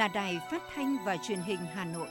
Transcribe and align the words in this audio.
là 0.00 0.08
Đài 0.08 0.40
Phát 0.50 0.62
thanh 0.74 0.96
và 1.04 1.16
Truyền 1.16 1.38
hình 1.38 1.58
Hà 1.74 1.84
Nội. 1.84 2.08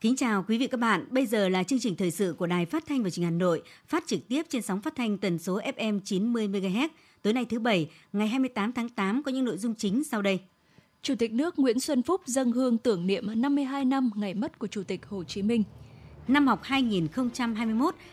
Kính 0.00 0.16
chào 0.16 0.44
quý 0.48 0.58
vị 0.58 0.66
các 0.66 0.80
bạn. 0.80 1.06
Bây 1.10 1.26
giờ 1.26 1.48
là 1.48 1.62
chương 1.62 1.78
trình 1.78 1.96
thời 1.96 2.10
sự 2.10 2.34
của 2.38 2.46
Đài 2.46 2.66
Phát 2.66 2.84
thanh 2.86 3.02
và 3.02 3.10
Truyền 3.10 3.24
hình 3.24 3.32
Hà 3.32 3.38
Nội, 3.38 3.62
phát 3.88 4.04
trực 4.06 4.28
tiếp 4.28 4.42
trên 4.48 4.62
sóng 4.62 4.80
phát 4.80 4.96
thanh 4.96 5.18
tần 5.18 5.38
số 5.38 5.60
FM 5.60 6.00
90 6.04 6.48
MHz. 6.48 6.88
Tối 7.22 7.32
nay 7.32 7.44
thứ 7.44 7.58
bảy, 7.58 7.90
ngày 8.12 8.28
28 8.28 8.72
tháng 8.72 8.88
8 8.88 9.22
có 9.22 9.32
những 9.32 9.44
nội 9.44 9.58
dung 9.58 9.74
chính 9.74 10.04
sau 10.04 10.22
đây. 10.22 10.40
Chủ 11.04 11.14
tịch 11.14 11.32
nước 11.32 11.58
Nguyễn 11.58 11.80
Xuân 11.80 12.02
Phúc 12.02 12.20
dâng 12.24 12.52
hương 12.52 12.78
tưởng 12.78 13.06
niệm 13.06 13.42
52 13.42 13.84
năm 13.84 14.10
ngày 14.14 14.34
mất 14.34 14.58
của 14.58 14.66
Chủ 14.66 14.82
tịch 14.82 15.06
Hồ 15.06 15.24
Chí 15.24 15.42
Minh. 15.42 15.62
Năm 16.28 16.46
học 16.46 16.62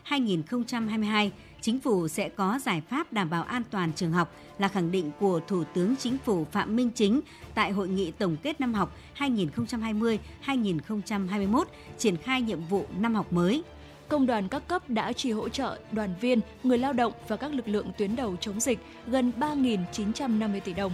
2021-2022, 0.05 1.29
chính 1.61 1.79
phủ 1.79 2.07
sẽ 2.07 2.29
có 2.29 2.59
giải 2.63 2.81
pháp 2.89 3.13
đảm 3.13 3.29
bảo 3.29 3.43
an 3.43 3.63
toàn 3.71 3.91
trường 3.95 4.11
học 4.11 4.35
là 4.59 4.67
khẳng 4.67 4.91
định 4.91 5.11
của 5.19 5.39
Thủ 5.47 5.63
tướng 5.73 5.95
Chính 5.95 6.17
phủ 6.17 6.45
Phạm 6.51 6.75
Minh 6.75 6.89
Chính 6.95 7.21
tại 7.53 7.71
hội 7.71 7.87
nghị 7.87 8.11
tổng 8.11 8.35
kết 8.43 8.61
năm 8.61 8.73
học 8.73 8.97
2020-2021 9.17 11.63
triển 11.97 12.17
khai 12.17 12.41
nhiệm 12.41 12.65
vụ 12.65 12.85
năm 12.99 13.15
học 13.15 13.33
mới. 13.33 13.63
Công 14.07 14.25
đoàn 14.25 14.47
các 14.47 14.67
cấp 14.67 14.89
đã 14.89 15.13
chỉ 15.13 15.31
hỗ 15.31 15.49
trợ 15.49 15.79
đoàn 15.91 16.09
viên, 16.21 16.39
người 16.63 16.77
lao 16.77 16.93
động 16.93 17.13
và 17.27 17.37
các 17.37 17.53
lực 17.53 17.67
lượng 17.67 17.91
tuyến 17.97 18.15
đầu 18.15 18.35
chống 18.39 18.59
dịch 18.59 18.79
gần 19.07 19.31
3.950 19.39 20.59
tỷ 20.59 20.73
đồng. 20.73 20.91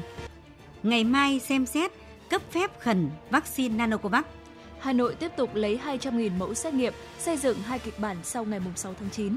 Ngày 0.86 1.04
mai 1.04 1.40
xem 1.40 1.66
xét 1.66 1.92
cấp 2.30 2.42
phép 2.52 2.80
khẩn 2.80 3.10
vaccine 3.30 3.76
Nanocovax. 3.78 4.26
Hà 4.80 4.94
Nội 4.94 5.16
tiếp 5.16 5.32
tục 5.38 5.50
lấy 5.56 5.80
200.000 5.86 6.38
mẫu 6.38 6.54
xét 6.54 6.74
nghiệm, 6.74 6.94
xây 7.20 7.38
dựng 7.38 7.58
hai 7.60 7.80
kịch 7.80 8.00
bản 8.00 8.18
sau 8.24 8.46
ngày 8.46 8.60
6 8.76 8.94
tháng 9.00 9.10
9. 9.10 9.36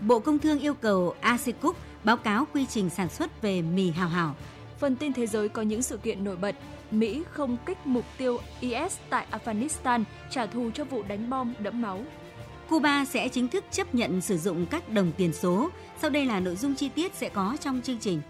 Bộ 0.00 0.18
Công 0.18 0.38
Thương 0.38 0.58
yêu 0.58 0.74
cầu 0.74 1.14
ASECUC 1.20 1.76
báo 2.04 2.16
cáo 2.16 2.46
quy 2.54 2.66
trình 2.66 2.90
sản 2.90 3.08
xuất 3.08 3.42
về 3.42 3.62
mì 3.62 3.90
hào 3.90 4.08
hảo. 4.08 4.36
Phần 4.78 4.96
tin 4.96 5.12
thế 5.12 5.26
giới 5.26 5.48
có 5.48 5.62
những 5.62 5.82
sự 5.82 5.96
kiện 5.96 6.24
nổi 6.24 6.36
bật. 6.36 6.54
Mỹ 6.90 7.22
không 7.30 7.56
kích 7.66 7.78
mục 7.86 8.04
tiêu 8.18 8.38
IS 8.60 8.96
tại 9.10 9.26
Afghanistan, 9.30 10.04
trả 10.30 10.46
thù 10.46 10.70
cho 10.74 10.84
vụ 10.84 11.02
đánh 11.02 11.30
bom 11.30 11.54
đẫm 11.58 11.82
máu. 11.82 12.04
Cuba 12.68 13.04
sẽ 13.04 13.28
chính 13.28 13.48
thức 13.48 13.64
chấp 13.70 13.94
nhận 13.94 14.20
sử 14.20 14.38
dụng 14.38 14.66
các 14.66 14.88
đồng 14.88 15.12
tiền 15.16 15.32
số. 15.32 15.70
Sau 16.00 16.10
đây 16.10 16.24
là 16.24 16.40
nội 16.40 16.56
dung 16.56 16.74
chi 16.74 16.88
tiết 16.88 17.14
sẽ 17.14 17.28
có 17.28 17.56
trong 17.60 17.80
chương 17.84 17.98
trình. 17.98 18.20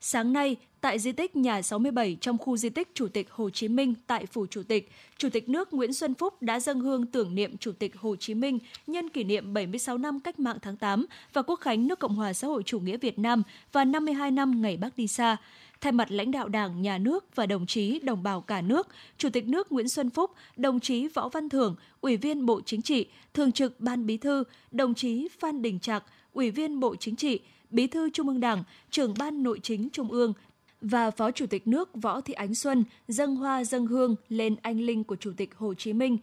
Sáng 0.00 0.32
nay, 0.32 0.56
tại 0.80 0.98
di 0.98 1.12
tích 1.12 1.36
nhà 1.36 1.62
67 1.62 2.16
trong 2.20 2.38
khu 2.38 2.56
di 2.56 2.68
tích 2.68 2.88
Chủ 2.94 3.08
tịch 3.08 3.30
Hồ 3.30 3.50
Chí 3.50 3.68
Minh 3.68 3.94
tại 4.06 4.26
Phủ 4.26 4.46
Chủ 4.46 4.62
tịch, 4.62 4.90
Chủ 5.18 5.28
tịch 5.30 5.48
nước 5.48 5.72
Nguyễn 5.72 5.92
Xuân 5.92 6.14
Phúc 6.14 6.42
đã 6.42 6.60
dâng 6.60 6.80
hương 6.80 7.06
tưởng 7.06 7.34
niệm 7.34 7.56
Chủ 7.56 7.72
tịch 7.72 7.96
Hồ 7.96 8.16
Chí 8.16 8.34
Minh 8.34 8.58
nhân 8.86 9.08
kỷ 9.08 9.24
niệm 9.24 9.54
76 9.54 9.98
năm 9.98 10.20
Cách 10.20 10.40
mạng 10.40 10.56
tháng 10.62 10.76
8 10.76 11.06
và 11.32 11.42
Quốc 11.42 11.60
khánh 11.60 11.88
nước 11.88 11.98
Cộng 11.98 12.14
hòa 12.14 12.32
xã 12.32 12.46
hội 12.48 12.62
chủ 12.62 12.80
nghĩa 12.80 12.96
Việt 12.96 13.18
Nam 13.18 13.42
và 13.72 13.84
52 13.84 14.30
năm 14.30 14.62
ngày 14.62 14.76
Bác 14.76 14.96
đi 14.96 15.06
xa. 15.06 15.36
Thay 15.80 15.92
mặt 15.92 16.10
lãnh 16.10 16.30
đạo 16.30 16.48
Đảng, 16.48 16.82
Nhà 16.82 16.98
nước 16.98 17.36
và 17.36 17.46
đồng 17.46 17.66
chí 17.66 17.98
đồng 17.98 18.22
bào 18.22 18.40
cả 18.40 18.60
nước, 18.60 18.88
Chủ 19.18 19.28
tịch 19.30 19.48
nước 19.48 19.72
Nguyễn 19.72 19.88
Xuân 19.88 20.10
Phúc, 20.10 20.30
đồng 20.56 20.80
chí 20.80 21.08
Võ 21.08 21.28
Văn 21.28 21.48
Thưởng, 21.48 21.76
Ủy 22.00 22.16
viên 22.16 22.46
Bộ 22.46 22.60
Chính 22.60 22.82
trị, 22.82 23.06
Thường 23.34 23.52
trực 23.52 23.80
Ban 23.80 24.06
Bí 24.06 24.16
thư, 24.16 24.44
đồng 24.70 24.94
chí 24.94 25.28
Phan 25.40 25.62
Đình 25.62 25.78
Trạc, 25.80 26.04
Ủy 26.32 26.50
viên 26.50 26.80
Bộ 26.80 26.96
Chính 26.96 27.16
trị, 27.16 27.40
Bí 27.70 27.86
thư 27.86 28.10
Trung 28.10 28.28
ương 28.28 28.40
Đảng, 28.40 28.64
trưởng 28.90 29.14
Ban 29.18 29.42
Nội 29.42 29.60
chính 29.62 29.88
Trung 29.90 30.10
ương 30.10 30.32
và 30.80 31.10
Phó 31.10 31.30
Chủ 31.30 31.46
tịch 31.46 31.68
nước 31.68 31.90
Võ 31.94 32.20
Thị 32.20 32.34
Ánh 32.34 32.54
Xuân 32.54 32.84
dâng 33.08 33.36
hoa 33.36 33.64
dâng 33.64 33.86
hương 33.86 34.16
lên 34.28 34.56
anh 34.62 34.80
linh 34.80 35.04
của 35.04 35.16
Chủ 35.16 35.32
tịch 35.36 35.54
Hồ 35.54 35.74
Chí 35.74 35.92
Minh 35.92 36.18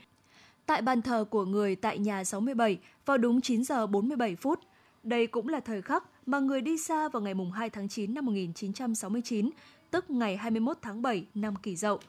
tại 0.65 0.81
bàn 0.81 1.01
thờ 1.01 1.25
của 1.29 1.45
người 1.45 1.75
tại 1.75 1.97
nhà 1.97 2.23
67 2.23 2.77
vào 3.05 3.17
đúng 3.17 3.41
9 3.41 3.63
giờ 3.63 3.87
47 3.87 4.35
phút. 4.35 4.59
Đây 5.03 5.27
cũng 5.27 5.47
là 5.47 5.59
thời 5.59 5.81
khắc 5.81 6.03
mà 6.25 6.39
người 6.39 6.61
đi 6.61 6.77
xa 6.77 7.09
vào 7.09 7.21
ngày 7.21 7.33
2 7.53 7.69
tháng 7.69 7.89
9 7.89 8.13
năm 8.13 8.25
1969, 8.25 9.49
tức 9.91 10.09
ngày 10.09 10.37
21 10.37 10.77
tháng 10.81 11.01
7 11.01 11.25
năm 11.35 11.55
Kỷ 11.55 11.75
Dậu. 11.75 11.99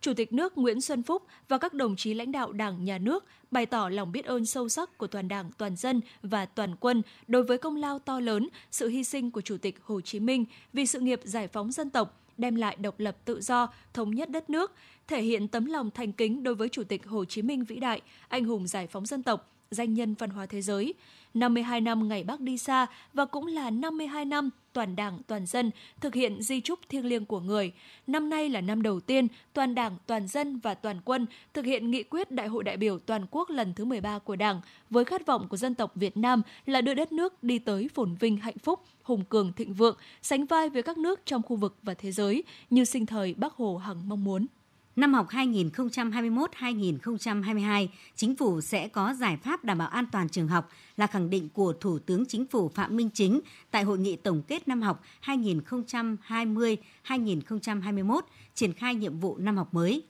Chủ 0.00 0.14
tịch 0.14 0.32
nước 0.32 0.58
Nguyễn 0.58 0.80
Xuân 0.80 1.02
Phúc 1.02 1.22
và 1.48 1.58
các 1.58 1.74
đồng 1.74 1.96
chí 1.96 2.14
lãnh 2.14 2.32
đạo 2.32 2.52
Đảng, 2.52 2.84
Nhà 2.84 2.98
nước 2.98 3.24
bày 3.50 3.66
tỏ 3.66 3.88
lòng 3.88 4.12
biết 4.12 4.24
ơn 4.24 4.46
sâu 4.46 4.68
sắc 4.68 4.98
của 4.98 5.06
toàn 5.06 5.28
Đảng, 5.28 5.50
toàn 5.58 5.76
dân 5.76 6.00
và 6.22 6.46
toàn 6.46 6.76
quân 6.80 7.02
đối 7.28 7.42
với 7.42 7.58
công 7.58 7.76
lao 7.76 7.98
to 7.98 8.20
lớn, 8.20 8.48
sự 8.70 8.88
hy 8.88 9.04
sinh 9.04 9.30
của 9.30 9.40
Chủ 9.40 9.56
tịch 9.56 9.78
Hồ 9.82 10.00
Chí 10.00 10.20
Minh 10.20 10.44
vì 10.72 10.86
sự 10.86 11.00
nghiệp 11.00 11.20
giải 11.24 11.48
phóng 11.48 11.72
dân 11.72 11.90
tộc, 11.90 12.20
đem 12.38 12.54
lại 12.54 12.76
độc 12.76 13.00
lập 13.00 13.16
tự 13.24 13.40
do, 13.40 13.68
thống 13.92 14.14
nhất 14.14 14.30
đất 14.30 14.50
nước, 14.50 14.72
thể 15.08 15.22
hiện 15.22 15.48
tấm 15.48 15.66
lòng 15.66 15.90
thành 15.90 16.12
kính 16.12 16.42
đối 16.42 16.54
với 16.54 16.68
Chủ 16.68 16.84
tịch 16.84 17.06
Hồ 17.06 17.24
Chí 17.24 17.42
Minh 17.42 17.64
vĩ 17.64 17.76
đại, 17.76 18.00
anh 18.28 18.44
hùng 18.44 18.66
giải 18.66 18.86
phóng 18.86 19.06
dân 19.06 19.22
tộc, 19.22 19.55
danh 19.70 19.94
nhân 19.94 20.14
văn 20.18 20.30
hóa 20.30 20.46
thế 20.46 20.62
giới. 20.62 20.94
52 21.34 21.80
năm 21.80 22.08
ngày 22.08 22.24
Bác 22.24 22.40
đi 22.40 22.58
xa 22.58 22.86
và 23.14 23.24
cũng 23.24 23.46
là 23.46 23.70
52 23.70 24.24
năm 24.24 24.50
toàn 24.72 24.96
Đảng, 24.96 25.18
toàn 25.26 25.46
dân 25.46 25.70
thực 26.00 26.14
hiện 26.14 26.42
di 26.42 26.60
trúc 26.60 26.78
thiêng 26.88 27.06
liêng 27.06 27.26
của 27.26 27.40
người. 27.40 27.72
Năm 28.06 28.30
nay 28.30 28.48
là 28.48 28.60
năm 28.60 28.82
đầu 28.82 29.00
tiên 29.00 29.28
toàn 29.52 29.74
Đảng, 29.74 29.96
toàn 30.06 30.28
dân 30.28 30.58
và 30.58 30.74
toàn 30.74 31.00
quân 31.04 31.26
thực 31.54 31.64
hiện 31.64 31.90
nghị 31.90 32.02
quyết 32.02 32.30
Đại 32.30 32.48
hội 32.48 32.64
đại 32.64 32.76
biểu 32.76 32.98
toàn 32.98 33.26
quốc 33.30 33.50
lần 33.50 33.74
thứ 33.74 33.84
13 33.84 34.18
của 34.18 34.36
Đảng 34.36 34.60
với 34.90 35.04
khát 35.04 35.26
vọng 35.26 35.48
của 35.48 35.56
dân 35.56 35.74
tộc 35.74 35.92
Việt 35.94 36.16
Nam 36.16 36.42
là 36.66 36.80
đưa 36.80 36.94
đất 36.94 37.12
nước 37.12 37.42
đi 37.42 37.58
tới 37.58 37.88
phồn 37.94 38.14
vinh 38.14 38.36
hạnh 38.36 38.58
phúc, 38.58 38.80
hùng 39.02 39.24
cường 39.24 39.52
thịnh 39.52 39.74
vượng, 39.74 39.96
sánh 40.22 40.46
vai 40.46 40.70
với 40.70 40.82
các 40.82 40.98
nước 40.98 41.20
trong 41.24 41.42
khu 41.42 41.56
vực 41.56 41.76
và 41.82 41.94
thế 41.94 42.12
giới 42.12 42.42
như 42.70 42.84
sinh 42.84 43.06
thời 43.06 43.34
Bác 43.34 43.52
Hồ 43.52 43.76
hằng 43.76 44.08
mong 44.08 44.24
muốn. 44.24 44.46
Năm 44.96 45.14
học 45.14 45.28
2021-2022, 45.30 47.88
Chính 48.14 48.36
phủ 48.36 48.60
sẽ 48.60 48.88
có 48.88 49.14
giải 49.14 49.36
pháp 49.36 49.64
đảm 49.64 49.78
bảo 49.78 49.88
an 49.88 50.06
toàn 50.12 50.28
trường 50.28 50.48
học 50.48 50.70
là 50.96 51.06
khẳng 51.06 51.30
định 51.30 51.48
của 51.48 51.72
Thủ 51.72 51.98
tướng 51.98 52.26
Chính 52.26 52.46
phủ 52.46 52.68
Phạm 52.68 52.96
Minh 52.96 53.10
Chính 53.14 53.40
tại 53.70 53.82
hội 53.82 53.98
nghị 53.98 54.16
tổng 54.16 54.42
kết 54.48 54.68
năm 54.68 54.82
học 54.82 55.02
2020-2021 55.24 58.20
triển 58.54 58.72
khai 58.72 58.94
nhiệm 58.94 59.18
vụ 59.18 59.36
năm 59.38 59.56
học 59.56 59.74
mới. 59.74 60.02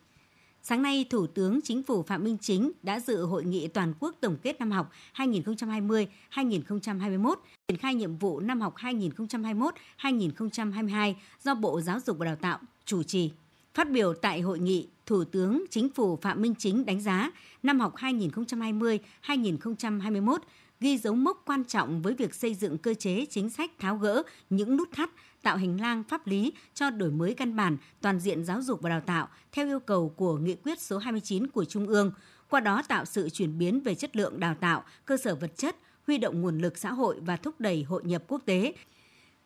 Sáng 0.62 0.82
nay, 0.82 1.06
Thủ 1.10 1.26
tướng 1.26 1.60
Chính 1.64 1.82
phủ 1.82 2.02
Phạm 2.02 2.24
Minh 2.24 2.36
Chính 2.40 2.72
đã 2.82 3.00
dự 3.00 3.24
hội 3.24 3.44
nghị 3.44 3.68
toàn 3.68 3.94
quốc 4.00 4.14
tổng 4.20 4.36
kết 4.42 4.60
năm 4.60 4.70
học 4.70 4.92
2020-2021 5.14 7.34
triển 7.68 7.78
khai 7.78 7.94
nhiệm 7.94 8.16
vụ 8.16 8.40
năm 8.40 8.60
học 8.60 8.74
2021-2022 8.76 11.14
do 11.44 11.54
Bộ 11.54 11.80
Giáo 11.80 12.00
dục 12.06 12.18
và 12.18 12.26
Đào 12.26 12.36
tạo 12.36 12.58
chủ 12.84 13.02
trì. 13.02 13.30
Phát 13.76 13.90
biểu 13.90 14.14
tại 14.14 14.40
hội 14.40 14.58
nghị, 14.58 14.88
Thủ 15.06 15.24
tướng 15.24 15.64
Chính 15.70 15.88
phủ 15.88 16.16
Phạm 16.16 16.42
Minh 16.42 16.54
Chính 16.58 16.86
đánh 16.86 17.00
giá 17.00 17.30
năm 17.62 17.80
học 17.80 17.94
2020-2021 17.96 20.38
ghi 20.80 20.98
dấu 20.98 21.14
mốc 21.14 21.42
quan 21.46 21.64
trọng 21.64 22.02
với 22.02 22.14
việc 22.14 22.34
xây 22.34 22.54
dựng 22.54 22.78
cơ 22.78 22.94
chế 22.94 23.26
chính 23.30 23.50
sách 23.50 23.70
tháo 23.78 23.96
gỡ 23.96 24.22
những 24.50 24.76
nút 24.76 24.88
thắt, 24.92 25.10
tạo 25.42 25.56
hành 25.56 25.80
lang 25.80 26.04
pháp 26.04 26.26
lý 26.26 26.52
cho 26.74 26.90
đổi 26.90 27.10
mới 27.10 27.34
căn 27.34 27.56
bản 27.56 27.76
toàn 28.00 28.20
diện 28.20 28.44
giáo 28.44 28.62
dục 28.62 28.82
và 28.82 28.90
đào 28.90 29.00
tạo 29.00 29.28
theo 29.52 29.66
yêu 29.66 29.80
cầu 29.80 30.08
của 30.08 30.36
nghị 30.36 30.54
quyết 30.54 30.80
số 30.80 30.98
29 30.98 31.46
của 31.46 31.64
Trung 31.64 31.86
ương, 31.86 32.12
qua 32.50 32.60
đó 32.60 32.82
tạo 32.88 33.04
sự 33.04 33.28
chuyển 33.28 33.58
biến 33.58 33.80
về 33.80 33.94
chất 33.94 34.16
lượng 34.16 34.40
đào 34.40 34.54
tạo, 34.60 34.84
cơ 35.04 35.16
sở 35.16 35.34
vật 35.34 35.56
chất, 35.56 35.76
huy 36.06 36.18
động 36.18 36.40
nguồn 36.40 36.58
lực 36.58 36.78
xã 36.78 36.92
hội 36.92 37.16
và 37.20 37.36
thúc 37.36 37.60
đẩy 37.60 37.82
hội 37.82 38.02
nhập 38.04 38.22
quốc 38.28 38.42
tế, 38.44 38.72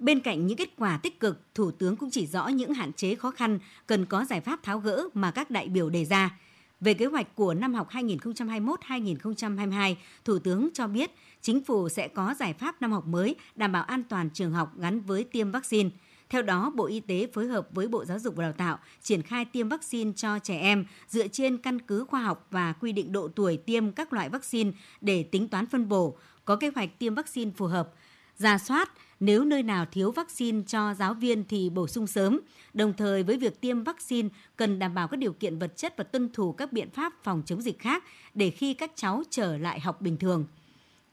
Bên 0.00 0.20
cạnh 0.20 0.46
những 0.46 0.58
kết 0.58 0.70
quả 0.76 1.00
tích 1.02 1.20
cực, 1.20 1.54
Thủ 1.54 1.70
tướng 1.70 1.96
cũng 1.96 2.10
chỉ 2.10 2.26
rõ 2.26 2.48
những 2.48 2.74
hạn 2.74 2.92
chế 2.92 3.14
khó 3.14 3.30
khăn 3.30 3.58
cần 3.86 4.06
có 4.06 4.24
giải 4.24 4.40
pháp 4.40 4.62
tháo 4.62 4.78
gỡ 4.78 5.08
mà 5.14 5.30
các 5.30 5.50
đại 5.50 5.68
biểu 5.68 5.90
đề 5.90 6.04
ra. 6.04 6.38
Về 6.80 6.94
kế 6.94 7.06
hoạch 7.06 7.34
của 7.34 7.54
năm 7.54 7.74
học 7.74 7.88
2021-2022, 7.90 9.94
Thủ 10.24 10.38
tướng 10.38 10.68
cho 10.74 10.86
biết 10.86 11.10
chính 11.42 11.64
phủ 11.64 11.88
sẽ 11.88 12.08
có 12.08 12.34
giải 12.38 12.52
pháp 12.52 12.82
năm 12.82 12.92
học 12.92 13.06
mới 13.06 13.34
đảm 13.54 13.72
bảo 13.72 13.82
an 13.82 14.02
toàn 14.08 14.30
trường 14.30 14.52
học 14.52 14.78
gắn 14.78 15.00
với 15.00 15.24
tiêm 15.24 15.50
vaccine. 15.50 15.90
Theo 16.28 16.42
đó, 16.42 16.72
Bộ 16.76 16.86
Y 16.86 17.00
tế 17.00 17.28
phối 17.32 17.46
hợp 17.46 17.68
với 17.70 17.88
Bộ 17.88 18.04
Giáo 18.04 18.18
dục 18.18 18.36
và 18.36 18.42
Đào 18.42 18.52
tạo 18.52 18.78
triển 19.02 19.22
khai 19.22 19.44
tiêm 19.44 19.68
vaccine 19.68 20.12
cho 20.16 20.38
trẻ 20.38 20.58
em 20.58 20.84
dựa 21.08 21.28
trên 21.28 21.58
căn 21.58 21.80
cứ 21.80 22.04
khoa 22.04 22.22
học 22.22 22.46
và 22.50 22.72
quy 22.72 22.92
định 22.92 23.12
độ 23.12 23.28
tuổi 23.28 23.56
tiêm 23.56 23.92
các 23.92 24.12
loại 24.12 24.28
vaccine 24.28 24.70
để 25.00 25.22
tính 25.22 25.48
toán 25.48 25.66
phân 25.66 25.88
bổ, 25.88 26.16
có 26.44 26.56
kế 26.56 26.70
hoạch 26.74 26.98
tiêm 26.98 27.14
vaccine 27.14 27.50
phù 27.56 27.66
hợp, 27.66 27.92
ra 28.40 28.58
soát, 28.58 28.90
nếu 29.20 29.44
nơi 29.44 29.62
nào 29.62 29.86
thiếu 29.92 30.10
vaccine 30.10 30.62
cho 30.66 30.94
giáo 30.94 31.14
viên 31.14 31.44
thì 31.44 31.70
bổ 31.70 31.86
sung 31.86 32.06
sớm. 32.06 32.40
Đồng 32.74 32.92
thời 32.92 33.22
với 33.22 33.36
việc 33.36 33.60
tiêm 33.60 33.82
vaccine 33.82 34.28
cần 34.56 34.78
đảm 34.78 34.94
bảo 34.94 35.08
các 35.08 35.16
điều 35.16 35.32
kiện 35.32 35.58
vật 35.58 35.76
chất 35.76 35.96
và 35.96 36.04
tuân 36.04 36.28
thủ 36.32 36.52
các 36.52 36.72
biện 36.72 36.90
pháp 36.90 37.12
phòng 37.22 37.42
chống 37.46 37.62
dịch 37.62 37.78
khác 37.78 38.04
để 38.34 38.50
khi 38.50 38.74
các 38.74 38.92
cháu 38.94 39.22
trở 39.30 39.58
lại 39.58 39.80
học 39.80 40.00
bình 40.00 40.16
thường. 40.16 40.44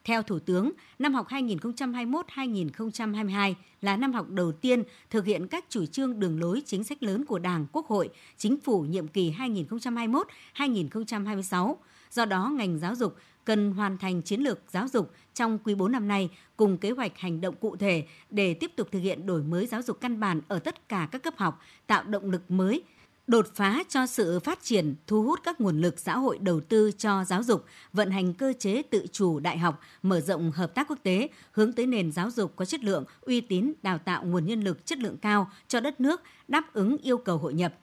Theo 0.04 0.24
Thủ 0.24 0.40
tướng, 0.40 0.72
năm 1.00 1.14
học 1.14 1.28
2021-2022 1.30 3.54
là 3.82 3.98
năm 3.98 4.14
học 4.14 4.30
đầu 4.30 4.52
tiên 4.52 4.84
thực 5.10 5.26
hiện 5.26 5.48
các 5.48 5.66
chủ 5.70 5.86
trương 5.86 6.20
đường 6.20 6.40
lối 6.40 6.62
chính 6.66 6.84
sách 6.84 7.04
lớn 7.04 7.26
của 7.26 7.40
Đảng, 7.40 7.66
Quốc 7.72 7.88
hội, 7.88 8.10
Chính 8.38 8.60
phủ 8.60 8.82
nhiệm 8.82 9.08
kỳ 9.08 9.34
2021-2026. 10.56 11.76
Do 12.12 12.26
đó, 12.26 12.50
ngành 12.50 12.80
giáo 12.80 12.96
dục 12.96 13.16
cần 13.48 13.72
hoàn 13.72 13.98
thành 13.98 14.22
chiến 14.22 14.42
lược 14.42 14.60
giáo 14.70 14.88
dục 14.88 15.12
trong 15.34 15.60
quý 15.64 15.76
4 15.76 15.92
năm 15.92 16.08
nay 16.08 16.30
cùng 16.58 16.78
kế 16.78 16.92
hoạch 16.92 17.18
hành 17.18 17.42
động 17.42 17.56
cụ 17.56 17.76
thể 17.76 18.06
để 18.30 18.54
tiếp 18.54 18.72
tục 18.76 18.88
thực 18.92 19.00
hiện 19.00 19.26
đổi 19.26 19.44
mới 19.44 19.66
giáo 19.66 19.82
dục 19.82 19.98
căn 20.02 20.20
bản 20.20 20.42
ở 20.48 20.60
tất 20.60 20.90
cả 20.90 21.08
các 21.12 21.24
cấp 21.24 21.34
học, 21.38 21.60
tạo 21.88 22.04
động 22.04 22.32
lực 22.32 22.52
mới 22.52 22.84
đột 23.28 23.48
phá 23.56 23.84
cho 23.90 24.06
sự 24.06 24.40
phát 24.40 24.60
triển, 24.64 24.96
thu 25.08 25.24
hút 25.24 25.40
các 25.44 25.62
nguồn 25.62 25.82
lực 25.82 26.00
xã 26.00 26.18
hội 26.18 26.38
đầu 26.38 26.60
tư 26.60 26.92
cho 26.98 27.24
giáo 27.24 27.44
dục, 27.44 27.66
vận 27.94 28.12
hành 28.12 28.34
cơ 28.34 28.54
chế 28.60 28.82
tự 28.82 29.06
chủ 29.12 29.40
đại 29.40 29.58
học, 29.58 29.80
mở 30.02 30.22
rộng 30.22 30.52
hợp 30.52 30.76
tác 30.76 30.88
quốc 30.88 31.00
tế, 31.04 31.30
hướng 31.52 31.74
tới 31.74 31.86
nền 31.86 32.12
giáo 32.12 32.32
dục 32.32 32.54
có 32.56 32.66
chất 32.66 32.84
lượng, 32.84 33.04
uy 33.22 33.42
tín, 33.42 33.74
đào 33.82 33.98
tạo 33.98 34.24
nguồn 34.24 34.46
nhân 34.46 34.62
lực 34.62 34.86
chất 34.86 35.00
lượng 35.00 35.18
cao 35.18 35.52
cho 35.68 35.80
đất 35.80 36.00
nước, 36.00 36.22
đáp 36.48 36.74
ứng 36.74 36.98
yêu 36.98 37.18
cầu 37.18 37.38
hội 37.38 37.54
nhập. 37.54 37.74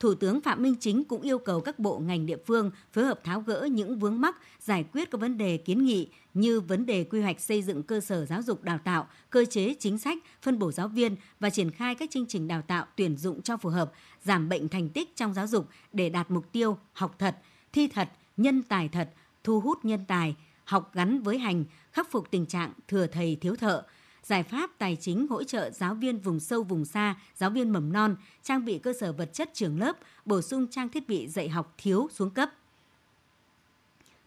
Thủ 0.00 0.14
tướng 0.14 0.40
Phạm 0.40 0.62
Minh 0.62 0.74
Chính 0.80 1.04
cũng 1.04 1.22
yêu 1.22 1.38
cầu 1.38 1.60
các 1.60 1.78
bộ 1.78 1.98
ngành 1.98 2.26
địa 2.26 2.36
phương 2.46 2.70
phối 2.92 3.04
hợp 3.04 3.24
tháo 3.24 3.40
gỡ 3.40 3.68
những 3.72 3.98
vướng 3.98 4.20
mắc, 4.20 4.36
giải 4.60 4.84
quyết 4.92 5.10
các 5.10 5.20
vấn 5.20 5.38
đề 5.38 5.56
kiến 5.56 5.84
nghị 5.84 6.08
như 6.34 6.60
vấn 6.60 6.86
đề 6.86 7.04
quy 7.04 7.20
hoạch 7.20 7.40
xây 7.40 7.62
dựng 7.62 7.82
cơ 7.82 8.00
sở 8.00 8.26
giáo 8.26 8.42
dục 8.42 8.62
đào 8.62 8.78
tạo, 8.84 9.08
cơ 9.30 9.44
chế 9.44 9.74
chính 9.78 9.98
sách, 9.98 10.18
phân 10.42 10.58
bổ 10.58 10.72
giáo 10.72 10.88
viên 10.88 11.16
và 11.40 11.50
triển 11.50 11.70
khai 11.70 11.94
các 11.94 12.10
chương 12.10 12.26
trình 12.26 12.48
đào 12.48 12.62
tạo 12.62 12.86
tuyển 12.96 13.16
dụng 13.16 13.42
cho 13.42 13.56
phù 13.56 13.68
hợp, 13.68 13.92
giảm 14.24 14.48
bệnh 14.48 14.68
thành 14.68 14.88
tích 14.88 15.16
trong 15.16 15.34
giáo 15.34 15.46
dục 15.46 15.68
để 15.92 16.08
đạt 16.08 16.30
mục 16.30 16.52
tiêu 16.52 16.78
học 16.92 17.14
thật, 17.18 17.36
thi 17.72 17.88
thật, 17.88 18.08
nhân 18.36 18.62
tài 18.62 18.88
thật, 18.88 19.10
thu 19.44 19.60
hút 19.60 19.84
nhân 19.84 20.04
tài, 20.08 20.36
học 20.64 20.90
gắn 20.94 21.20
với 21.20 21.38
hành, 21.38 21.64
khắc 21.92 22.10
phục 22.10 22.30
tình 22.30 22.46
trạng 22.46 22.72
thừa 22.88 23.06
thầy 23.06 23.36
thiếu 23.40 23.56
thợ, 23.56 23.82
giải 24.28 24.42
pháp 24.42 24.70
tài 24.78 24.96
chính 25.00 25.26
hỗ 25.26 25.44
trợ 25.44 25.70
giáo 25.70 25.94
viên 25.94 26.18
vùng 26.18 26.40
sâu 26.40 26.62
vùng 26.62 26.84
xa, 26.84 27.16
giáo 27.34 27.50
viên 27.50 27.70
mầm 27.70 27.92
non, 27.92 28.16
trang 28.42 28.64
bị 28.64 28.78
cơ 28.78 28.92
sở 29.00 29.12
vật 29.12 29.30
chất 29.32 29.50
trường 29.54 29.78
lớp, 29.80 29.96
bổ 30.24 30.42
sung 30.42 30.66
trang 30.70 30.88
thiết 30.88 31.08
bị 31.08 31.28
dạy 31.28 31.48
học 31.48 31.74
thiếu 31.78 32.08
xuống 32.12 32.30
cấp. 32.30 32.50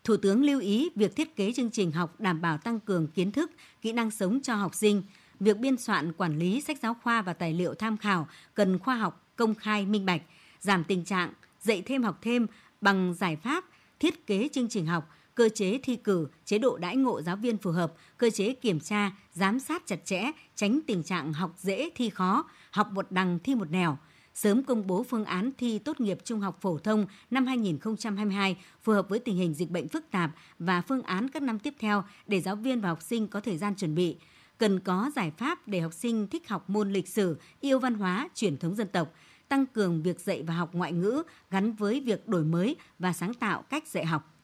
Thủ 0.04 0.18
tướng 0.18 0.44
lưu 0.44 0.60
ý 0.60 0.90
việc 0.96 1.16
thiết 1.16 1.36
kế 1.36 1.54
chương 1.54 1.72
trình 1.72 1.92
học 1.92 2.20
đảm 2.20 2.42
bảo 2.42 2.58
tăng 2.58 2.80
cường 2.80 3.08
kiến 3.08 3.32
thức, 3.32 3.52
kỹ 3.82 3.92
năng 3.92 4.12
sống 4.12 4.42
cho 4.42 4.56
học 4.56 4.76
sinh. 4.76 5.04
Việc 5.40 5.58
biên 5.58 5.78
soạn 5.78 6.14
quản 6.14 6.40
lý 6.40 6.62
sách 6.62 6.78
giáo 6.82 6.96
khoa 7.04 7.22
và 7.22 7.34
tài 7.34 7.54
liệu 7.54 7.74
tham 7.74 7.98
khảo 7.98 8.28
cần 8.54 8.80
khoa 8.80 8.96
học, 8.96 9.26
công 9.36 9.56
khai, 9.56 9.86
minh 9.86 10.06
bạch, 10.06 10.22
giảm 10.60 10.84
tình 10.84 11.06
trạng 11.06 11.34
dạy 11.62 11.82
thêm 11.82 12.04
học 12.04 12.20
thêm 12.22 12.48
bằng 12.82 13.14
giải 13.14 13.36
pháp 13.36 13.66
thiết 14.00 14.28
kế 14.28 14.50
chương 14.54 14.70
trình 14.70 14.86
học, 14.86 15.10
cơ 15.36 15.50
chế 15.50 15.80
thi 15.84 15.96
cử, 15.96 16.28
chế 16.46 16.58
độ 16.58 16.78
đãi 16.78 16.96
ngộ 16.96 17.22
giáo 17.22 17.36
viên 17.36 17.58
phù 17.58 17.72
hợp, 17.72 17.94
cơ 18.18 18.30
chế 18.30 18.54
kiểm 18.54 18.80
tra, 18.80 19.12
giám 19.34 19.60
sát 19.60 19.84
chặt 19.86 20.06
chẽ, 20.06 20.32
tránh 20.56 20.80
tình 20.88 21.04
trạng 21.04 21.34
học 21.34 21.56
dễ 21.58 21.90
thi 21.96 22.10
khó, 22.10 22.50
học 22.72 22.92
một 22.92 23.12
đằng 23.12 23.40
thi 23.44 23.56
một 23.56 23.72
nẻo– 23.72 23.98
sớm 24.34 24.64
công 24.64 24.88
bố 24.88 25.04
phương 25.04 25.26
án 25.26 25.52
thi 25.58 25.80
tốt 25.80 26.00
nghiệp 26.00 26.18
trung 26.24 26.40
học 26.40 26.58
phổ 26.62 26.78
thông 26.78 27.06
năm 27.32 27.46
2022 27.46 28.58
phù 28.84 28.94
hợp 28.94 29.10
với 29.10 29.20
tình 29.20 29.36
hình 29.36 29.54
dịch 29.54 29.70
bệnh 29.70 29.88
phức 29.88 30.12
tạp 30.12 30.32
và 30.60 30.82
phương 30.82 31.02
án 31.02 31.30
các 31.30 31.44
năm 31.44 31.60
tiếp 31.60 31.74
theo 31.80 32.04
để 32.28 32.42
giáo 32.42 32.56
viên 32.56 32.82
và 32.82 32.90
học 32.90 33.02
sinh 33.02 33.28
có 33.28 33.40
thời 33.40 33.58
gian 33.58 33.76
chuẩn 33.76 33.96
bị. 33.96 34.18
Cần 34.58 34.80
có 34.80 35.12
giải 35.16 35.32
pháp 35.38 35.68
để 35.68 35.80
học 35.80 35.94
sinh 35.94 36.28
thích 36.28 36.50
học 36.50 36.70
môn 36.70 36.94
lịch 36.94 37.08
sử, 37.08 37.38
yêu 37.60 37.80
văn 37.80 37.94
hóa, 37.94 38.30
truyền 38.36 38.58
thống 38.58 38.76
dân 38.76 38.88
tộc, 38.88 39.14
tăng 39.48 39.66
cường 39.66 40.04
việc 40.04 40.20
dạy 40.20 40.44
và 40.44 40.54
học 40.54 40.70
ngoại 40.74 40.92
ngữ 40.92 41.24
gắn 41.50 41.74
với 41.74 42.00
việc 42.00 42.28
đổi 42.28 42.44
mới 42.44 42.76
và 43.00 43.14
sáng 43.14 43.34
tạo 43.34 43.64
cách 43.70 43.88
dạy 43.88 44.06
học. 44.06 44.36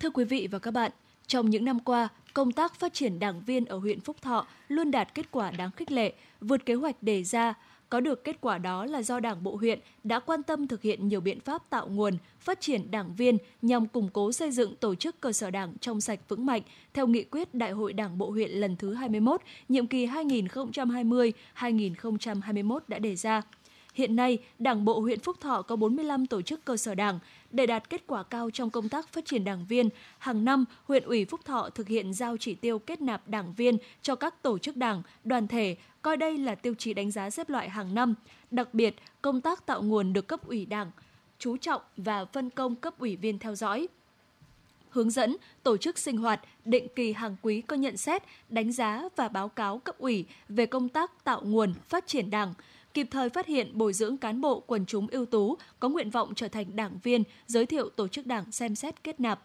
Thưa 0.00 0.10
quý 0.10 0.24
vị 0.24 0.48
và 0.50 0.58
các 0.58 0.70
bạn, 0.70 0.90
trong 1.26 1.50
những 1.50 1.64
năm 1.64 1.80
qua, 1.80 2.08
công 2.34 2.52
tác 2.52 2.74
phát 2.74 2.94
triển 2.94 3.18
đảng 3.18 3.42
viên 3.46 3.64
ở 3.64 3.78
huyện 3.78 4.00
Phúc 4.00 4.16
Thọ 4.22 4.46
luôn 4.68 4.90
đạt 4.90 5.14
kết 5.14 5.30
quả 5.30 5.50
đáng 5.50 5.70
khích 5.70 5.92
lệ, 5.92 6.12
vượt 6.40 6.66
kế 6.66 6.74
hoạch 6.74 7.02
đề 7.02 7.24
ra, 7.24 7.54
có 7.88 8.00
được 8.00 8.24
kết 8.24 8.36
quả 8.40 8.58
đó 8.58 8.84
là 8.84 9.02
do 9.02 9.20
Đảng 9.20 9.42
bộ 9.42 9.56
huyện 9.56 9.78
đã 10.04 10.20
quan 10.20 10.42
tâm 10.42 10.68
thực 10.68 10.82
hiện 10.82 11.08
nhiều 11.08 11.20
biện 11.20 11.40
pháp 11.40 11.70
tạo 11.70 11.88
nguồn, 11.88 12.18
phát 12.40 12.60
triển 12.60 12.90
đảng 12.90 13.14
viên 13.14 13.38
nhằm 13.62 13.86
củng 13.86 14.08
cố 14.12 14.32
xây 14.32 14.50
dựng 14.50 14.76
tổ 14.76 14.94
chức 14.94 15.20
cơ 15.20 15.32
sở 15.32 15.50
đảng 15.50 15.74
trong 15.80 16.00
sạch 16.00 16.20
vững 16.28 16.46
mạnh 16.46 16.62
theo 16.94 17.06
nghị 17.06 17.24
quyết 17.24 17.54
Đại 17.54 17.70
hội 17.70 17.92
Đảng 17.92 18.18
bộ 18.18 18.30
huyện 18.30 18.50
lần 18.50 18.76
thứ 18.76 18.94
21, 18.94 19.40
nhiệm 19.68 19.86
kỳ 19.86 20.06
2020-2021 20.06 22.78
đã 22.88 22.98
đề 22.98 23.16
ra. 23.16 23.42
Hiện 23.94 24.16
nay, 24.16 24.38
Đảng 24.58 24.84
bộ 24.84 25.00
huyện 25.00 25.20
Phúc 25.20 25.36
Thọ 25.40 25.62
có 25.62 25.76
45 25.76 26.26
tổ 26.26 26.42
chức 26.42 26.64
cơ 26.64 26.76
sở 26.76 26.94
đảng. 26.94 27.18
Để 27.56 27.66
đạt 27.66 27.90
kết 27.90 28.04
quả 28.06 28.22
cao 28.22 28.50
trong 28.50 28.70
công 28.70 28.88
tác 28.88 29.08
phát 29.08 29.24
triển 29.24 29.44
đảng 29.44 29.66
viên, 29.68 29.88
hàng 30.18 30.44
năm, 30.44 30.64
huyện 30.84 31.02
ủy 31.02 31.24
Phúc 31.24 31.40
Thọ 31.44 31.70
thực 31.70 31.88
hiện 31.88 32.14
giao 32.14 32.36
chỉ 32.36 32.54
tiêu 32.54 32.78
kết 32.78 33.00
nạp 33.00 33.28
đảng 33.28 33.52
viên 33.52 33.78
cho 34.02 34.14
các 34.14 34.42
tổ 34.42 34.58
chức 34.58 34.76
đảng, 34.76 35.02
đoàn 35.24 35.48
thể, 35.48 35.76
coi 36.02 36.16
đây 36.16 36.38
là 36.38 36.54
tiêu 36.54 36.74
chí 36.78 36.94
đánh 36.94 37.10
giá 37.10 37.30
xếp 37.30 37.48
loại 37.48 37.68
hàng 37.68 37.94
năm. 37.94 38.14
Đặc 38.50 38.74
biệt, 38.74 38.96
công 39.22 39.40
tác 39.40 39.66
tạo 39.66 39.82
nguồn 39.82 40.12
được 40.12 40.26
cấp 40.26 40.46
ủy 40.46 40.66
đảng, 40.66 40.90
chú 41.38 41.56
trọng 41.56 41.82
và 41.96 42.24
phân 42.24 42.50
công 42.50 42.76
cấp 42.76 42.98
ủy 42.98 43.16
viên 43.16 43.38
theo 43.38 43.54
dõi 43.54 43.88
hướng 44.96 45.10
dẫn 45.10 45.36
tổ 45.62 45.76
chức 45.76 45.98
sinh 45.98 46.16
hoạt 46.16 46.40
định 46.64 46.86
kỳ 46.96 47.12
hàng 47.12 47.36
quý 47.42 47.60
có 47.60 47.76
nhận 47.76 47.96
xét, 47.96 48.22
đánh 48.48 48.72
giá 48.72 49.02
và 49.16 49.28
báo 49.28 49.48
cáo 49.48 49.78
cấp 49.78 49.98
ủy 49.98 50.26
về 50.48 50.66
công 50.66 50.88
tác 50.88 51.24
tạo 51.24 51.42
nguồn, 51.44 51.74
phát 51.88 52.06
triển 52.06 52.30
Đảng, 52.30 52.54
kịp 52.96 53.08
thời 53.10 53.28
phát 53.28 53.46
hiện 53.46 53.70
bồi 53.74 53.92
dưỡng 53.92 54.16
cán 54.16 54.40
bộ 54.40 54.60
quần 54.60 54.86
chúng 54.86 55.06
ưu 55.06 55.26
tú 55.26 55.56
có 55.80 55.88
nguyện 55.88 56.10
vọng 56.10 56.32
trở 56.36 56.48
thành 56.48 56.76
đảng 56.76 56.98
viên, 57.02 57.22
giới 57.46 57.66
thiệu 57.66 57.88
tổ 57.88 58.08
chức 58.08 58.26
đảng 58.26 58.52
xem 58.52 58.74
xét 58.74 59.04
kết 59.04 59.20
nạp. 59.20 59.42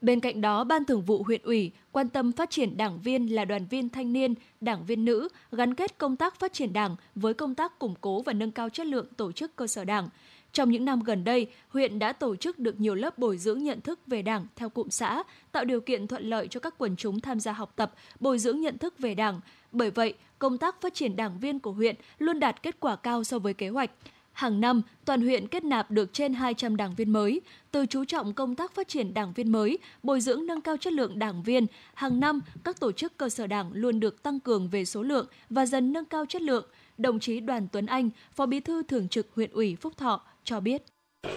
Bên 0.00 0.20
cạnh 0.20 0.40
đó, 0.40 0.64
Ban 0.64 0.84
Thường 0.84 1.02
vụ 1.02 1.22
huyện 1.22 1.40
ủy 1.42 1.70
quan 1.92 2.08
tâm 2.08 2.32
phát 2.32 2.50
triển 2.50 2.76
đảng 2.76 3.00
viên 3.02 3.26
là 3.26 3.44
đoàn 3.44 3.66
viên 3.70 3.88
thanh 3.88 4.12
niên, 4.12 4.34
đảng 4.60 4.84
viên 4.86 5.04
nữ, 5.04 5.28
gắn 5.52 5.74
kết 5.74 5.98
công 5.98 6.16
tác 6.16 6.40
phát 6.40 6.52
triển 6.52 6.72
đảng 6.72 6.96
với 7.14 7.34
công 7.34 7.54
tác 7.54 7.78
củng 7.78 7.94
cố 8.00 8.22
và 8.22 8.32
nâng 8.32 8.50
cao 8.50 8.68
chất 8.68 8.86
lượng 8.86 9.06
tổ 9.16 9.32
chức 9.32 9.56
cơ 9.56 9.66
sở 9.66 9.84
đảng. 9.84 10.08
Trong 10.52 10.70
những 10.70 10.84
năm 10.84 11.00
gần 11.02 11.24
đây, 11.24 11.46
huyện 11.68 11.98
đã 11.98 12.12
tổ 12.12 12.36
chức 12.36 12.58
được 12.58 12.80
nhiều 12.80 12.94
lớp 12.94 13.18
bồi 13.18 13.38
dưỡng 13.38 13.62
nhận 13.62 13.80
thức 13.80 14.00
về 14.06 14.22
Đảng 14.22 14.46
theo 14.56 14.68
cụm 14.68 14.88
xã, 14.88 15.22
tạo 15.52 15.64
điều 15.64 15.80
kiện 15.80 16.06
thuận 16.06 16.22
lợi 16.24 16.48
cho 16.48 16.60
các 16.60 16.74
quần 16.78 16.96
chúng 16.96 17.20
tham 17.20 17.40
gia 17.40 17.52
học 17.52 17.72
tập, 17.76 17.94
bồi 18.20 18.38
dưỡng 18.38 18.60
nhận 18.60 18.78
thức 18.78 18.98
về 18.98 19.14
Đảng. 19.14 19.40
Bởi 19.72 19.90
vậy, 19.90 20.14
công 20.38 20.58
tác 20.58 20.80
phát 20.80 20.94
triển 20.94 21.16
đảng 21.16 21.38
viên 21.38 21.60
của 21.60 21.72
huyện 21.72 21.96
luôn 22.18 22.40
đạt 22.40 22.62
kết 22.62 22.80
quả 22.80 22.96
cao 22.96 23.24
so 23.24 23.38
với 23.38 23.54
kế 23.54 23.68
hoạch. 23.68 23.90
Hàng 24.32 24.60
năm, 24.60 24.82
toàn 25.04 25.20
huyện 25.20 25.48
kết 25.48 25.64
nạp 25.64 25.90
được 25.90 26.12
trên 26.12 26.34
200 26.34 26.76
đảng 26.76 26.94
viên 26.94 27.12
mới. 27.12 27.40
Từ 27.70 27.86
chú 27.86 28.04
trọng 28.04 28.34
công 28.34 28.54
tác 28.54 28.74
phát 28.74 28.88
triển 28.88 29.14
đảng 29.14 29.32
viên 29.32 29.52
mới, 29.52 29.78
bồi 30.02 30.20
dưỡng 30.20 30.46
nâng 30.46 30.60
cao 30.60 30.76
chất 30.76 30.92
lượng 30.92 31.18
đảng 31.18 31.42
viên, 31.42 31.66
hàng 31.94 32.20
năm 32.20 32.40
các 32.64 32.80
tổ 32.80 32.92
chức 32.92 33.16
cơ 33.16 33.28
sở 33.28 33.46
đảng 33.46 33.70
luôn 33.72 34.00
được 34.00 34.22
tăng 34.22 34.40
cường 34.40 34.68
về 34.68 34.84
số 34.84 35.02
lượng 35.02 35.26
và 35.50 35.66
dần 35.66 35.92
nâng 35.92 36.04
cao 36.04 36.26
chất 36.26 36.42
lượng. 36.42 36.66
Đồng 36.98 37.20
chí 37.20 37.40
Đoàn 37.40 37.68
Tuấn 37.72 37.86
Anh, 37.86 38.10
Phó 38.34 38.46
Bí 38.46 38.60
thư 38.60 38.82
Thường 38.82 39.08
trực 39.08 39.26
huyện 39.34 39.50
ủy 39.52 39.76
Phúc 39.76 39.96
Thọ 39.96 40.22
cho 40.44 40.60
biết. 40.60 40.82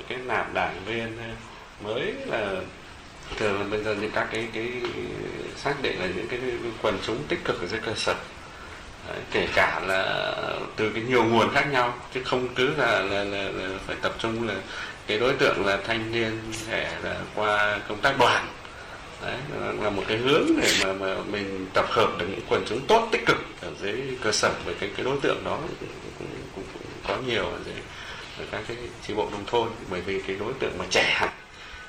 Cái 0.07 0.17
nạp 0.27 0.53
đảng 0.53 0.85
viên 0.85 1.09
mới 1.83 2.13
là 2.13 2.61
thường 3.37 3.59
là 3.59 3.65
bây 3.71 3.83
giờ 3.83 3.95
những 4.01 4.11
các 4.11 4.27
cái 4.31 4.47
cái 4.53 4.71
xác 5.55 5.73
định 5.81 5.99
là 5.99 6.07
những 6.15 6.27
cái 6.27 6.39
quần 6.81 6.97
chúng 7.05 7.23
tích 7.27 7.39
cực 7.45 7.61
ở 7.61 7.67
dưới 7.67 7.79
cơ 7.85 7.93
sở. 7.95 8.15
Đấy, 9.07 9.17
kể 9.31 9.47
cả 9.55 9.81
là 9.87 10.33
từ 10.75 10.89
cái 10.89 11.03
nhiều 11.03 11.23
nguồn 11.23 11.53
khác 11.53 11.67
nhau 11.71 11.97
chứ 12.13 12.21
không 12.25 12.47
cứ 12.55 12.69
là, 12.77 12.99
là, 12.99 13.23
là, 13.23 13.43
là 13.43 13.69
phải 13.87 13.95
tập 14.01 14.15
trung 14.19 14.47
là 14.47 14.53
cái 15.07 15.19
đối 15.19 15.33
tượng 15.33 15.65
là 15.65 15.77
thanh 15.87 16.11
niên 16.11 16.31
trẻ 16.71 16.97
là 17.03 17.15
qua 17.35 17.79
công 17.87 18.01
tác 18.01 18.19
đoàn. 18.19 18.47
Đấy, 19.21 19.37
là 19.81 19.89
một 19.89 20.03
cái 20.07 20.17
hướng 20.17 20.45
để 20.61 20.73
mà, 20.83 20.93
mà 20.93 21.15
mình 21.31 21.67
tập 21.73 21.85
hợp 21.89 22.09
được 22.17 22.25
những 22.29 22.45
quần 22.49 22.63
chúng 22.67 22.87
tốt 22.87 23.09
tích 23.11 23.25
cực 23.25 23.37
ở 23.61 23.71
dưới 23.81 24.01
cơ 24.21 24.31
sở 24.31 24.51
với 24.65 24.75
cái 24.79 24.89
cái 24.95 25.05
đối 25.05 25.17
tượng 25.21 25.43
đó 25.43 25.59
cũng, 25.79 25.89
cũng, 26.19 26.27
cũng, 26.55 26.63
cũng 26.73 26.85
có 27.07 27.17
nhiều 27.27 27.45
ở 27.45 27.59
dưới 27.65 27.75
ở 28.39 28.45
các 28.51 28.61
cái 28.67 28.77
tri 29.07 29.13
bộ 29.13 29.29
nông 29.31 29.43
thôn. 29.47 29.69
Bởi 29.89 30.01
vì 30.01 30.21
cái 30.21 30.35
đối 30.39 30.53
tượng 30.59 30.77
mà 30.77 30.85
trẻ 30.89 31.29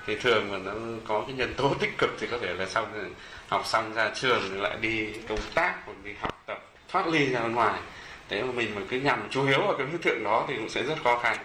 thì 0.07 0.17
thường 0.21 0.51
mà 0.51 0.59
nó 0.59 0.73
có 1.05 1.25
cái 1.27 1.37
nhân 1.37 1.55
tố 1.57 1.75
tích 1.81 1.99
cực 1.99 2.11
thì 2.21 2.27
có 2.31 2.39
thể 2.39 2.55
là 2.55 2.67
xong 2.67 3.13
học 3.49 3.63
xong 3.67 3.95
ra 3.95 4.11
trường 4.15 4.63
lại 4.63 4.77
đi 4.81 5.13
công 5.29 5.39
tác 5.55 5.83
hoặc 5.87 5.95
đi 6.05 6.11
học 6.21 6.43
tập 6.47 6.59
thoát 6.89 7.07
ly 7.09 7.27
ra 7.27 7.41
ngoài. 7.41 7.81
Thế 8.29 8.43
mà 8.43 8.53
mình 8.53 8.75
mà 8.75 8.81
cứ 8.89 9.01
nhằm 9.01 9.29
chú 9.31 9.43
hiếu 9.43 9.59
vào 9.59 9.75
cái 9.79 9.87
đối 9.87 9.99
tượng 9.99 10.25
đó 10.25 10.45
thì 10.49 10.55
cũng 10.57 10.69
sẽ 10.69 10.83
rất 10.83 11.03
khó 11.05 11.19
khăn. 11.19 11.37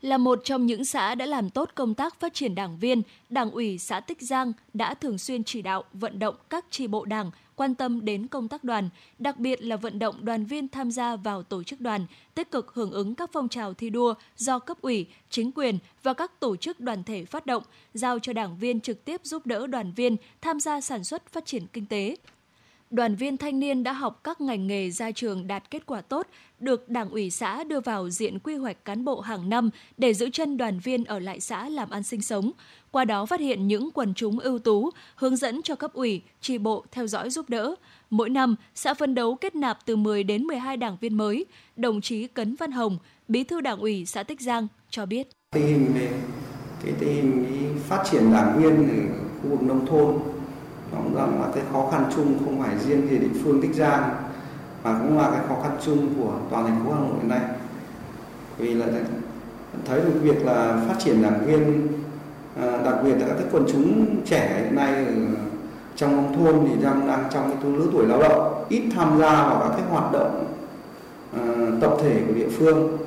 Là 0.00 0.18
một 0.18 0.40
trong 0.44 0.66
những 0.66 0.84
xã 0.84 1.14
đã 1.14 1.26
làm 1.26 1.50
tốt 1.50 1.70
công 1.74 1.94
tác 1.94 2.20
phát 2.20 2.34
triển 2.34 2.54
đảng 2.54 2.78
viên, 2.78 3.02
Đảng 3.28 3.50
ủy 3.50 3.78
xã 3.78 4.00
Tích 4.00 4.22
Giang 4.22 4.52
đã 4.74 4.94
thường 4.94 5.18
xuyên 5.18 5.44
chỉ 5.44 5.62
đạo 5.62 5.84
vận 5.92 6.18
động 6.18 6.34
các 6.50 6.64
tri 6.70 6.86
bộ 6.86 7.04
đảng 7.04 7.30
quan 7.58 7.74
tâm 7.74 8.04
đến 8.04 8.26
công 8.26 8.48
tác 8.48 8.64
đoàn, 8.64 8.88
đặc 9.18 9.38
biệt 9.38 9.62
là 9.62 9.76
vận 9.76 9.98
động 9.98 10.24
đoàn 10.24 10.44
viên 10.44 10.68
tham 10.68 10.90
gia 10.90 11.16
vào 11.16 11.42
tổ 11.42 11.62
chức 11.62 11.80
đoàn, 11.80 12.06
tích 12.34 12.50
cực 12.50 12.72
hưởng 12.74 12.90
ứng 12.90 13.14
các 13.14 13.30
phong 13.32 13.48
trào 13.48 13.74
thi 13.74 13.90
đua 13.90 14.14
do 14.36 14.58
cấp 14.58 14.80
ủy, 14.80 15.06
chính 15.30 15.52
quyền 15.52 15.78
và 16.02 16.14
các 16.14 16.40
tổ 16.40 16.56
chức 16.56 16.80
đoàn 16.80 17.04
thể 17.04 17.24
phát 17.24 17.46
động, 17.46 17.62
giao 17.94 18.18
cho 18.18 18.32
đảng 18.32 18.58
viên 18.58 18.80
trực 18.80 19.04
tiếp 19.04 19.20
giúp 19.24 19.46
đỡ 19.46 19.66
đoàn 19.66 19.92
viên 19.92 20.16
tham 20.40 20.60
gia 20.60 20.80
sản 20.80 21.04
xuất 21.04 21.32
phát 21.32 21.46
triển 21.46 21.66
kinh 21.72 21.86
tế, 21.86 22.16
đoàn 22.90 23.14
viên 23.14 23.36
thanh 23.36 23.60
niên 23.60 23.82
đã 23.82 23.92
học 23.92 24.20
các 24.24 24.40
ngành 24.40 24.66
nghề 24.66 24.90
ra 24.90 25.10
trường 25.10 25.46
đạt 25.46 25.70
kết 25.70 25.86
quả 25.86 26.00
tốt, 26.00 26.26
được 26.60 26.88
Đảng 26.88 27.10
ủy 27.10 27.30
xã 27.30 27.64
đưa 27.64 27.80
vào 27.80 28.10
diện 28.10 28.38
quy 28.38 28.54
hoạch 28.54 28.84
cán 28.84 29.04
bộ 29.04 29.20
hàng 29.20 29.48
năm 29.48 29.70
để 29.96 30.14
giữ 30.14 30.30
chân 30.30 30.56
đoàn 30.56 30.78
viên 30.78 31.04
ở 31.04 31.18
lại 31.18 31.40
xã 31.40 31.68
làm 31.68 31.90
ăn 31.90 32.02
sinh 32.02 32.22
sống. 32.22 32.50
Qua 32.90 33.04
đó 33.04 33.26
phát 33.26 33.40
hiện 33.40 33.68
những 33.68 33.90
quần 33.94 34.14
chúng 34.14 34.38
ưu 34.38 34.58
tú, 34.58 34.90
hướng 35.16 35.36
dẫn 35.36 35.62
cho 35.62 35.74
cấp 35.74 35.92
ủy, 35.92 36.22
tri 36.40 36.58
bộ 36.58 36.84
theo 36.92 37.06
dõi 37.06 37.30
giúp 37.30 37.50
đỡ. 37.50 37.74
Mỗi 38.10 38.30
năm, 38.30 38.56
xã 38.74 38.94
phân 38.94 39.14
đấu 39.14 39.34
kết 39.34 39.54
nạp 39.54 39.78
từ 39.86 39.96
10 39.96 40.22
đến 40.22 40.42
12 40.44 40.76
đảng 40.76 40.96
viên 41.00 41.14
mới. 41.14 41.44
Đồng 41.76 42.00
chí 42.00 42.26
Cấn 42.26 42.54
Văn 42.54 42.72
Hồng, 42.72 42.98
Bí 43.28 43.44
thư 43.44 43.60
Đảng 43.60 43.78
ủy 43.78 44.06
xã 44.06 44.22
Tích 44.22 44.40
Giang 44.40 44.68
cho 44.90 45.06
biết. 45.06 45.28
Tình 45.54 45.66
hình 45.66 45.92
về 45.94 46.10
cái 46.84 46.92
tình 47.00 47.10
hình 47.10 47.78
phát 47.88 48.04
triển 48.10 48.32
đảng 48.32 48.62
viên 48.62 48.88
ở 48.88 49.28
khu 49.42 49.50
vực 49.50 49.62
nông 49.62 49.86
thôn 49.86 50.18
nó 50.92 50.98
cũng 51.02 51.14
rằng 51.14 51.40
là 51.40 51.48
cái 51.54 51.64
khó 51.72 51.88
khăn 51.90 52.10
chung 52.16 52.38
không 52.44 52.62
phải 52.62 52.78
riêng 52.78 53.08
gì 53.10 53.18
địa 53.18 53.40
phương 53.44 53.62
Tích 53.62 53.74
Giang 53.74 54.10
mà 54.84 54.98
cũng 54.98 55.18
là 55.18 55.30
cái 55.30 55.40
khó 55.48 55.62
khăn 55.62 55.76
chung 55.84 56.14
của 56.18 56.40
toàn 56.50 56.64
thành 56.64 56.84
phố 56.84 56.92
Hà 56.92 57.00
Nội 57.00 57.12
hiện 57.18 57.28
nay 57.28 57.40
vì 58.58 58.74
là 58.74 58.86
thấy 59.84 60.00
được 60.00 60.20
việc 60.22 60.46
là 60.46 60.84
phát 60.88 60.94
triển 60.98 61.22
đảng 61.22 61.46
viên 61.46 61.88
à, 62.60 62.82
đặc 62.84 62.94
biệt 63.04 63.14
là 63.20 63.26
các 63.26 63.46
quần 63.52 63.64
chúng 63.72 64.06
trẻ 64.24 64.60
hiện 64.64 64.76
nay 64.76 65.06
trong 65.96 66.16
nông 66.16 66.36
thôn 66.36 66.68
thì 66.68 66.84
đang 66.84 67.06
đang 67.06 67.24
trong 67.30 67.50
cái 67.62 67.72
lứa 67.72 67.86
tuổi 67.92 68.06
lao 68.06 68.22
động 68.22 68.64
ít 68.68 68.82
tham 68.96 69.18
gia 69.18 69.32
vào 69.32 69.60
các 69.60 69.70
cái 69.76 69.86
hoạt 69.90 70.12
động 70.12 70.46
ờ, 71.32 71.40
tập 71.80 71.96
thể 72.02 72.22
của 72.28 72.34
địa 72.34 72.48
phương. 72.48 72.98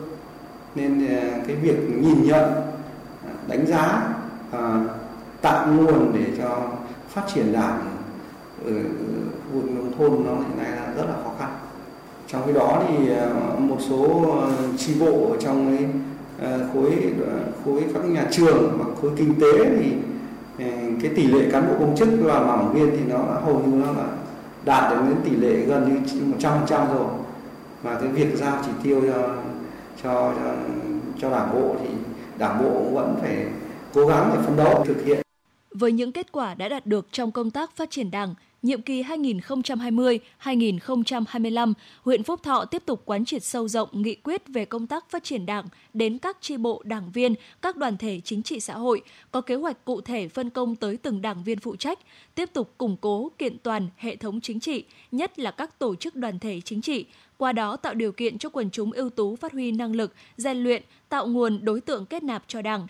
Nên 0.76 1.08
ờ, 1.08 1.40
cái 1.48 1.56
việc 1.56 1.78
nhìn 2.02 2.24
nhận 2.24 2.52
đánh 3.48 3.66
giá 3.68 4.14
tạo 5.42 5.68
nguồn 5.68 6.14
để 6.14 6.26
cho 6.38 6.62
phát 7.10 7.22
triển 7.34 7.54
đảng 7.54 7.80
ở 8.66 8.72
khu 8.72 9.62
vực 9.62 9.72
nông 9.72 9.92
thôn 9.98 10.26
nó 10.26 10.36
hiện 10.36 10.58
nay 10.58 10.72
là 10.72 10.94
rất 10.98 11.06
là 11.08 11.16
khó 11.24 11.32
khăn. 11.40 11.50
Trong 12.28 12.42
cái 12.46 12.54
đó 12.54 12.84
thì 12.88 13.10
một 13.58 13.78
số 13.90 14.24
tri 14.78 15.00
bộ 15.00 15.32
ở 15.32 15.38
trong 15.40 15.78
cái 15.78 15.88
Ờ, 16.42 16.60
khối 16.74 17.14
ờ, 17.28 17.40
khối 17.66 17.84
các 17.94 18.06
nhà 18.06 18.28
trường 18.32 18.78
và 18.78 18.86
khối 19.02 19.12
kinh 19.18 19.34
tế 19.42 19.78
thì 19.80 19.92
ờ, 20.60 20.72
cái 21.02 21.12
tỷ 21.16 21.28
lệ 21.28 21.50
cán 21.52 21.68
bộ 21.68 21.74
công 21.80 21.98
chức 21.98 22.10
và 22.22 22.40
mảng 22.40 22.74
viên 22.74 22.92
thì 22.92 23.14
nó 23.14 23.18
hầu 23.18 23.60
như 23.60 23.76
nó 23.86 23.92
là 23.92 24.08
đạt 24.66 24.92
được 24.92 24.98
đến 25.08 25.18
tỷ 25.24 25.36
lệ 25.36 25.56
gần 25.66 25.90
như 25.90 26.24
một 26.26 26.38
trăm 26.40 26.54
phần 26.60 26.68
trăm 26.68 26.88
rồi. 26.94 27.08
Và 27.84 28.00
cái 28.00 28.08
việc 28.08 28.36
giao 28.36 28.62
chỉ 28.66 28.72
tiêu 28.84 29.02
cho 29.02 29.36
cho 30.04 30.34
cho, 30.36 30.54
cho 31.22 31.30
đảng 31.32 31.54
bộ 31.54 31.76
thì 31.82 31.90
đảng 32.38 32.64
bộ 32.64 32.70
cũng 32.70 32.96
vẫn 32.96 33.16
phải 33.22 33.46
cố 33.94 34.08
gắng 34.08 34.32
để 34.34 34.42
phấn 34.46 34.58
đấu 34.58 34.84
thực 34.88 35.06
hiện. 35.06 35.22
Với 35.76 35.92
những 35.92 36.12
kết 36.12 36.32
quả 36.32 36.54
đã 36.54 36.70
đạt 36.70 36.86
được 36.86 37.08
trong 37.12 37.32
công 37.32 37.52
tác 37.52 37.72
phát 37.76 37.90
triển 37.92 38.12
đảng 38.12 38.36
nhiệm 38.62 38.82
kỳ 38.82 39.04
2020-2025, 39.04 41.74
huyện 42.04 42.24
Phúc 42.24 42.44
Thọ 42.44 42.66
tiếp 42.66 42.84
tục 42.86 43.02
quán 43.06 43.26
triệt 43.26 43.44
sâu 43.44 43.68
rộng 43.68 43.90
nghị 43.92 44.16
quyết 44.16 44.42
về 44.48 44.66
công 44.66 44.88
tác 44.88 45.10
phát 45.10 45.24
triển 45.24 45.46
đảng 45.46 45.66
đến 45.94 46.18
các 46.18 46.38
tri 46.42 46.58
bộ 46.58 46.82
đảng 46.86 47.12
viên, 47.12 47.36
các 47.62 47.78
đoàn 47.78 47.98
thể 47.98 48.22
chính 48.24 48.44
trị 48.44 48.60
xã 48.60 48.74
hội, 48.74 49.02
có 49.32 49.42
kế 49.42 49.56
hoạch 49.56 49.86
cụ 49.86 50.02
thể 50.02 50.28
phân 50.28 50.50
công 50.50 50.76
tới 50.76 50.98
từng 50.98 51.22
đảng 51.22 51.44
viên 51.44 51.60
phụ 51.60 51.76
trách, 51.76 52.00
tiếp 52.36 52.50
tục 52.54 52.74
củng 52.78 52.98
cố 53.02 53.32
kiện 53.38 53.58
toàn 53.60 53.88
hệ 53.98 54.16
thống 54.16 54.42
chính 54.42 54.60
trị, 54.60 54.84
nhất 55.12 55.40
là 55.40 55.52
các 55.52 55.80
tổ 55.80 55.96
chức 55.96 56.16
đoàn 56.16 56.40
thể 56.40 56.62
chính 56.62 56.82
trị, 56.82 57.06
qua 57.38 57.54
đó 57.54 57.78
tạo 57.78 57.94
điều 57.94 58.12
kiện 58.12 58.38
cho 58.38 58.50
quần 58.50 58.70
chúng 58.70 58.92
ưu 58.92 59.10
tú 59.10 59.36
phát 59.36 59.52
huy 59.52 59.72
năng 59.72 59.96
lực, 59.96 60.14
rèn 60.38 60.58
luyện, 60.58 60.84
tạo 61.10 61.28
nguồn 61.28 61.66
đối 61.66 61.82
tượng 61.82 62.06
kết 62.06 62.24
nạp 62.24 62.44
cho 62.48 62.62
Đảng, 62.62 62.88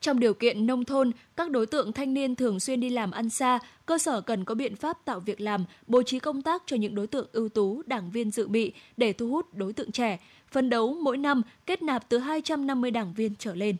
trong 0.00 0.20
điều 0.20 0.34
kiện 0.34 0.66
nông 0.66 0.84
thôn, 0.84 1.10
các 1.36 1.50
đối 1.50 1.66
tượng 1.66 1.92
thanh 1.92 2.14
niên 2.14 2.34
thường 2.34 2.60
xuyên 2.60 2.80
đi 2.80 2.90
làm 2.90 3.10
ăn 3.10 3.30
xa, 3.30 3.58
cơ 3.86 3.98
sở 3.98 4.20
cần 4.20 4.44
có 4.44 4.54
biện 4.54 4.76
pháp 4.76 5.04
tạo 5.04 5.20
việc 5.20 5.40
làm, 5.40 5.64
bố 5.86 6.02
trí 6.02 6.18
công 6.18 6.42
tác 6.42 6.62
cho 6.66 6.76
những 6.76 6.94
đối 6.94 7.06
tượng 7.06 7.26
ưu 7.32 7.48
tú, 7.48 7.82
đảng 7.86 8.10
viên 8.10 8.30
dự 8.30 8.48
bị 8.48 8.72
để 8.96 9.12
thu 9.12 9.30
hút 9.30 9.54
đối 9.54 9.72
tượng 9.72 9.92
trẻ, 9.92 10.20
phân 10.52 10.70
đấu 10.70 10.96
mỗi 11.02 11.16
năm 11.16 11.42
kết 11.66 11.82
nạp 11.82 12.08
từ 12.08 12.18
250 12.18 12.90
đảng 12.90 13.14
viên 13.14 13.34
trở 13.38 13.54
lên. 13.54 13.76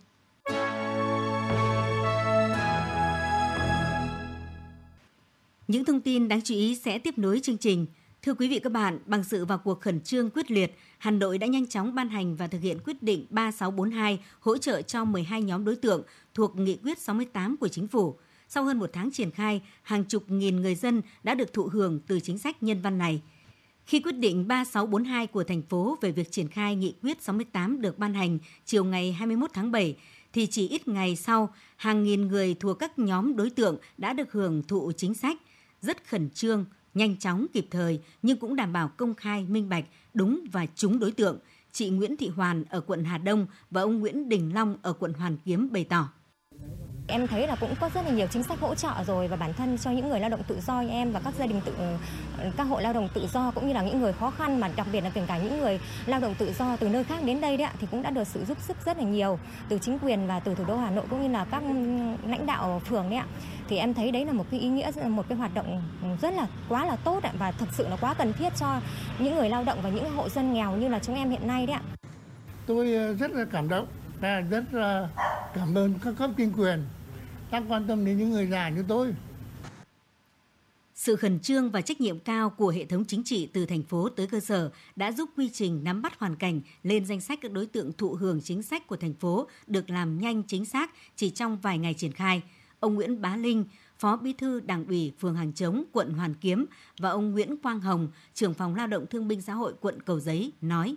Những 5.68 5.84
thông 5.84 6.00
tin 6.00 6.28
đáng 6.28 6.42
chú 6.42 6.54
ý 6.54 6.74
sẽ 6.74 6.98
tiếp 6.98 7.18
nối 7.18 7.40
chương 7.40 7.58
trình. 7.58 7.86
Thưa 8.26 8.34
quý 8.34 8.48
vị 8.48 8.58
các 8.58 8.72
bạn, 8.72 8.98
bằng 9.06 9.24
sự 9.24 9.44
vào 9.44 9.58
cuộc 9.58 9.80
khẩn 9.80 10.00
trương 10.00 10.30
quyết 10.30 10.50
liệt, 10.50 10.78
Hà 10.98 11.10
Nội 11.10 11.38
đã 11.38 11.46
nhanh 11.46 11.66
chóng 11.66 11.94
ban 11.94 12.08
hành 12.08 12.36
và 12.36 12.46
thực 12.46 12.62
hiện 12.62 12.78
quyết 12.84 13.02
định 13.02 13.26
3642 13.30 14.20
hỗ 14.40 14.58
trợ 14.58 14.82
cho 14.82 15.04
12 15.04 15.42
nhóm 15.42 15.64
đối 15.64 15.76
tượng 15.76 16.02
thuộc 16.34 16.56
nghị 16.56 16.76
quyết 16.82 16.98
68 16.98 17.56
của 17.56 17.68
chính 17.68 17.88
phủ. 17.88 18.16
Sau 18.48 18.64
hơn 18.64 18.78
một 18.78 18.90
tháng 18.92 19.10
triển 19.10 19.30
khai, 19.30 19.62
hàng 19.82 20.04
chục 20.04 20.30
nghìn 20.30 20.56
người 20.56 20.74
dân 20.74 21.02
đã 21.22 21.34
được 21.34 21.52
thụ 21.52 21.68
hưởng 21.72 22.00
từ 22.06 22.20
chính 22.20 22.38
sách 22.38 22.62
nhân 22.62 22.80
văn 22.82 22.98
này. 22.98 23.22
Khi 23.84 24.00
quyết 24.00 24.18
định 24.18 24.48
3642 24.48 25.26
của 25.26 25.44
thành 25.44 25.62
phố 25.62 25.98
về 26.00 26.12
việc 26.12 26.32
triển 26.32 26.48
khai 26.48 26.76
nghị 26.76 26.94
quyết 27.02 27.22
68 27.22 27.80
được 27.80 27.98
ban 27.98 28.14
hành 28.14 28.38
chiều 28.64 28.84
ngày 28.84 29.12
21 29.12 29.50
tháng 29.54 29.72
7, 29.72 29.96
thì 30.32 30.46
chỉ 30.46 30.68
ít 30.68 30.88
ngày 30.88 31.16
sau, 31.16 31.54
hàng 31.76 32.04
nghìn 32.04 32.28
người 32.28 32.54
thuộc 32.60 32.78
các 32.78 32.98
nhóm 32.98 33.36
đối 33.36 33.50
tượng 33.50 33.78
đã 33.98 34.12
được 34.12 34.32
hưởng 34.32 34.62
thụ 34.62 34.92
chính 34.96 35.14
sách 35.14 35.36
rất 35.82 36.08
khẩn 36.08 36.30
trương, 36.30 36.64
nhanh 36.96 37.16
chóng, 37.16 37.46
kịp 37.52 37.66
thời 37.70 38.00
nhưng 38.22 38.38
cũng 38.38 38.56
đảm 38.56 38.72
bảo 38.72 38.88
công 38.88 39.14
khai, 39.14 39.46
minh 39.48 39.68
bạch, 39.68 39.84
đúng 40.14 40.40
và 40.52 40.66
trúng 40.74 40.98
đối 40.98 41.12
tượng. 41.12 41.38
Chị 41.72 41.90
Nguyễn 41.90 42.16
Thị 42.16 42.28
Hoàn 42.28 42.64
ở 42.64 42.80
quận 42.80 43.04
Hà 43.04 43.18
Đông 43.18 43.46
và 43.70 43.82
ông 43.82 44.00
Nguyễn 44.00 44.28
Đình 44.28 44.54
Long 44.54 44.76
ở 44.82 44.92
quận 44.92 45.12
Hoàn 45.12 45.36
Kiếm 45.44 45.68
bày 45.72 45.84
tỏ. 45.84 46.12
Em 47.08 47.26
thấy 47.26 47.46
là 47.46 47.56
cũng 47.60 47.74
có 47.80 47.90
rất 47.94 48.04
là 48.04 48.10
nhiều 48.10 48.26
chính 48.26 48.42
sách 48.42 48.60
hỗ 48.60 48.74
trợ 48.74 48.90
rồi 49.06 49.28
và 49.28 49.36
bản 49.36 49.52
thân 49.52 49.78
cho 49.78 49.90
những 49.90 50.08
người 50.08 50.20
lao 50.20 50.30
động 50.30 50.42
tự 50.42 50.60
do 50.66 50.80
như 50.80 50.88
em 50.88 51.12
và 51.12 51.20
các 51.24 51.34
gia 51.38 51.46
đình 51.46 51.60
tự, 51.64 51.72
các 52.56 52.64
hộ 52.64 52.80
lao 52.80 52.92
động 52.92 53.08
tự 53.14 53.26
do 53.32 53.50
cũng 53.54 53.68
như 53.68 53.72
là 53.72 53.82
những 53.82 54.00
người 54.00 54.12
khó 54.12 54.30
khăn 54.30 54.60
mà 54.60 54.70
đặc 54.76 54.86
biệt 54.92 55.00
là 55.00 55.10
kể 55.10 55.22
cả 55.26 55.38
những 55.38 55.60
người 55.60 55.80
lao 56.06 56.20
động 56.20 56.34
tự 56.38 56.52
do 56.58 56.76
từ 56.76 56.88
nơi 56.88 57.04
khác 57.04 57.24
đến 57.24 57.40
đây 57.40 57.56
đấy 57.56 57.68
thì 57.80 57.86
cũng 57.90 58.02
đã 58.02 58.10
được 58.10 58.26
sự 58.26 58.44
giúp 58.44 58.58
sức 58.60 58.76
rất 58.84 58.98
là 58.98 59.04
nhiều 59.04 59.38
từ 59.68 59.78
chính 59.78 59.98
quyền 59.98 60.26
và 60.26 60.40
từ 60.40 60.54
thủ 60.54 60.64
đô 60.64 60.76
Hà 60.76 60.90
Nội 60.90 61.04
cũng 61.10 61.22
như 61.22 61.28
là 61.28 61.44
các 61.44 61.62
lãnh 62.26 62.46
đạo 62.46 62.82
phường 62.84 63.10
đấy 63.10 63.18
ạ. 63.18 63.26
Thì 63.68 63.76
em 63.76 63.94
thấy 63.94 64.12
đấy 64.12 64.24
là 64.24 64.32
một 64.32 64.44
cái 64.50 64.60
ý 64.60 64.68
nghĩa, 64.68 64.90
một 65.04 65.28
cái 65.28 65.38
hoạt 65.38 65.54
động 65.54 65.82
rất 66.22 66.34
là, 66.34 66.46
quá 66.68 66.86
là 66.86 66.96
tốt 66.96 67.20
và 67.38 67.50
thực 67.52 67.68
sự 67.72 67.88
là 67.88 67.96
quá 67.96 68.14
cần 68.14 68.32
thiết 68.32 68.52
cho 68.60 68.80
những 69.18 69.34
người 69.34 69.48
lao 69.48 69.64
động 69.64 69.78
và 69.82 69.88
những 69.90 70.16
hộ 70.16 70.28
dân 70.28 70.54
nghèo 70.54 70.72
như 70.72 70.88
là 70.88 70.98
chúng 70.98 71.14
em 71.14 71.30
hiện 71.30 71.46
nay 71.46 71.66
đấy 71.66 71.76
ạ. 71.76 71.82
Tôi 72.66 72.94
ờ, 72.94 73.14
rất 73.14 73.30
là 73.30 73.44
cảm 73.52 73.68
động 73.68 73.86
và 74.20 74.40
rất 74.40 74.64
là 74.72 75.08
cảm 75.56 75.74
ơn 75.74 75.94
các 76.04 76.14
cấp 76.18 76.30
chính 76.36 76.52
quyền 76.52 76.84
đang 77.50 77.72
quan 77.72 77.84
tâm 77.88 78.04
đến 78.04 78.18
những 78.18 78.30
người 78.30 78.46
già 78.46 78.68
như 78.68 78.84
tôi. 78.88 79.14
Sự 80.94 81.16
khẩn 81.16 81.40
trương 81.40 81.70
và 81.70 81.80
trách 81.80 82.00
nhiệm 82.00 82.18
cao 82.18 82.50
của 82.50 82.68
hệ 82.68 82.84
thống 82.84 83.04
chính 83.04 83.24
trị 83.24 83.48
từ 83.52 83.66
thành 83.66 83.82
phố 83.82 84.08
tới 84.08 84.26
cơ 84.26 84.40
sở 84.40 84.70
đã 84.96 85.12
giúp 85.12 85.30
quy 85.36 85.50
trình 85.52 85.84
nắm 85.84 86.02
bắt 86.02 86.18
hoàn 86.18 86.36
cảnh 86.36 86.60
lên 86.82 87.04
danh 87.04 87.20
sách 87.20 87.38
các 87.42 87.52
đối 87.52 87.66
tượng 87.66 87.92
thụ 87.92 88.14
hưởng 88.14 88.40
chính 88.40 88.62
sách 88.62 88.86
của 88.86 88.96
thành 88.96 89.14
phố 89.14 89.48
được 89.66 89.90
làm 89.90 90.18
nhanh 90.18 90.42
chính 90.42 90.64
xác 90.64 90.90
chỉ 91.16 91.30
trong 91.30 91.58
vài 91.58 91.78
ngày 91.78 91.94
triển 91.94 92.12
khai. 92.12 92.42
Ông 92.80 92.94
Nguyễn 92.94 93.20
Bá 93.20 93.36
Linh, 93.36 93.64
Phó 93.98 94.16
Bí 94.16 94.32
thư 94.32 94.60
Đảng 94.60 94.86
ủy 94.86 95.12
phường 95.18 95.34
Hàng 95.34 95.52
Chống, 95.52 95.84
quận 95.92 96.12
Hoàn 96.12 96.34
Kiếm 96.34 96.66
và 96.98 97.10
ông 97.10 97.32
Nguyễn 97.32 97.56
Quang 97.56 97.80
Hồng, 97.80 98.08
trưởng 98.34 98.54
phòng 98.54 98.74
Lao 98.74 98.86
động 98.86 99.06
Thương 99.10 99.28
binh 99.28 99.42
Xã 99.42 99.54
hội 99.54 99.74
quận 99.80 100.02
Cầu 100.02 100.20
Giấy 100.20 100.52
nói: 100.60 100.96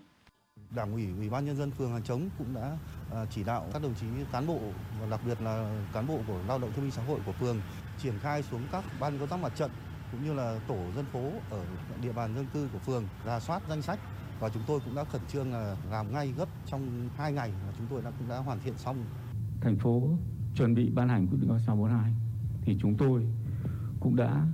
Đảng 0.75 0.91
ủy 0.93 1.07
Ủy 1.17 1.29
ban 1.29 1.45
nhân 1.45 1.55
dân 1.55 1.71
phường 1.71 1.91
Hàng 1.91 2.03
Chống 2.03 2.29
cũng 2.37 2.53
đã 2.53 2.77
à, 3.13 3.25
chỉ 3.25 3.43
đạo 3.43 3.65
các 3.73 3.81
đồng 3.81 3.93
chí 3.95 4.05
cán 4.31 4.47
bộ, 4.47 4.59
và 4.99 5.07
đặc 5.09 5.19
biệt 5.25 5.41
là 5.41 5.83
cán 5.93 6.07
bộ 6.07 6.19
của 6.27 6.39
lao 6.47 6.59
động 6.59 6.71
thương 6.75 6.85
binh 6.85 6.91
xã 6.91 7.03
hội 7.03 7.19
của 7.25 7.31
phường 7.31 7.57
triển 7.97 8.13
khai 8.19 8.43
xuống 8.43 8.61
các 8.71 8.83
ban 8.99 9.19
công 9.19 9.27
tác 9.27 9.39
mặt 9.39 9.51
trận 9.55 9.71
cũng 10.11 10.23
như 10.23 10.33
là 10.33 10.59
tổ 10.67 10.77
dân 10.95 11.05
phố 11.05 11.31
ở 11.49 11.65
địa 12.01 12.11
bàn 12.11 12.35
dân 12.35 12.45
cư 12.53 12.67
của 12.73 12.79
phường 12.79 13.03
ra 13.25 13.39
soát 13.39 13.61
danh 13.69 13.81
sách 13.81 13.99
và 14.39 14.49
chúng 14.49 14.63
tôi 14.67 14.79
cũng 14.85 14.95
đã 14.95 15.03
khẩn 15.03 15.21
trương 15.31 15.53
là 15.53 15.75
làm 15.91 16.13
ngay 16.13 16.33
gấp 16.37 16.49
trong 16.65 17.09
2 17.15 17.33
ngày 17.33 17.51
và 17.65 17.73
chúng 17.77 17.87
tôi 17.89 18.01
đã, 18.01 18.11
cũng 18.19 18.29
đã 18.29 18.37
hoàn 18.37 18.59
thiện 18.59 18.73
xong. 18.77 19.03
Thành 19.61 19.77
phố 19.77 20.09
chuẩn 20.55 20.75
bị 20.75 20.89
ban 20.89 21.09
hành 21.09 21.27
quyết 21.27 21.37
định 21.41 21.59
642 21.59 22.13
thì 22.61 22.77
chúng 22.81 22.97
tôi 22.97 23.27
cũng 23.99 24.15
đã 24.15 24.45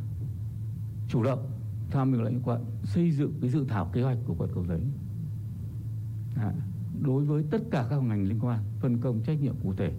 chủ 1.10 1.24
động 1.24 1.52
tham 1.92 2.12
mưu 2.12 2.22
lãnh 2.22 2.42
quận 2.42 2.66
xây 2.84 3.12
dựng 3.12 3.34
cái 3.42 3.50
dự 3.50 3.66
thảo 3.70 3.90
kế 3.94 4.02
hoạch 4.02 4.18
của 4.28 4.36
quận 4.38 4.50
Cầu 4.54 4.66
Giấy 4.66 4.82
À, 6.36 6.54
đối 7.02 7.26
với 7.26 7.44
tất 7.52 7.62
cả 7.72 7.88
các 7.90 8.04
ngành 8.04 8.28
liên 8.28 8.40
quan, 8.40 8.60
phân 8.80 8.98
công 8.98 9.22
trách 9.24 9.42
nhiệm 9.42 9.56
cụ 9.64 9.74
thể 9.74 9.94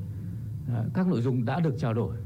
à, 0.68 0.84
các 0.94 1.08
nội 1.08 1.22
dung 1.22 1.44
đã 1.44 1.60
được 1.60 1.74
trao 1.78 1.94
đổi, 1.94 2.16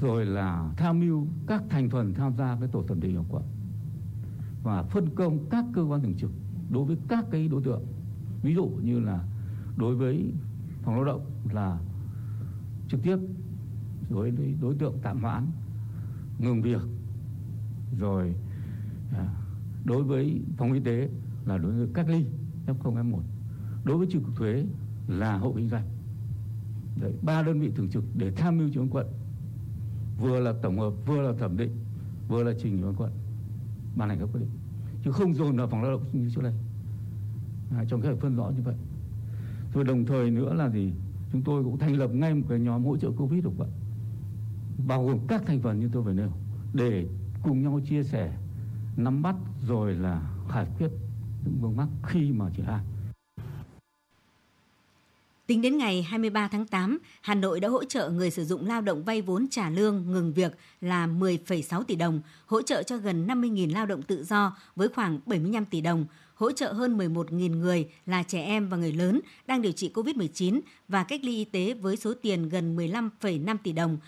rồi 0.00 0.26
là 0.26 0.72
tham 0.76 1.00
mưu 1.00 1.26
các 1.46 1.62
thành 1.70 1.90
phần 1.90 2.14
tham 2.14 2.36
gia 2.36 2.54
với 2.54 2.68
tổ 2.68 2.82
thẩm 2.82 3.00
định 3.00 3.16
của 3.16 3.24
quận 3.30 3.42
và 4.62 4.82
phân 4.82 5.08
công 5.14 5.38
các 5.50 5.64
cơ 5.72 5.82
quan 5.82 6.02
thường 6.02 6.14
trực 6.14 6.30
đối 6.70 6.84
với 6.84 6.96
các 7.08 7.24
cái 7.30 7.48
đối 7.48 7.62
tượng. 7.62 7.82
Ví 8.42 8.54
dụ 8.54 8.70
như 8.82 9.00
là 9.00 9.24
đối 9.76 9.94
với 9.96 10.32
phòng 10.82 10.94
lao 10.94 11.04
động 11.04 11.30
là 11.52 11.78
trực 12.88 13.02
tiếp, 13.02 13.16
đối 14.10 14.30
với 14.30 14.54
đối 14.60 14.74
tượng 14.74 14.98
tạm 15.02 15.22
hoãn, 15.22 15.46
ngừng 16.38 16.62
việc, 16.62 16.82
rồi 17.98 18.34
à, 19.12 19.28
đối 19.84 20.02
với 20.02 20.42
phòng 20.56 20.72
y 20.72 20.80
tế 20.80 21.08
là 21.46 21.58
đối 21.58 21.72
với 21.72 21.88
cách 21.94 22.08
ly. 22.08 22.26
F0 22.66 22.94
F1 22.94 23.20
đối 23.84 23.98
với 23.98 24.06
chi 24.10 24.18
cục 24.18 24.36
thuế 24.36 24.64
là 25.08 25.38
hộ 25.38 25.52
kinh 25.56 25.68
doanh. 25.68 25.84
Đấy, 27.00 27.12
ba 27.22 27.42
đơn 27.42 27.60
vị 27.60 27.72
thường 27.76 27.90
trực 27.90 28.04
để 28.14 28.30
tham 28.36 28.58
mưu 28.58 28.68
cho 28.74 28.82
quận. 28.90 29.06
Vừa 30.20 30.40
là 30.40 30.52
tổng 30.62 30.78
hợp 30.78 30.92
vừa 31.06 31.22
là 31.22 31.32
thẩm 31.38 31.56
định 31.56 31.76
vừa 32.28 32.42
là 32.42 32.52
trình 32.62 32.82
cho 32.82 32.92
quận. 32.96 33.10
Ban 33.96 34.08
hành 34.08 34.18
các 34.18 34.28
quyết 34.32 34.40
định. 34.40 34.50
Chứ 35.04 35.12
không 35.12 35.34
dồn 35.34 35.56
vào 35.56 35.66
phòng 35.66 35.82
lao 35.82 35.90
động 35.90 36.04
như 36.12 36.30
trước 36.34 36.42
đây. 36.42 36.54
À, 37.70 37.84
trong 37.88 38.00
cái 38.00 38.14
phân 38.14 38.36
rõ 38.36 38.50
như 38.56 38.62
vậy. 38.62 38.74
Rồi 39.74 39.84
đồng 39.84 40.04
thời 40.06 40.30
nữa 40.30 40.54
là 40.54 40.70
gì? 40.70 40.92
Chúng 41.32 41.42
tôi 41.42 41.64
cũng 41.64 41.78
thành 41.78 41.96
lập 41.96 42.10
ngay 42.14 42.34
một 42.34 42.46
cái 42.48 42.58
nhóm 42.58 42.84
hỗ 42.84 42.96
trợ 42.96 43.10
covid 43.10 43.44
được 43.44 43.56
vậy 43.58 43.68
bao 44.86 45.06
gồm 45.06 45.18
các 45.28 45.42
thành 45.46 45.60
phần 45.60 45.80
như 45.80 45.88
tôi 45.92 46.02
vừa 46.02 46.12
nêu. 46.12 46.30
Để 46.72 47.06
cùng 47.42 47.62
nhau 47.62 47.80
chia 47.84 48.02
sẻ 48.02 48.36
nắm 48.96 49.22
bắt 49.22 49.36
rồi 49.66 49.94
là 49.94 50.30
giải 50.54 50.66
quyết 50.78 50.88
những 51.44 51.58
vướng 51.60 51.76
mắc 51.76 51.88
khi 52.06 52.32
mà 52.32 52.50
triển 52.56 52.66
khai. 52.66 52.80
Tính 55.46 55.62
đến 55.62 55.78
ngày 55.78 56.02
23 56.02 56.48
tháng 56.48 56.66
8, 56.66 56.98
Hà 57.20 57.34
Nội 57.34 57.60
đã 57.60 57.68
hỗ 57.68 57.84
trợ 57.84 58.10
người 58.10 58.30
sử 58.30 58.44
dụng 58.44 58.66
lao 58.66 58.80
động 58.80 59.04
vay 59.04 59.22
vốn 59.22 59.46
trả 59.50 59.70
lương 59.70 60.12
ngừng 60.12 60.32
việc 60.32 60.56
là 60.80 61.06
10,6 61.06 61.82
tỷ 61.82 61.96
đồng, 61.96 62.20
hỗ 62.46 62.62
trợ 62.62 62.82
cho 62.82 62.96
gần 62.96 63.26
50.000 63.26 63.72
lao 63.72 63.86
động 63.86 64.02
tự 64.02 64.24
do 64.24 64.56
với 64.76 64.88
khoảng 64.88 65.20
75 65.26 65.64
tỷ 65.64 65.80
đồng, 65.80 66.06
hỗ 66.34 66.52
trợ 66.52 66.72
hơn 66.72 66.98
11.000 66.98 67.58
người 67.58 67.88
là 68.06 68.22
trẻ 68.22 68.42
em 68.42 68.68
và 68.68 68.76
người 68.76 68.92
lớn 68.92 69.20
đang 69.46 69.62
điều 69.62 69.72
trị 69.72 69.90
COVID-19 69.94 70.60
và 70.88 71.04
cách 71.04 71.20
ly 71.24 71.36
y 71.36 71.44
tế 71.44 71.74
với 71.74 71.96
số 71.96 72.14
tiền 72.22 72.48
gần 72.48 72.76
15,5 72.76 73.56
tỷ 73.62 73.72
đồng 73.72 73.98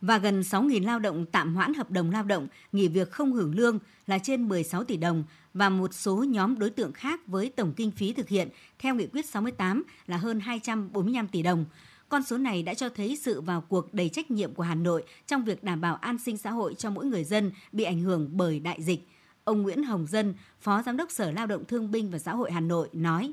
và 0.00 0.18
gần 0.18 0.40
6.000 0.40 0.84
lao 0.84 0.98
động 0.98 1.26
tạm 1.26 1.54
hoãn 1.54 1.74
hợp 1.74 1.90
đồng 1.90 2.10
lao 2.10 2.24
động, 2.24 2.48
nghỉ 2.72 2.88
việc 2.88 3.10
không 3.10 3.32
hưởng 3.32 3.54
lương 3.54 3.78
là 4.06 4.18
trên 4.18 4.48
16 4.48 4.84
tỷ 4.84 4.96
đồng 4.96 5.24
và 5.54 5.68
một 5.68 5.94
số 5.94 6.24
nhóm 6.24 6.58
đối 6.58 6.70
tượng 6.70 6.92
khác 6.92 7.20
với 7.26 7.52
tổng 7.56 7.72
kinh 7.72 7.90
phí 7.90 8.12
thực 8.12 8.28
hiện 8.28 8.48
theo 8.78 8.94
nghị 8.94 9.06
quyết 9.06 9.26
68 9.26 9.84
là 10.06 10.16
hơn 10.16 10.40
245 10.40 11.28
tỷ 11.28 11.42
đồng. 11.42 11.64
Con 12.08 12.22
số 12.22 12.38
này 12.38 12.62
đã 12.62 12.74
cho 12.74 12.88
thấy 12.88 13.16
sự 13.16 13.40
vào 13.40 13.60
cuộc 13.60 13.94
đầy 13.94 14.08
trách 14.08 14.30
nhiệm 14.30 14.54
của 14.54 14.62
Hà 14.62 14.74
Nội 14.74 15.04
trong 15.26 15.44
việc 15.44 15.64
đảm 15.64 15.80
bảo 15.80 15.96
an 15.96 16.18
sinh 16.18 16.36
xã 16.36 16.50
hội 16.50 16.74
cho 16.74 16.90
mỗi 16.90 17.06
người 17.06 17.24
dân 17.24 17.50
bị 17.72 17.84
ảnh 17.84 18.00
hưởng 18.00 18.36
bởi 18.36 18.60
đại 18.60 18.82
dịch. 18.82 19.08
Ông 19.44 19.62
Nguyễn 19.62 19.84
Hồng 19.84 20.06
Dân, 20.06 20.34
Phó 20.60 20.82
Giám 20.82 20.96
đốc 20.96 21.10
Sở 21.10 21.30
Lao 21.30 21.46
động 21.46 21.64
Thương 21.64 21.90
binh 21.90 22.10
và 22.10 22.18
Xã 22.18 22.34
hội 22.34 22.52
Hà 22.52 22.60
Nội 22.60 22.88
nói. 22.92 23.32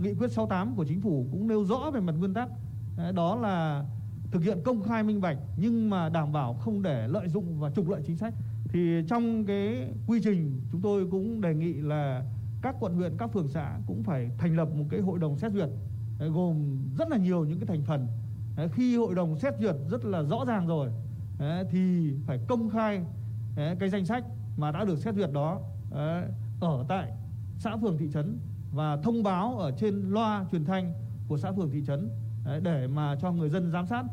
Nghị 0.00 0.14
quyết 0.18 0.32
68 0.32 0.76
của 0.76 0.84
chính 0.88 1.00
phủ 1.00 1.28
cũng 1.32 1.48
nêu 1.48 1.64
rõ 1.64 1.90
về 1.94 2.00
mặt 2.00 2.12
nguyên 2.18 2.34
tắc, 2.34 2.48
à, 2.98 3.12
đó 3.12 3.36
là 3.36 3.84
thực 4.32 4.42
hiện 4.42 4.58
công 4.64 4.82
khai 4.82 5.02
minh 5.02 5.20
bạch 5.20 5.36
nhưng 5.58 5.90
mà 5.90 6.08
đảm 6.08 6.32
bảo 6.32 6.54
không 6.54 6.82
để 6.82 7.08
lợi 7.08 7.28
dụng 7.28 7.60
và 7.60 7.70
trục 7.76 7.88
lợi 7.88 8.02
chính 8.06 8.16
sách. 8.16 8.34
Thì 8.76 9.02
trong 9.08 9.44
cái 9.44 9.88
quy 10.06 10.20
trình 10.24 10.60
chúng 10.72 10.80
tôi 10.80 11.06
cũng 11.10 11.40
đề 11.40 11.54
nghị 11.54 11.72
là 11.72 12.24
các 12.62 12.76
quận 12.80 12.94
huyện, 12.94 13.16
các 13.18 13.32
phường 13.32 13.48
xã 13.48 13.78
cũng 13.86 14.02
phải 14.02 14.30
thành 14.38 14.56
lập 14.56 14.68
một 14.74 14.84
cái 14.90 15.00
hội 15.00 15.18
đồng 15.18 15.36
xét 15.36 15.52
duyệt 15.52 15.68
gồm 16.18 16.78
rất 16.98 17.08
là 17.08 17.16
nhiều 17.16 17.44
những 17.44 17.58
cái 17.58 17.66
thành 17.66 17.82
phần. 17.82 18.06
Khi 18.72 18.96
hội 18.96 19.14
đồng 19.14 19.36
xét 19.36 19.54
duyệt 19.60 19.74
rất 19.90 20.04
là 20.04 20.22
rõ 20.22 20.44
ràng 20.46 20.66
rồi 20.66 20.90
thì 21.70 22.12
phải 22.26 22.38
công 22.48 22.70
khai 22.70 23.04
cái 23.80 23.88
danh 23.90 24.04
sách 24.04 24.24
mà 24.56 24.70
đã 24.70 24.84
được 24.84 24.98
xét 24.98 25.14
duyệt 25.14 25.30
đó 25.32 25.60
ở 26.60 26.84
tại 26.88 27.12
xã 27.58 27.76
phường 27.76 27.98
thị 27.98 28.08
trấn 28.12 28.38
và 28.72 28.96
thông 28.96 29.22
báo 29.22 29.58
ở 29.58 29.70
trên 29.70 30.10
loa 30.10 30.46
truyền 30.52 30.64
thanh 30.64 30.92
của 31.28 31.38
xã 31.38 31.52
phường 31.52 31.70
thị 31.70 31.82
trấn 31.86 32.10
để 32.62 32.86
mà 32.86 33.16
cho 33.20 33.32
người 33.32 33.48
dân 33.48 33.70
giám 33.70 33.86
sát. 33.86 34.04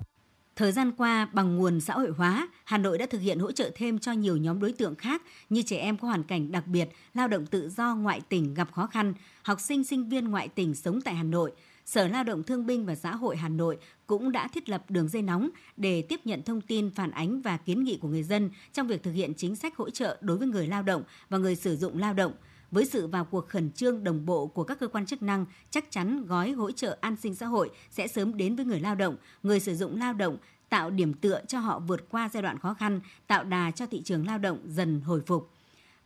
Thời 0.56 0.72
gian 0.72 0.92
qua, 0.92 1.28
bằng 1.34 1.58
nguồn 1.58 1.82
xã 1.82 1.94
hội 1.94 2.12
hóa, 2.18 2.48
Hà 2.64 2.78
Nội 2.78 2.98
đã 2.98 3.06
thực 3.06 3.20
hiện 3.20 3.40
hỗ 3.40 3.52
trợ 3.52 3.72
thêm 3.76 4.00
cho 4.00 4.12
nhiều 4.12 4.38
nhóm 4.38 4.60
đối 4.60 4.72
tượng 4.72 4.96
khác 4.96 5.22
như 5.50 5.62
trẻ 5.62 5.78
em 5.78 5.98
có 5.98 6.08
hoàn 6.08 6.24
cảnh 6.24 6.52
đặc 6.52 6.68
biệt, 6.68 6.90
lao 7.14 7.28
động 7.28 7.46
tự 7.46 7.70
do 7.70 7.96
ngoại 7.96 8.22
tỉnh 8.30 8.54
gặp 8.54 8.72
khó 8.72 8.88
khăn, 8.88 9.14
học 9.44 9.60
sinh 9.62 9.84
sinh 9.84 10.10
viên 10.10 10.28
ngoại 10.28 10.48
tỉnh 10.48 10.76
sống 10.76 11.02
tại 11.02 11.16
Hà 11.16 11.24
Nội. 11.24 11.52
Sở 11.86 12.08
Lao 12.08 12.24
động 12.24 12.44
Thương 12.44 12.66
binh 12.66 12.86
và 12.86 12.96
Xã 12.96 13.16
hội 13.16 13.38
Hà 13.38 13.50
Nội 13.50 13.78
cũng 14.08 14.32
đã 14.32 14.48
thiết 14.48 14.70
lập 14.70 14.86
đường 14.90 15.08
dây 15.08 15.22
nóng 15.22 15.50
để 15.78 16.02
tiếp 16.02 16.20
nhận 16.26 16.44
thông 16.44 16.62
tin 16.62 16.92
phản 16.92 17.12
ánh 17.12 17.42
và 17.42 17.58
kiến 17.58 17.84
nghị 17.84 17.98
của 17.98 18.08
người 18.08 18.24
dân 18.24 18.50
trong 18.74 18.88
việc 18.88 19.04
thực 19.04 19.12
hiện 19.12 19.34
chính 19.34 19.56
sách 19.56 19.78
hỗ 19.78 19.90
trợ 19.90 20.18
đối 20.22 20.38
với 20.38 20.48
người 20.48 20.68
lao 20.68 20.84
động 20.84 21.04
và 21.30 21.38
người 21.38 21.56
sử 21.56 21.76
dụng 21.76 21.98
lao 21.98 22.14
động. 22.14 22.34
Với 22.74 22.86
sự 22.86 23.08
vào 23.08 23.26
cuộc 23.26 23.50
khẩn 23.50 23.72
trương 23.72 24.04
đồng 24.04 24.26
bộ 24.26 24.48
của 24.48 24.64
các 24.64 24.80
cơ 24.80 24.88
quan 24.88 25.06
chức 25.06 25.22
năng, 25.22 25.46
chắc 25.72 25.92
chắn 25.92 26.26
gói 26.26 26.52
hỗ 26.52 26.72
trợ 26.72 26.98
an 27.02 27.16
sinh 27.16 27.36
xã 27.36 27.46
hội 27.46 27.70
sẽ 27.90 28.08
sớm 28.08 28.38
đến 28.38 28.56
với 28.56 28.66
người 28.66 28.80
lao 28.80 28.96
động, 28.96 29.16
người 29.44 29.60
sử 29.60 29.76
dụng 29.76 30.00
lao 30.00 30.14
động, 30.14 30.38
tạo 30.70 30.90
điểm 30.90 31.14
tựa 31.14 31.42
cho 31.48 31.60
họ 31.60 31.80
vượt 31.80 32.10
qua 32.10 32.30
giai 32.34 32.44
đoạn 32.44 32.60
khó 32.60 32.74
khăn, 32.74 33.00
tạo 33.28 33.44
đà 33.44 33.72
cho 33.72 33.86
thị 33.86 34.02
trường 34.02 34.28
lao 34.28 34.38
động 34.38 34.60
dần 34.66 35.02
hồi 35.02 35.22
phục. 35.26 35.52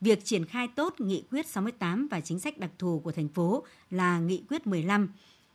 Việc 0.01 0.25
triển 0.25 0.45
khai 0.45 0.67
tốt 0.67 0.99
nghị 0.99 1.23
quyết 1.31 1.47
68 1.47 2.07
và 2.07 2.19
chính 2.19 2.39
sách 2.39 2.57
đặc 2.57 2.71
thù 2.79 3.01
của 3.03 3.11
thành 3.11 3.27
phố 3.27 3.63
là 3.91 4.19
nghị 4.19 4.43
quyết 4.49 4.67
15 4.67 5.09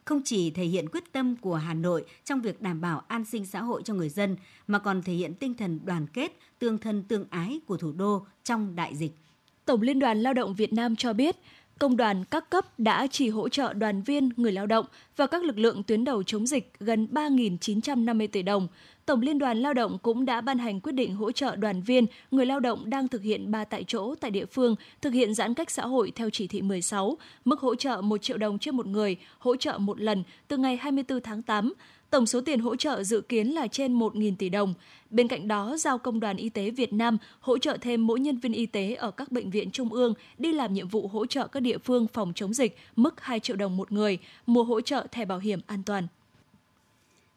không 0.05 0.22
chỉ 0.25 0.51
thể 0.51 0.64
hiện 0.64 0.88
quyết 0.88 1.12
tâm 1.12 1.37
của 1.37 1.57
Hà 1.57 1.75
Nội 1.75 2.05
trong 2.25 2.40
việc 2.40 2.62
đảm 2.62 2.81
bảo 2.81 3.03
an 3.09 3.25
sinh 3.25 3.46
xã 3.46 3.62
hội 3.62 3.83
cho 3.85 3.94
người 3.94 4.09
dân 4.09 4.37
mà 4.66 4.79
còn 4.79 5.03
thể 5.03 5.12
hiện 5.12 5.35
tinh 5.35 5.55
thần 5.55 5.81
đoàn 5.85 6.07
kết, 6.07 6.38
tương 6.59 6.79
thân 6.79 7.03
tương 7.03 7.25
ái 7.31 7.61
của 7.66 7.77
thủ 7.77 7.92
đô 7.92 8.27
trong 8.44 8.77
đại 8.77 8.96
dịch. 8.96 9.21
Tổng 9.64 9.83
Liên 9.83 9.98
đoàn 9.98 10.20
Lao 10.22 10.35
động 10.35 10.55
Việt 10.55 10.72
Nam 10.72 10.96
cho 10.96 11.12
biết, 11.12 11.37
công 11.79 11.96
đoàn 11.96 12.25
các 12.25 12.51
cấp 12.51 12.79
đã 12.79 13.07
chỉ 13.11 13.29
hỗ 13.29 13.48
trợ 13.48 13.72
đoàn 13.72 14.03
viên, 14.03 14.29
người 14.37 14.53
lao 14.53 14.66
động 14.66 14.87
và 15.16 15.27
các 15.27 15.44
lực 15.44 15.59
lượng 15.59 15.83
tuyến 15.83 16.05
đầu 16.05 16.22
chống 16.22 16.46
dịch 16.46 16.72
gần 16.81 17.09
3.950 17.12 18.29
tỷ 18.33 18.42
đồng. 18.42 18.68
Tổng 19.06 19.20
Liên 19.20 19.38
đoàn 19.38 19.58
Lao 19.58 19.74
động 19.74 19.98
cũng 20.02 20.24
đã 20.24 20.40
ban 20.40 20.58
hành 20.58 20.80
quyết 20.80 20.92
định 20.92 21.14
hỗ 21.14 21.32
trợ 21.32 21.56
đoàn 21.56 21.82
viên, 21.82 22.06
người 22.30 22.46
lao 22.46 22.60
động 22.60 22.90
đang 22.90 23.08
thực 23.08 23.22
hiện 23.22 23.50
ba 23.50 23.64
tại 23.64 23.84
chỗ 23.86 24.14
tại 24.14 24.30
địa 24.30 24.46
phương, 24.46 24.76
thực 25.00 25.12
hiện 25.12 25.34
giãn 25.34 25.54
cách 25.54 25.70
xã 25.70 25.86
hội 25.86 26.12
theo 26.14 26.30
chỉ 26.30 26.46
thị 26.46 26.62
16, 26.62 27.16
mức 27.44 27.60
hỗ 27.60 27.74
trợ 27.74 28.00
1 28.00 28.22
triệu 28.22 28.38
đồng 28.38 28.58
trên 28.58 28.76
một 28.76 28.86
người, 28.86 29.16
hỗ 29.38 29.56
trợ 29.56 29.78
một 29.78 30.00
lần 30.00 30.24
từ 30.48 30.56
ngày 30.56 30.76
24 30.76 31.20
tháng 31.20 31.42
8. 31.42 31.72
Tổng 32.10 32.26
số 32.26 32.40
tiền 32.40 32.60
hỗ 32.60 32.76
trợ 32.76 33.02
dự 33.02 33.20
kiến 33.20 33.48
là 33.48 33.66
trên 33.66 33.98
1.000 33.98 34.36
tỷ 34.36 34.48
đồng. 34.48 34.74
Bên 35.10 35.28
cạnh 35.28 35.48
đó, 35.48 35.76
giao 35.76 35.98
Công 35.98 36.20
đoàn 36.20 36.36
Y 36.36 36.48
tế 36.48 36.70
Việt 36.70 36.92
Nam 36.92 37.18
hỗ 37.40 37.58
trợ 37.58 37.76
thêm 37.80 38.06
mỗi 38.06 38.20
nhân 38.20 38.38
viên 38.38 38.52
y 38.52 38.66
tế 38.66 38.94
ở 38.94 39.10
các 39.10 39.32
bệnh 39.32 39.50
viện 39.50 39.70
trung 39.70 39.92
ương 39.92 40.14
đi 40.38 40.52
làm 40.52 40.74
nhiệm 40.74 40.88
vụ 40.88 41.08
hỗ 41.08 41.26
trợ 41.26 41.46
các 41.46 41.60
địa 41.60 41.78
phương 41.78 42.06
phòng 42.12 42.32
chống 42.34 42.54
dịch 42.54 42.76
mức 42.96 43.20
2 43.20 43.40
triệu 43.40 43.56
đồng 43.56 43.76
một 43.76 43.92
người, 43.92 44.18
mua 44.46 44.64
hỗ 44.64 44.80
trợ 44.80 45.06
thẻ 45.12 45.24
bảo 45.24 45.38
hiểm 45.38 45.60
an 45.66 45.82
toàn. 45.82 46.06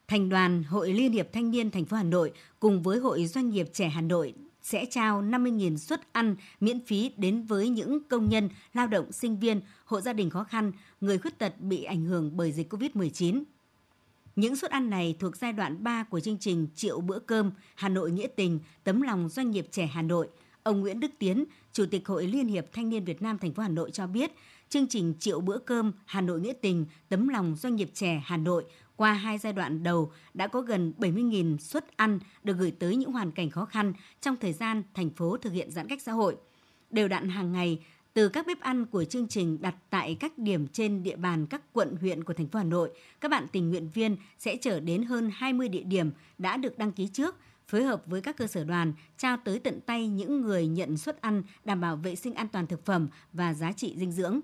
Thành 0.08 0.30
đoàn 0.30 0.64
Hội 0.64 0.94
Liên 0.94 1.12
hiệp 1.12 1.34
Thanh 1.34 1.52
niên 1.52 1.72
thành 1.72 1.86
phố 1.86 1.98
Hà 1.98 2.04
Nội 2.04 2.32
cùng 2.60 2.82
với 2.84 3.00
Hội 3.00 3.26
Doanh 3.26 3.50
nghiệp 3.50 3.70
trẻ 3.74 3.90
Hà 3.90 4.02
Nội 4.02 4.34
sẽ 4.62 4.86
trao 4.86 5.22
50.000 5.22 5.78
suất 5.78 6.02
ăn 6.12 6.36
miễn 6.60 6.86
phí 6.86 7.12
đến 7.18 7.44
với 7.44 7.70
những 7.70 8.00
công 8.10 8.30
nhân, 8.30 8.50
lao 8.74 8.88
động, 8.88 9.12
sinh 9.12 9.40
viên, 9.40 9.62
hộ 9.86 10.02
gia 10.02 10.14
đình 10.14 10.30
khó 10.30 10.44
khăn, 10.44 10.72
người 11.02 11.18
khuyết 11.18 11.40
tật 11.40 11.62
bị 11.62 11.84
ảnh 11.84 12.06
hưởng 12.06 12.38
bởi 12.38 12.52
dịch 12.52 12.74
COVID-19. 12.74 13.44
Những 14.36 14.56
suất 14.56 14.72
ăn 14.72 14.90
này 14.90 15.16
thuộc 15.20 15.36
giai 15.36 15.54
đoạn 15.54 15.84
3 15.84 16.04
của 16.04 16.20
chương 16.20 16.38
trình 16.38 16.68
Triệu 16.76 17.02
bữa 17.02 17.20
cơm 17.20 17.52
Hà 17.76 17.90
Nội 17.90 18.12
nghĩa 18.12 18.28
tình, 18.28 18.60
tấm 18.84 19.02
lòng 19.02 19.30
doanh 19.30 19.52
nghiệp 19.52 19.68
trẻ 19.72 19.86
Hà 19.86 20.02
Nội. 20.02 20.28
Ông 20.64 20.82
Nguyễn 20.82 21.00
Đức 21.00 21.12
Tiến, 21.20 21.46
Chủ 21.74 21.86
tịch 21.92 22.08
Hội 22.08 22.28
Liên 22.28 22.48
hiệp 22.48 22.66
Thanh 22.74 22.90
niên 22.90 23.06
Việt 23.06 23.22
Nam 23.22 23.38
thành 23.38 23.54
phố 23.54 23.64
Hà 23.64 23.70
Nội 23.70 23.92
cho 23.92 24.08
biết, 24.08 24.32
chương 24.70 24.88
trình 24.88 25.14
Triệu 25.20 25.42
bữa 25.42 25.58
cơm 25.58 25.92
Hà 26.06 26.22
Nội 26.22 26.42
nghĩa 26.42 26.54
tình, 26.62 26.86
tấm 27.10 27.28
lòng 27.28 27.56
doanh 27.56 27.76
nghiệp 27.76 27.90
trẻ 27.94 28.22
Hà 28.26 28.38
Nội 28.38 28.66
qua 28.98 29.14
hai 29.14 29.38
giai 29.38 29.54
đoạn 29.54 29.84
đầu 29.84 30.12
đã 30.34 30.48
có 30.48 30.62
gần 30.62 30.94
70.000 30.98 31.58
suất 31.58 31.98
ăn 31.98 32.20
được 32.44 32.58
gửi 32.58 32.72
tới 32.72 32.96
những 32.96 33.12
hoàn 33.12 33.32
cảnh 33.32 33.50
khó 33.50 33.66
khăn 33.66 33.94
trong 34.22 34.36
thời 34.42 34.54
gian 34.54 34.84
thành 34.94 35.10
phố 35.10 35.38
thực 35.38 35.54
hiện 35.54 35.72
giãn 35.72 35.88
cách 35.88 36.02
xã 36.02 36.12
hội. 36.12 36.38
Đều 36.90 37.08
đặn 37.08 37.30
hàng 37.30 37.52
ngày, 37.52 37.80
từ 38.14 38.30
các 38.30 38.48
bếp 38.48 38.60
ăn 38.60 38.86
của 38.86 39.04
chương 39.04 39.28
trình 39.28 39.62
đặt 39.62 39.76
tại 39.90 40.18
các 40.20 40.38
điểm 40.38 40.68
trên 40.68 41.04
địa 41.04 41.16
bàn 41.16 41.46
các 41.46 41.62
quận 41.74 41.96
huyện 42.02 42.24
của 42.24 42.34
thành 42.34 42.48
phố 42.48 42.60
Hà 42.60 42.66
Nội, 42.66 42.92
các 43.22 43.32
bạn 43.32 43.48
tình 43.52 43.70
nguyện 43.70 43.90
viên 43.94 44.18
sẽ 44.40 44.58
trở 44.62 44.80
đến 44.80 45.04
hơn 45.04 45.32
20 45.34 45.70
địa 45.70 45.84
điểm 45.84 46.12
đã 46.38 46.58
được 46.58 46.78
đăng 46.78 46.92
ký 46.92 47.08
trước, 47.08 47.36
phối 47.68 47.84
hợp 47.84 48.04
với 48.06 48.22
các 48.22 48.38
cơ 48.38 48.48
sở 48.48 48.64
đoàn 48.64 48.94
trao 49.18 49.38
tới 49.46 49.60
tận 49.60 49.82
tay 49.82 50.08
những 50.08 50.42
người 50.42 50.68
nhận 50.68 50.98
suất 50.98 51.22
ăn 51.22 51.44
đảm 51.66 51.82
bảo 51.82 51.96
vệ 51.96 52.16
sinh 52.16 52.34
an 52.34 52.48
toàn 52.48 52.68
thực 52.68 52.86
phẩm 52.86 53.08
và 53.34 53.54
giá 53.54 53.72
trị 53.72 53.94
dinh 53.98 54.12
dưỡng 54.12 54.40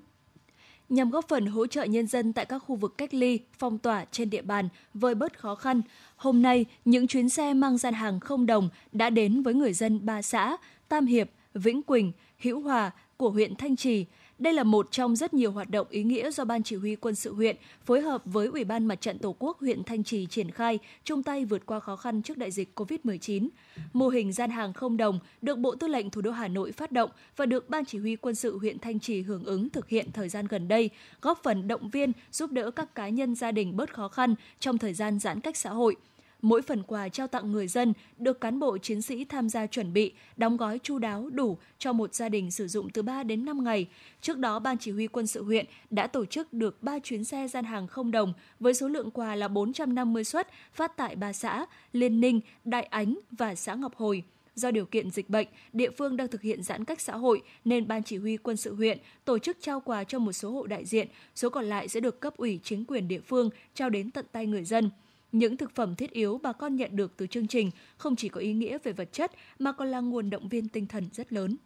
nhằm 0.91 1.09
góp 1.09 1.27
phần 1.27 1.45
hỗ 1.45 1.67
trợ 1.67 1.83
nhân 1.83 2.07
dân 2.07 2.33
tại 2.33 2.45
các 2.45 2.59
khu 2.59 2.75
vực 2.75 2.97
cách 2.97 3.13
ly, 3.13 3.39
phong 3.57 3.77
tỏa 3.77 4.05
trên 4.11 4.29
địa 4.29 4.41
bàn 4.41 4.69
vơi 4.93 5.15
bớt 5.15 5.39
khó 5.39 5.55
khăn. 5.55 5.81
Hôm 6.15 6.41
nay, 6.41 6.65
những 6.85 7.07
chuyến 7.07 7.29
xe 7.29 7.53
mang 7.53 7.77
gian 7.77 7.93
hàng 7.93 8.19
không 8.19 8.45
đồng 8.45 8.69
đã 8.91 9.09
đến 9.09 9.43
với 9.43 9.53
người 9.53 9.73
dân 9.73 10.05
ba 10.05 10.21
xã 10.21 10.57
Tam 10.89 11.05
Hiệp, 11.05 11.29
Vĩnh 11.53 11.83
Quỳnh, 11.83 12.11
Hữu 12.39 12.61
Hòa 12.61 12.91
của 13.17 13.29
huyện 13.29 13.55
Thanh 13.55 13.75
Trì 13.75 14.05
đây 14.41 14.53
là 14.53 14.63
một 14.63 14.91
trong 14.91 15.15
rất 15.15 15.33
nhiều 15.33 15.51
hoạt 15.51 15.69
động 15.69 15.87
ý 15.89 16.03
nghĩa 16.03 16.31
do 16.31 16.45
Ban 16.45 16.63
Chỉ 16.63 16.75
huy 16.75 16.95
quân 16.95 17.15
sự 17.15 17.33
huyện 17.33 17.55
phối 17.85 18.01
hợp 18.01 18.21
với 18.25 18.47
Ủy 18.47 18.63
ban 18.63 18.85
Mặt 18.85 19.01
trận 19.01 19.19
Tổ 19.19 19.35
quốc 19.39 19.59
huyện 19.59 19.83
Thanh 19.83 20.03
Trì 20.03 20.25
triển 20.25 20.51
khai, 20.51 20.79
chung 21.03 21.23
tay 21.23 21.45
vượt 21.45 21.65
qua 21.65 21.79
khó 21.79 21.95
khăn 21.95 22.21
trước 22.21 22.37
đại 22.37 22.51
dịch 22.51 22.79
COVID-19. 22.79 23.47
Mô 23.93 24.07
hình 24.07 24.33
gian 24.33 24.49
hàng 24.49 24.73
không 24.73 24.97
đồng 24.97 25.19
được 25.41 25.57
Bộ 25.57 25.75
Tư 25.75 25.87
lệnh 25.87 26.09
Thủ 26.09 26.21
đô 26.21 26.31
Hà 26.31 26.47
Nội 26.47 26.71
phát 26.71 26.91
động 26.91 27.09
và 27.35 27.45
được 27.45 27.69
Ban 27.69 27.85
Chỉ 27.85 27.97
huy 27.97 28.15
quân 28.15 28.35
sự 28.35 28.57
huyện 28.57 28.79
Thanh 28.79 28.99
Trì 28.99 29.21
hưởng 29.21 29.43
ứng 29.43 29.69
thực 29.69 29.89
hiện 29.89 30.11
thời 30.13 30.29
gian 30.29 30.47
gần 30.47 30.67
đây, 30.67 30.89
góp 31.21 31.43
phần 31.43 31.67
động 31.67 31.89
viên 31.89 32.11
giúp 32.31 32.51
đỡ 32.51 32.71
các 32.71 32.95
cá 32.95 33.09
nhân 33.09 33.35
gia 33.35 33.51
đình 33.51 33.75
bớt 33.77 33.93
khó 33.93 34.07
khăn 34.07 34.35
trong 34.59 34.77
thời 34.77 34.93
gian 34.93 35.19
giãn 35.19 35.39
cách 35.39 35.57
xã 35.57 35.69
hội– 35.69 35.95
Mỗi 36.41 36.61
phần 36.61 36.83
quà 36.83 37.09
trao 37.09 37.27
tặng 37.27 37.51
người 37.51 37.67
dân 37.67 37.93
được 38.17 38.41
cán 38.41 38.59
bộ 38.59 38.77
chiến 38.77 39.01
sĩ 39.01 39.25
tham 39.25 39.49
gia 39.49 39.67
chuẩn 39.67 39.93
bị, 39.93 40.13
đóng 40.37 40.57
gói 40.57 40.79
chu 40.83 40.97
đáo 40.97 41.29
đủ 41.29 41.57
cho 41.77 41.93
một 41.93 42.13
gia 42.13 42.29
đình 42.29 42.51
sử 42.51 42.67
dụng 42.67 42.89
từ 42.89 43.01
3 43.01 43.23
đến 43.23 43.45
5 43.45 43.63
ngày. 43.63 43.87
Trước 44.21 44.37
đó, 44.37 44.59
Ban 44.59 44.77
Chỉ 44.77 44.91
huy 44.91 45.07
quân 45.07 45.27
sự 45.27 45.43
huyện 45.43 45.65
đã 45.89 46.07
tổ 46.07 46.25
chức 46.25 46.53
được 46.53 46.83
3 46.83 46.99
chuyến 46.99 47.23
xe 47.23 47.47
gian 47.47 47.65
hàng 47.65 47.87
không 47.87 48.11
đồng 48.11 48.33
với 48.59 48.73
số 48.73 48.87
lượng 48.87 49.11
quà 49.11 49.35
là 49.35 49.47
450 49.47 50.23
suất 50.23 50.47
phát 50.73 50.97
tại 50.97 51.15
ba 51.15 51.33
xã 51.33 51.65
Liên 51.93 52.21
Ninh, 52.21 52.41
Đại 52.65 52.83
Ánh 52.83 53.19
và 53.31 53.55
xã 53.55 53.75
Ngọc 53.75 53.95
Hồi. 53.95 54.23
Do 54.55 54.71
điều 54.71 54.85
kiện 54.85 55.11
dịch 55.11 55.29
bệnh, 55.29 55.47
địa 55.73 55.89
phương 55.97 56.17
đang 56.17 56.27
thực 56.27 56.41
hiện 56.41 56.63
giãn 56.63 56.85
cách 56.85 57.01
xã 57.01 57.15
hội 57.15 57.41
nên 57.65 57.87
Ban 57.87 58.03
Chỉ 58.03 58.17
huy 58.17 58.37
quân 58.37 58.57
sự 58.57 58.75
huyện 58.75 58.97
tổ 59.25 59.39
chức 59.39 59.57
trao 59.61 59.79
quà 59.79 60.03
cho 60.03 60.19
một 60.19 60.31
số 60.31 60.51
hộ 60.51 60.67
đại 60.67 60.85
diện, 60.85 61.07
số 61.35 61.49
còn 61.49 61.65
lại 61.65 61.87
sẽ 61.87 61.99
được 61.99 62.19
cấp 62.19 62.37
ủy 62.37 62.59
chính 62.63 62.85
quyền 62.85 63.07
địa 63.07 63.21
phương 63.27 63.49
trao 63.73 63.89
đến 63.89 64.11
tận 64.11 64.25
tay 64.31 64.45
người 64.45 64.63
dân. 64.63 64.89
Những 65.31 65.57
thực 65.57 65.75
phẩm 65.75 65.95
thiết 65.95 66.11
yếu 66.11 66.39
bà 66.43 66.53
con 66.53 66.75
nhận 66.75 66.95
được 66.95 67.17
từ 67.17 67.27
chương 67.27 67.47
trình 67.47 67.71
không 67.97 68.15
chỉ 68.15 68.29
có 68.29 68.41
ý 68.41 68.53
nghĩa 68.53 68.77
về 68.83 68.91
vật 68.91 69.09
chất 69.13 69.31
mà 69.59 69.71
còn 69.71 69.87
là 69.87 69.99
nguồn 69.99 70.29
động 70.29 70.49
viên 70.49 70.67
tinh 70.67 70.87
thần 70.87 71.09
rất 71.13 71.33
lớn. 71.33 71.57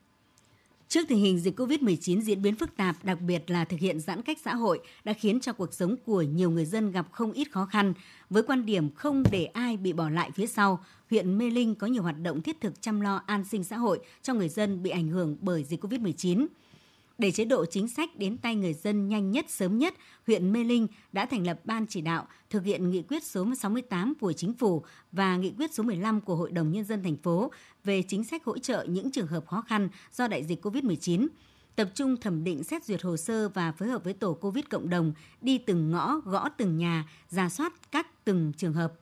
Trước 0.88 1.02
tình 1.08 1.20
hình 1.20 1.40
dịch 1.40 1.60
COVID-19 1.60 2.22
diễn 2.22 2.42
biến 2.42 2.56
phức 2.56 2.78
tạp, 2.78 3.06
đặc 3.06 3.22
biệt 3.22 3.50
là 3.52 3.66
thực 3.66 3.80
hiện 3.80 4.00
giãn 4.00 4.22
cách 4.22 4.38
xã 4.44 4.56
hội 4.56 4.80
đã 5.04 5.14
khiến 5.14 5.40
cho 5.40 5.54
cuộc 5.54 5.74
sống 5.74 5.96
của 6.06 6.22
nhiều 6.22 6.52
người 6.52 6.66
dân 6.66 6.92
gặp 6.92 7.08
không 7.12 7.32
ít 7.32 7.52
khó 7.52 7.66
khăn. 7.66 7.94
Với 8.30 8.44
quan 8.44 8.66
điểm 8.66 8.90
không 8.96 9.24
để 9.32 9.46
ai 9.46 9.78
bị 9.78 9.94
bỏ 9.94 10.10
lại 10.10 10.32
phía 10.36 10.48
sau, 10.48 10.84
huyện 11.10 11.38
Mê 11.38 11.50
Linh 11.50 11.76
có 11.76 11.88
nhiều 11.88 12.04
hoạt 12.04 12.16
động 12.22 12.42
thiết 12.42 12.62
thực 12.62 12.82
chăm 12.82 13.02
lo 13.02 13.22
an 13.26 13.44
sinh 13.46 13.64
xã 13.64 13.78
hội 13.78 14.00
cho 14.22 14.34
người 14.34 14.50
dân 14.50 14.84
bị 14.84 14.90
ảnh 14.90 15.08
hưởng 15.08 15.38
bởi 15.42 15.64
dịch 15.64 15.84
COVID-19. 15.84 16.48
Để 17.18 17.32
chế 17.32 17.46
độ 17.46 17.66
chính 17.66 17.88
sách 17.88 18.16
đến 18.16 18.38
tay 18.38 18.56
người 18.56 18.74
dân 18.74 19.10
nhanh 19.10 19.32
nhất 19.32 19.46
sớm 19.50 19.78
nhất, 19.78 19.94
huyện 20.28 20.54
Mê 20.54 20.64
Linh 20.64 20.88
đã 21.12 21.26
thành 21.26 21.48
lập 21.48 21.60
ban 21.64 21.86
chỉ 21.88 22.02
đạo 22.02 22.28
thực 22.50 22.64
hiện 22.64 22.90
nghị 22.90 23.02
quyết 23.02 23.24
số 23.24 23.56
68 23.56 24.14
của 24.20 24.34
chính 24.34 24.54
phủ 24.54 24.84
và 25.12 25.38
nghị 25.38 25.54
quyết 25.58 25.74
số 25.74 25.84
15 25.84 26.22
của 26.22 26.36
Hội 26.36 26.52
đồng 26.52 26.72
nhân 26.72 26.84
dân 26.84 27.04
thành 27.04 27.18
phố 27.18 27.52
về 27.84 28.02
chính 28.02 28.24
sách 28.24 28.44
hỗ 28.44 28.58
trợ 28.58 28.86
những 28.90 29.12
trường 29.12 29.28
hợp 29.28 29.48
khó 29.48 29.62
khăn 29.62 29.90
do 30.14 30.28
đại 30.28 30.44
dịch 30.44 30.66
COVID-19 30.66 31.28
tập 31.76 31.90
trung 31.94 32.18
thẩm 32.18 32.44
định 32.44 32.64
xét 32.64 32.84
duyệt 32.84 33.02
hồ 33.02 33.18
sơ 33.18 33.50
và 33.50 33.72
phối 33.72 33.90
hợp 33.90 34.04
với 34.04 34.14
tổ 34.14 34.34
COVID 34.34 34.66
cộng 34.70 34.90
đồng 34.90 35.14
đi 35.42 35.58
từng 35.58 35.92
ngõ, 35.92 36.16
gõ 36.26 36.50
từng 36.50 36.78
nhà, 36.78 37.10
ra 37.30 37.50
soát 37.50 37.92
các 37.92 38.26
từng 38.26 38.52
trường 38.58 38.74
hợp. 38.74 38.94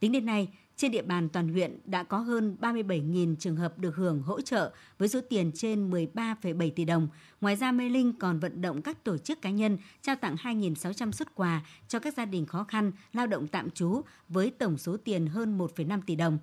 Tính 0.00 0.12
đến 0.12 0.26
nay, 0.26 0.48
trên 0.80 0.90
địa 0.90 1.02
bàn 1.02 1.28
toàn 1.28 1.48
huyện 1.48 1.78
đã 1.84 2.02
có 2.02 2.18
hơn 2.18 2.56
37.000 2.60 3.36
trường 3.36 3.56
hợp 3.56 3.78
được 3.78 3.96
hưởng 3.96 4.22
hỗ 4.22 4.40
trợ 4.40 4.72
với 4.98 5.08
số 5.08 5.20
tiền 5.28 5.52
trên 5.54 5.90
13,7 5.90 6.70
tỷ 6.70 6.84
đồng. 6.84 7.08
Ngoài 7.40 7.56
ra, 7.56 7.72
Mê 7.72 7.88
Linh 7.88 8.12
còn 8.18 8.38
vận 8.38 8.62
động 8.62 8.82
các 8.82 9.04
tổ 9.04 9.18
chức 9.18 9.42
cá 9.42 9.50
nhân 9.50 9.78
trao 10.02 10.16
tặng 10.16 10.36
2.600 10.36 11.12
xuất 11.12 11.34
quà 11.34 11.66
cho 11.88 11.98
các 11.98 12.14
gia 12.16 12.24
đình 12.24 12.46
khó 12.46 12.64
khăn, 12.64 12.92
lao 13.12 13.26
động 13.26 13.48
tạm 13.48 13.70
trú 13.70 14.00
với 14.28 14.50
tổng 14.50 14.78
số 14.78 14.96
tiền 14.96 15.26
hơn 15.26 15.58
1,5 15.58 16.00
tỷ 16.06 16.16
đồng. 16.16 16.38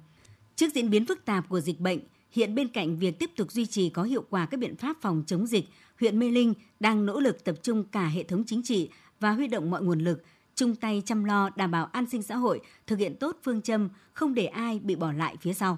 Trước 0.55 0.73
diễn 0.73 0.89
biến 0.89 1.05
phức 1.05 1.25
tạp 1.25 1.49
của 1.49 1.59
dịch 1.59 1.79
bệnh, 1.79 1.99
hiện 2.31 2.55
bên 2.55 2.67
cạnh 2.67 2.97
việc 2.97 3.19
tiếp 3.19 3.31
tục 3.35 3.51
duy 3.51 3.65
trì 3.65 3.89
có 3.89 4.03
hiệu 4.03 4.23
quả 4.29 4.45
các 4.45 4.59
biện 4.59 4.75
pháp 4.75 4.97
phòng 5.01 5.23
chống 5.27 5.47
dịch, 5.47 5.65
huyện 5.99 6.19
Mê 6.19 6.31
Linh 6.31 6.53
đang 6.79 7.05
nỗ 7.05 7.19
lực 7.19 7.43
tập 7.43 7.55
trung 7.63 7.83
cả 7.83 8.07
hệ 8.07 8.23
thống 8.23 8.43
chính 8.47 8.63
trị 8.63 8.89
và 9.19 9.31
huy 9.31 9.47
động 9.47 9.71
mọi 9.71 9.81
nguồn 9.81 9.99
lực– 9.99 10.23
chung 10.57 10.75
tay 10.75 11.01
chăm 11.05 11.23
lo 11.23 11.49
đảm 11.55 11.71
bảo 11.71 11.85
an 11.85 12.09
sinh 12.09 12.23
xã 12.23 12.35
hội, 12.35 12.61
thực 12.87 12.99
hiện 12.99 13.15
tốt 13.15 13.37
phương 13.43 13.61
châm 13.61 13.89
không 14.13 14.33
để 14.33 14.45
ai 14.45 14.79
bị 14.79 14.95
bỏ 14.95 15.11
lại 15.11 15.35
phía 15.41 15.53
sau. 15.53 15.77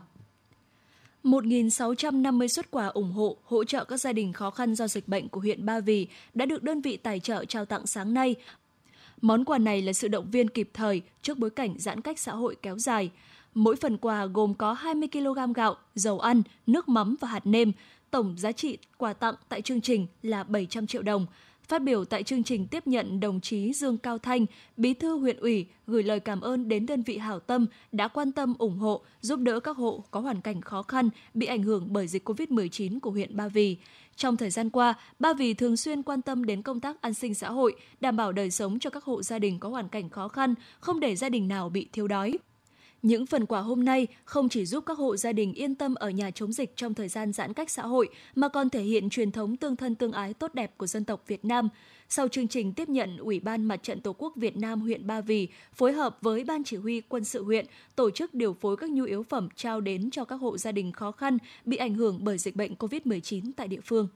1.650 1.24 2.48
xuất 2.48 2.72
quà 2.72 2.88
ủng 2.88 3.12
hộ, 3.12 3.38
hỗ 3.44 3.64
trợ 3.64 3.84
các 3.84 3.98
gia 3.98 4.14
đình 4.14 4.34
khó 4.34 4.50
khăn 4.50 4.76
do 4.76 4.88
dịch 4.88 5.08
bệnh 5.08 5.30
của 5.30 5.40
huyện 5.40 5.66
Ba 5.66 5.80
Vì 5.80 6.08
đã 6.34 6.46
được 6.46 6.64
đơn 6.64 6.82
vị 6.82 6.98
tài 6.98 7.20
trợ 7.20 7.46
trao 7.46 7.66
tặng 7.66 7.88
sáng 7.88 8.14
nay. 8.14 8.36
Món 9.22 9.46
quà 9.46 9.58
này 9.58 9.82
là 9.82 9.94
sự 9.94 10.08
động 10.08 10.32
viên 10.32 10.50
kịp 10.50 10.70
thời 10.74 11.02
trước 11.22 11.38
bối 11.38 11.50
cảnh 11.50 11.76
giãn 11.78 12.02
cách 12.02 12.20
xã 12.20 12.32
hội 12.32 12.56
kéo 12.62 12.78
dài. 12.78 13.12
Mỗi 13.54 13.76
phần 13.76 13.98
quà 13.98 14.26
gồm 14.26 14.54
có 14.54 14.74
20 14.74 15.10
kg 15.12 15.54
gạo, 15.56 15.76
dầu 15.96 16.20
ăn, 16.20 16.42
nước 16.68 16.90
mắm 16.90 17.16
và 17.20 17.28
hạt 17.28 17.46
nêm. 17.46 17.72
Tổng 18.12 18.36
giá 18.38 18.52
trị 18.52 18.78
quà 18.98 19.14
tặng 19.14 19.36
tại 19.50 19.62
chương 19.62 19.82
trình 19.82 20.08
là 20.24 20.44
700 20.44 20.88
triệu 20.88 21.02
đồng. 21.02 21.26
Phát 21.70 21.84
biểu 21.84 22.06
tại 22.06 22.24
chương 22.24 22.44
trình 22.44 22.68
tiếp 22.68 22.88
nhận, 22.88 23.20
đồng 23.20 23.42
chí 23.42 23.74
Dương 23.74 23.98
Cao 23.98 24.18
Thanh, 24.18 24.46
Bí 24.78 24.94
thư 24.94 25.18
huyện 25.18 25.38
ủy, 25.38 25.66
gửi 25.88 26.04
lời 26.04 26.20
cảm 26.20 26.42
ơn 26.42 26.68
đến 26.68 26.86
đơn 26.86 27.02
vị 27.02 27.18
hảo 27.18 27.40
tâm 27.40 27.66
đã 27.92 28.08
quan 28.08 28.32
tâm 28.32 28.54
ủng 28.58 28.78
hộ, 28.78 29.02
giúp 29.22 29.40
đỡ 29.40 29.60
các 29.60 29.78
hộ 29.78 30.04
có 30.12 30.20
hoàn 30.20 30.42
cảnh 30.42 30.62
khó 30.62 30.84
khăn 30.84 31.10
bị 31.34 31.46
ảnh 31.46 31.64
hưởng 31.64 31.88
bởi 31.90 32.08
dịch 32.08 32.30
COVID-19 32.30 33.00
của 33.00 33.12
huyện 33.12 33.36
Ba 33.36 33.48
Vì. 33.48 33.78
Trong 34.16 34.38
thời 34.38 34.50
gian 34.50 34.70
qua, 34.70 34.94
Ba 35.20 35.34
Vì 35.34 35.54
thường 35.54 35.78
xuyên 35.78 36.04
quan 36.04 36.22
tâm 36.22 36.46
đến 36.46 36.62
công 36.62 36.80
tác 36.80 37.02
an 37.02 37.14
sinh 37.14 37.34
xã 37.34 37.52
hội, 37.52 37.76
đảm 38.02 38.18
bảo 38.18 38.32
đời 38.32 38.52
sống 38.52 38.80
cho 38.80 38.90
các 38.90 39.04
hộ 39.04 39.24
gia 39.24 39.40
đình 39.40 39.60
có 39.60 39.70
hoàn 39.70 39.90
cảnh 39.90 40.10
khó 40.10 40.28
khăn, 40.28 40.56
không 40.80 41.00
để 41.00 41.16
gia 41.16 41.30
đình 41.30 41.48
nào 41.48 41.70
bị 41.70 41.88
thiếu 41.94 42.08
đói. 42.08 42.38
Những 43.02 43.26
phần 43.26 43.46
quà 43.46 43.62
hôm 43.62 43.86
nay 43.86 44.08
không 44.26 44.50
chỉ 44.50 44.66
giúp 44.66 44.84
các 44.86 44.98
hộ 44.98 45.18
gia 45.18 45.32
đình 45.32 45.54
yên 45.54 45.76
tâm 45.76 45.96
ở 45.96 46.10
nhà 46.10 46.32
chống 46.32 46.54
dịch 46.54 46.76
trong 46.76 46.94
thời 46.94 47.08
gian 47.08 47.34
giãn 47.34 47.54
cách 47.54 47.70
xã 47.70 47.82
hội, 47.84 48.10
mà 48.36 48.48
còn 48.48 48.70
thể 48.70 48.82
hiện 48.82 49.10
truyền 49.10 49.32
thống 49.32 49.58
tương 49.58 49.76
thân 49.76 49.96
tương 49.96 50.12
ái 50.12 50.34
tốt 50.34 50.54
đẹp 50.54 50.78
của 50.78 50.88
dân 50.88 51.06
tộc 51.06 51.24
Việt 51.28 51.46
Nam. 51.46 51.70
Sau 52.10 52.28
chương 52.28 52.48
trình 52.48 52.74
tiếp 52.74 52.90
nhận, 52.90 53.18
Ủy 53.18 53.40
ban 53.40 53.66
Mặt 53.66 53.84
trận 53.84 54.02
Tổ 54.02 54.14
quốc 54.18 54.34
Việt 54.36 54.58
Nam 54.58 54.82
huyện 54.82 55.08
Ba 55.08 55.22
Vì 55.22 55.48
phối 55.74 55.94
hợp 55.94 56.18
với 56.22 56.44
Ban 56.44 56.64
Chỉ 56.64 56.78
huy 56.78 57.02
Quân 57.02 57.24
sự 57.24 57.44
huyện 57.44 57.66
tổ 57.96 58.12
chức 58.12 58.34
điều 58.34 58.54
phối 58.54 58.78
các 58.78 58.90
nhu 58.90 59.04
yếu 59.04 59.24
phẩm 59.24 59.50
trao 59.56 59.82
đến 59.82 60.12
cho 60.12 60.26
các 60.26 60.36
hộ 60.36 60.58
gia 60.58 60.72
đình 60.72 60.92
khó 60.92 61.12
khăn 61.12 61.38
bị 61.66 61.78
ảnh 61.78 61.94
hưởng 61.94 62.20
bởi 62.22 62.38
dịch 62.38 62.56
bệnh 62.56 62.74
COVID-19 62.74 63.52
tại 63.58 63.68
địa 63.68 63.82
phương. 63.86 64.08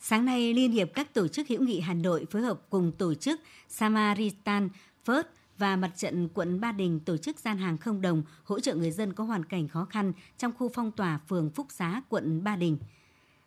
Sáng 0.00 0.24
nay, 0.24 0.54
Liên 0.54 0.72
hiệp 0.72 0.94
các 0.94 1.14
tổ 1.14 1.28
chức 1.28 1.48
hữu 1.48 1.62
nghị 1.62 1.80
Hà 1.80 1.94
Nội 1.94 2.26
phối 2.30 2.42
hợp 2.42 2.60
cùng 2.70 2.92
tổ 2.98 3.14
chức 3.14 3.40
Samaritan 3.68 4.68
First 5.06 5.22
và 5.58 5.76
mặt 5.76 5.90
trận 5.96 6.28
quận 6.34 6.60
Ba 6.60 6.72
Đình 6.72 7.00
tổ 7.00 7.16
chức 7.16 7.38
gian 7.38 7.58
hàng 7.58 7.78
không 7.78 8.00
đồng 8.00 8.22
hỗ 8.44 8.60
trợ 8.60 8.74
người 8.74 8.90
dân 8.90 9.12
có 9.12 9.24
hoàn 9.24 9.44
cảnh 9.44 9.68
khó 9.68 9.84
khăn 9.84 10.12
trong 10.38 10.52
khu 10.58 10.68
phong 10.68 10.92
tỏa 10.92 11.20
phường 11.28 11.50
Phúc 11.50 11.66
Xá, 11.70 12.02
quận 12.08 12.44
Ba 12.44 12.56
Đình. 12.56 12.78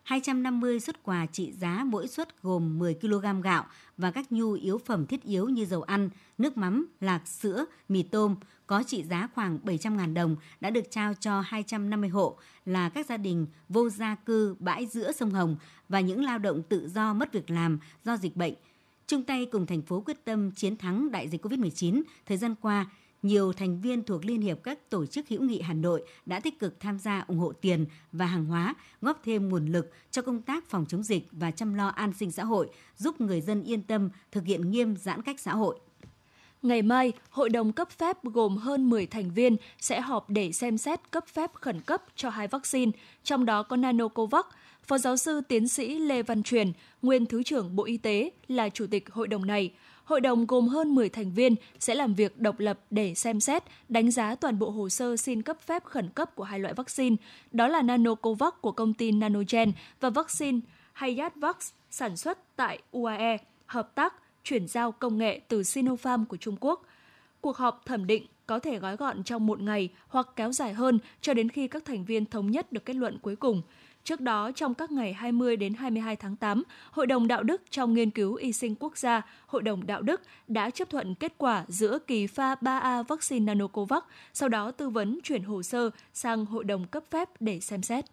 250 0.02 0.80
xuất 0.80 1.02
quà 1.02 1.26
trị 1.26 1.52
giá 1.52 1.84
mỗi 1.86 2.08
suất 2.08 2.42
gồm 2.42 2.78
10 2.78 2.94
kg 2.94 3.40
gạo 3.42 3.66
và 3.96 4.10
các 4.10 4.32
nhu 4.32 4.52
yếu 4.52 4.78
phẩm 4.78 5.06
thiết 5.06 5.22
yếu 5.22 5.48
như 5.48 5.64
dầu 5.64 5.82
ăn, 5.82 6.10
nước 6.38 6.56
mắm, 6.56 6.86
lạc, 7.00 7.28
sữa, 7.28 7.64
mì 7.88 8.02
tôm 8.02 8.36
có 8.66 8.82
trị 8.86 9.02
giá 9.02 9.28
khoảng 9.34 9.58
700.000 9.64 10.14
đồng 10.14 10.36
đã 10.60 10.70
được 10.70 10.90
trao 10.90 11.14
cho 11.14 11.40
250 11.40 12.10
hộ 12.10 12.36
là 12.64 12.88
các 12.88 13.06
gia 13.06 13.16
đình 13.16 13.46
vô 13.68 13.88
gia 13.88 14.14
cư 14.14 14.56
bãi 14.58 14.86
giữa 14.86 15.12
sông 15.12 15.30
Hồng 15.30 15.56
và 15.88 16.00
những 16.00 16.24
lao 16.24 16.38
động 16.38 16.62
tự 16.62 16.88
do 16.88 17.14
mất 17.14 17.32
việc 17.32 17.50
làm 17.50 17.78
do 18.04 18.16
dịch 18.16 18.36
bệnh– 18.36 18.54
chung 19.10 19.22
tay 19.22 19.46
cùng 19.46 19.66
thành 19.66 19.82
phố 19.82 20.02
quyết 20.06 20.24
tâm 20.24 20.50
chiến 20.50 20.76
thắng 20.76 21.10
đại 21.10 21.28
dịch 21.28 21.46
COVID-19, 21.46 22.02
thời 22.26 22.36
gian 22.36 22.54
qua, 22.60 22.86
nhiều 23.22 23.52
thành 23.52 23.80
viên 23.80 24.02
thuộc 24.02 24.24
Liên 24.24 24.40
hiệp 24.40 24.62
các 24.62 24.90
tổ 24.90 25.06
chức 25.06 25.28
hữu 25.28 25.42
nghị 25.42 25.60
Hà 25.60 25.74
Nội 25.74 26.02
đã 26.26 26.40
tích 26.40 26.58
cực 26.58 26.80
tham 26.80 26.98
gia 26.98 27.24
ủng 27.28 27.38
hộ 27.38 27.52
tiền 27.52 27.86
và 28.12 28.26
hàng 28.26 28.44
hóa, 28.44 28.74
góp 29.00 29.20
thêm 29.24 29.48
nguồn 29.48 29.66
lực 29.66 29.92
cho 30.10 30.22
công 30.22 30.42
tác 30.42 30.68
phòng 30.68 30.86
chống 30.88 31.02
dịch 31.02 31.28
và 31.32 31.50
chăm 31.50 31.74
lo 31.74 31.88
an 31.88 32.12
sinh 32.12 32.30
xã 32.30 32.44
hội, 32.44 32.70
giúp 32.96 33.20
người 33.20 33.40
dân 33.40 33.62
yên 33.62 33.82
tâm 33.82 34.10
thực 34.32 34.44
hiện 34.44 34.70
nghiêm 34.70 34.96
giãn 34.96 35.22
cách 35.22 35.40
xã 35.40 35.54
hội. 35.54 35.78
Ngày 36.62 36.82
mai, 36.82 37.12
Hội 37.30 37.48
đồng 37.50 37.72
cấp 37.72 37.90
phép 37.90 38.24
gồm 38.24 38.56
hơn 38.56 38.90
10 38.90 39.06
thành 39.06 39.30
viên 39.30 39.56
sẽ 39.80 40.00
họp 40.00 40.30
để 40.30 40.52
xem 40.52 40.78
xét 40.78 41.10
cấp 41.10 41.24
phép 41.26 41.50
khẩn 41.54 41.80
cấp 41.80 42.02
cho 42.16 42.30
hai 42.30 42.48
vaccine, 42.48 42.92
trong 43.24 43.44
đó 43.44 43.62
có 43.62 43.76
Nanocovax 43.76 44.44
Phó 44.82 44.98
giáo 44.98 45.16
sư 45.16 45.40
tiến 45.48 45.68
sĩ 45.68 45.98
Lê 45.98 46.22
Văn 46.22 46.42
Truyền, 46.42 46.72
nguyên 47.02 47.26
Thứ 47.26 47.42
trưởng 47.42 47.76
Bộ 47.76 47.84
Y 47.84 47.96
tế, 47.96 48.30
là 48.48 48.68
chủ 48.68 48.86
tịch 48.90 49.12
hội 49.12 49.28
đồng 49.28 49.46
này. 49.46 49.72
Hội 50.04 50.20
đồng 50.20 50.46
gồm 50.46 50.68
hơn 50.68 50.94
10 50.94 51.08
thành 51.08 51.32
viên 51.32 51.54
sẽ 51.78 51.94
làm 51.94 52.14
việc 52.14 52.38
độc 52.38 52.58
lập 52.58 52.78
để 52.90 53.14
xem 53.14 53.40
xét, 53.40 53.62
đánh 53.88 54.10
giá 54.10 54.34
toàn 54.34 54.58
bộ 54.58 54.70
hồ 54.70 54.88
sơ 54.88 55.16
xin 55.16 55.42
cấp 55.42 55.56
phép 55.66 55.84
khẩn 55.84 56.08
cấp 56.08 56.34
của 56.34 56.44
hai 56.44 56.58
loại 56.58 56.74
vaccine, 56.74 57.16
đó 57.52 57.68
là 57.68 57.82
Nanocovax 57.82 58.52
của 58.60 58.72
công 58.72 58.94
ty 58.94 59.12
Nanogen 59.12 59.72
và 60.00 60.10
vaccine 60.10 60.60
Hayatvax 60.92 61.56
sản 61.90 62.16
xuất 62.16 62.56
tại 62.56 62.78
UAE, 62.92 63.36
hợp 63.66 63.94
tác 63.94 64.14
chuyển 64.44 64.68
giao 64.68 64.92
công 64.92 65.18
nghệ 65.18 65.40
từ 65.48 65.62
Sinopharm 65.62 66.24
của 66.24 66.36
Trung 66.36 66.56
Quốc. 66.60 66.86
Cuộc 67.40 67.56
họp 67.56 67.86
thẩm 67.86 68.06
định 68.06 68.26
có 68.46 68.58
thể 68.58 68.78
gói 68.78 68.96
gọn 68.96 69.24
trong 69.24 69.46
một 69.46 69.60
ngày 69.60 69.88
hoặc 70.08 70.28
kéo 70.36 70.52
dài 70.52 70.72
hơn 70.72 70.98
cho 71.20 71.34
đến 71.34 71.48
khi 71.48 71.68
các 71.68 71.84
thành 71.84 72.04
viên 72.04 72.26
thống 72.26 72.50
nhất 72.50 72.72
được 72.72 72.84
kết 72.84 72.96
luận 72.96 73.18
cuối 73.22 73.36
cùng. 73.36 73.62
Trước 74.04 74.20
đó, 74.20 74.50
trong 74.54 74.74
các 74.74 74.92
ngày 74.92 75.12
20 75.12 75.56
đến 75.56 75.74
22 75.74 76.16
tháng 76.16 76.36
8, 76.36 76.62
Hội 76.90 77.06
đồng 77.06 77.28
Đạo 77.28 77.42
đức 77.42 77.62
trong 77.70 77.94
nghiên 77.94 78.10
cứu 78.10 78.34
y 78.34 78.52
sinh 78.52 78.74
quốc 78.74 78.98
gia, 78.98 79.22
Hội 79.46 79.62
đồng 79.62 79.86
Đạo 79.86 80.02
đức 80.02 80.20
đã 80.48 80.70
chấp 80.70 80.90
thuận 80.90 81.14
kết 81.14 81.32
quả 81.38 81.64
giữa 81.68 81.98
kỳ 82.06 82.26
pha 82.26 82.54
3A 82.54 83.02
vaccine 83.02 83.44
Nanocovax, 83.44 84.02
sau 84.32 84.48
đó 84.48 84.70
tư 84.70 84.88
vấn 84.88 85.18
chuyển 85.22 85.42
hồ 85.42 85.62
sơ 85.62 85.90
sang 86.12 86.46
Hội 86.46 86.64
đồng 86.64 86.86
cấp 86.86 87.04
phép 87.10 87.28
để 87.40 87.60
xem 87.60 87.82
xét. 87.82 88.04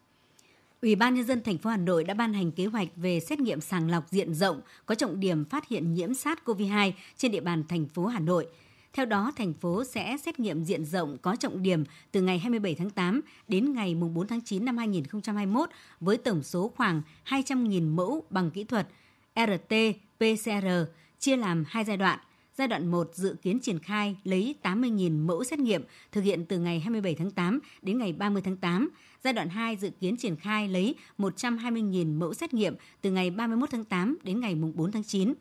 Ủy 0.81 0.95
ban 0.95 1.13
nhân 1.13 1.25
dân 1.25 1.43
thành 1.43 1.57
phố 1.57 1.69
Hà 1.69 1.77
Nội 1.77 2.03
đã 2.03 2.13
ban 2.13 2.33
hành 2.33 2.51
kế 2.51 2.65
hoạch 2.65 2.87
về 2.95 3.19
xét 3.19 3.39
nghiệm 3.39 3.61
sàng 3.61 3.91
lọc 3.91 4.11
diện 4.11 4.33
rộng 4.33 4.61
có 4.85 4.95
trọng 4.95 5.19
điểm 5.19 5.45
phát 5.45 5.67
hiện 5.67 5.93
nhiễm 5.93 6.11
SARS-CoV-2 6.11 6.91
trên 7.17 7.31
địa 7.31 7.39
bàn 7.41 7.63
thành 7.69 7.85
phố 7.85 8.05
Hà 8.05 8.19
Nội. 8.19 8.47
Theo 8.93 9.05
đó, 9.05 9.31
thành 9.35 9.53
phố 9.53 9.83
sẽ 9.83 10.17
xét 10.17 10.39
nghiệm 10.39 10.63
diện 10.63 10.85
rộng 10.85 11.17
có 11.21 11.35
trọng 11.35 11.63
điểm 11.63 11.83
từ 12.11 12.21
ngày 12.21 12.39
27 12.39 12.75
tháng 12.75 12.89
8 12.89 13.21
đến 13.47 13.73
ngày 13.73 13.95
4 13.95 14.27
tháng 14.27 14.41
9 14.41 14.65
năm 14.65 14.77
2021 14.77 15.69
với 15.99 16.17
tổng 16.17 16.43
số 16.43 16.71
khoảng 16.75 17.01
200.000 17.25 17.95
mẫu 17.95 18.23
bằng 18.29 18.51
kỹ 18.51 18.63
thuật 18.63 18.87
RT-PCR 19.35 20.85
chia 21.19 21.37
làm 21.37 21.63
hai 21.67 21.83
giai 21.83 21.97
đoạn. 21.97 22.19
Giai 22.57 22.67
đoạn 22.67 22.87
1 22.87 23.09
dự 23.13 23.35
kiến 23.41 23.59
triển 23.59 23.79
khai 23.79 24.17
lấy 24.23 24.55
80.000 24.63 25.25
mẫu 25.25 25.43
xét 25.43 25.59
nghiệm 25.59 25.83
thực 26.11 26.21
hiện 26.21 26.45
từ 26.45 26.59
ngày 26.59 26.79
27 26.79 27.15
tháng 27.15 27.31
8 27.31 27.59
đến 27.81 27.97
ngày 27.97 28.13
30 28.13 28.41
tháng 28.45 28.57
8. 28.57 28.89
Giai 29.23 29.33
đoạn 29.33 29.49
2 29.49 29.75
dự 29.75 29.89
kiến 29.89 30.17
triển 30.17 30.35
khai 30.35 30.67
lấy 30.67 30.95
120.000 31.17 32.19
mẫu 32.19 32.33
xét 32.33 32.53
nghiệm 32.53 32.75
từ 33.01 33.11
ngày 33.11 33.29
31 33.29 33.69
tháng 33.71 33.83
8 33.85 34.17
đến 34.23 34.39
ngày 34.39 34.55
4 34.55 34.91
tháng 34.91 35.03
9. 35.03 35.33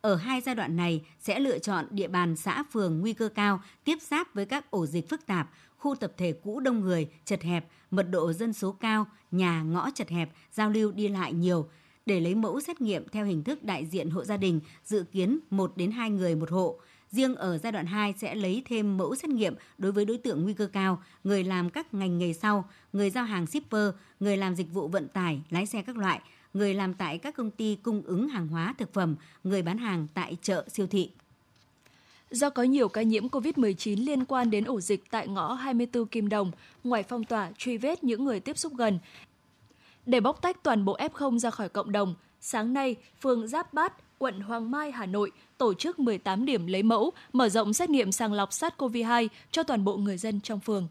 Ở 0.00 0.16
hai 0.16 0.40
giai 0.40 0.54
đoạn 0.54 0.76
này 0.76 1.02
sẽ 1.20 1.40
lựa 1.40 1.58
chọn 1.58 1.86
địa 1.90 2.08
bàn 2.08 2.36
xã 2.36 2.64
phường 2.72 3.00
nguy 3.00 3.12
cơ 3.12 3.28
cao 3.28 3.62
tiếp 3.84 3.98
giáp 4.00 4.34
với 4.34 4.46
các 4.46 4.70
ổ 4.70 4.86
dịch 4.86 5.08
phức 5.08 5.26
tạp, 5.26 5.50
khu 5.76 5.94
tập 5.94 6.12
thể 6.16 6.32
cũ 6.32 6.60
đông 6.60 6.80
người, 6.80 7.08
chật 7.24 7.42
hẹp, 7.42 7.68
mật 7.90 8.10
độ 8.10 8.32
dân 8.32 8.52
số 8.52 8.72
cao, 8.72 9.06
nhà 9.30 9.62
ngõ 9.62 9.90
chật 9.94 10.08
hẹp, 10.08 10.30
giao 10.52 10.70
lưu 10.70 10.92
đi 10.92 11.08
lại 11.08 11.32
nhiều, 11.32 11.68
để 12.10 12.20
lấy 12.20 12.34
mẫu 12.34 12.60
xét 12.60 12.80
nghiệm 12.80 13.08
theo 13.08 13.26
hình 13.26 13.44
thức 13.44 13.64
đại 13.64 13.86
diện 13.86 14.10
hộ 14.10 14.24
gia 14.24 14.36
đình, 14.36 14.60
dự 14.84 15.04
kiến 15.12 15.38
1 15.50 15.72
đến 15.76 15.90
2 15.90 16.10
người 16.10 16.34
một 16.34 16.50
hộ. 16.50 16.76
Riêng 17.10 17.34
ở 17.34 17.58
giai 17.58 17.72
đoạn 17.72 17.86
2 17.86 18.14
sẽ 18.18 18.34
lấy 18.34 18.62
thêm 18.66 18.96
mẫu 18.96 19.14
xét 19.14 19.30
nghiệm 19.30 19.54
đối 19.78 19.92
với 19.92 20.04
đối 20.04 20.18
tượng 20.18 20.42
nguy 20.42 20.54
cơ 20.54 20.66
cao, 20.66 21.02
người 21.24 21.44
làm 21.44 21.70
các 21.70 21.94
ngành 21.94 22.18
nghề 22.18 22.32
sau, 22.32 22.68
người 22.92 23.10
giao 23.10 23.24
hàng 23.24 23.46
shipper, 23.46 23.90
người 24.20 24.36
làm 24.36 24.54
dịch 24.54 24.72
vụ 24.72 24.88
vận 24.88 25.08
tải, 25.08 25.40
lái 25.50 25.66
xe 25.66 25.82
các 25.82 25.96
loại, 25.96 26.20
người 26.54 26.74
làm 26.74 26.94
tại 26.94 27.18
các 27.18 27.36
công 27.36 27.50
ty 27.50 27.76
cung 27.82 28.02
ứng 28.02 28.28
hàng 28.28 28.48
hóa 28.48 28.74
thực 28.78 28.92
phẩm, 28.92 29.16
người 29.44 29.62
bán 29.62 29.78
hàng 29.78 30.06
tại 30.14 30.36
chợ 30.42 30.64
siêu 30.68 30.86
thị. 30.86 31.10
Do 32.30 32.50
có 32.50 32.62
nhiều 32.62 32.88
ca 32.88 33.02
nhiễm 33.02 33.28
COVID-19 33.28 34.04
liên 34.04 34.24
quan 34.24 34.50
đến 34.50 34.64
ổ 34.64 34.80
dịch 34.80 35.10
tại 35.10 35.28
ngõ 35.28 35.52
24 35.52 36.06
Kim 36.06 36.28
Đồng, 36.28 36.50
ngoài 36.84 37.02
phong 37.02 37.24
tỏa 37.24 37.50
truy 37.58 37.76
vết 37.76 38.04
những 38.04 38.24
người 38.24 38.40
tiếp 38.40 38.58
xúc 38.58 38.72
gần, 38.76 38.98
để 40.10 40.20
bóc 40.20 40.42
tách 40.42 40.62
toàn 40.62 40.84
bộ 40.84 40.96
F0 40.96 41.38
ra 41.38 41.50
khỏi 41.50 41.68
cộng 41.68 41.92
đồng, 41.92 42.14
sáng 42.40 42.72
nay, 42.72 42.96
phường 43.20 43.48
Giáp 43.48 43.74
Bát, 43.74 43.92
quận 44.18 44.40
Hoàng 44.40 44.70
Mai, 44.70 44.92
Hà 44.92 45.06
Nội 45.06 45.30
tổ 45.58 45.74
chức 45.74 45.98
18 45.98 46.44
điểm 46.44 46.66
lấy 46.66 46.82
mẫu, 46.82 47.12
mở 47.32 47.48
rộng 47.48 47.72
xét 47.72 47.90
nghiệm 47.90 48.12
sàng 48.12 48.32
lọc 48.32 48.50
SARS-CoV-2 48.50 49.28
cho 49.50 49.62
toàn 49.62 49.84
bộ 49.84 49.96
người 49.96 50.18
dân 50.18 50.40
trong 50.40 50.60
phường. 50.60 50.88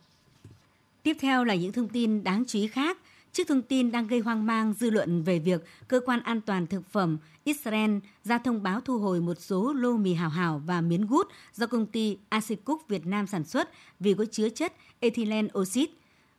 Tiếp 1.04 1.18
theo 1.20 1.44
là 1.44 1.56
những 1.56 1.72
thông 1.72 1.88
tin 1.88 2.24
đáng 2.24 2.44
chú 2.48 2.60
ý 2.60 2.68
khác. 2.68 2.98
Trước 3.34 3.44
thông 3.48 3.62
tin 3.62 3.92
đang 3.92 4.08
gây 4.08 4.20
hoang 4.20 4.46
mang 4.46 4.74
dư 4.74 4.90
luận 4.90 5.24
về 5.24 5.40
việc 5.40 5.66
Cơ 5.88 6.00
quan 6.06 6.24
An 6.24 6.42
toàn 6.42 6.68
Thực 6.68 6.90
phẩm 6.92 7.18
Israel 7.44 7.98
ra 8.24 8.38
thông 8.38 8.64
báo 8.64 8.82
thu 8.82 9.00
hồi 9.00 9.22
một 9.22 9.40
số 9.40 9.74
lô 9.74 9.98
mì 9.98 10.14
hảo 10.14 10.30
hảo 10.30 10.62
và 10.66 10.82
miến 10.82 11.06
gút 11.06 11.28
do 11.54 11.68
công 11.68 11.86
ty 11.86 12.18
Asicook 12.30 12.88
Việt 12.88 13.06
Nam 13.06 13.28
sản 13.28 13.44
xuất 13.44 13.70
vì 14.00 14.14
có 14.14 14.26
chứa 14.32 14.50
chất 14.50 14.74
ethylene 15.00 15.48
oxide. 15.60 15.94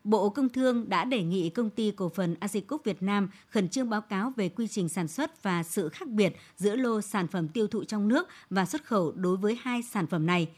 Bộ 0.05 0.29
Công 0.29 0.49
Thương 0.49 0.89
đã 0.89 1.05
đề 1.05 1.23
nghị 1.23 1.51
công 1.51 1.71
ty 1.71 1.91
cổ 1.91 2.09
phần 2.09 2.37
Azicup 2.41 2.79
Việt 2.85 3.03
Nam 3.03 3.29
khẩn 3.49 3.69
trương 3.69 3.91
báo 3.91 4.01
cáo 4.01 4.33
về 4.37 4.49
quy 4.49 4.69
trình 4.69 4.89
sản 4.89 5.09
xuất 5.09 5.43
và 5.43 5.63
sự 5.63 5.89
khác 5.89 6.09
biệt 6.09 6.37
giữa 6.57 6.77
lô 6.77 7.01
sản 7.01 7.27
phẩm 7.27 7.49
tiêu 7.49 7.67
thụ 7.67 7.85
trong 7.85 8.09
nước 8.09 8.29
và 8.51 8.67
xuất 8.67 8.85
khẩu 8.85 9.13
đối 9.13 9.37
với 9.37 9.59
hai 9.63 9.83
sản 9.83 10.07
phẩm 10.07 10.27
này. 10.27 10.49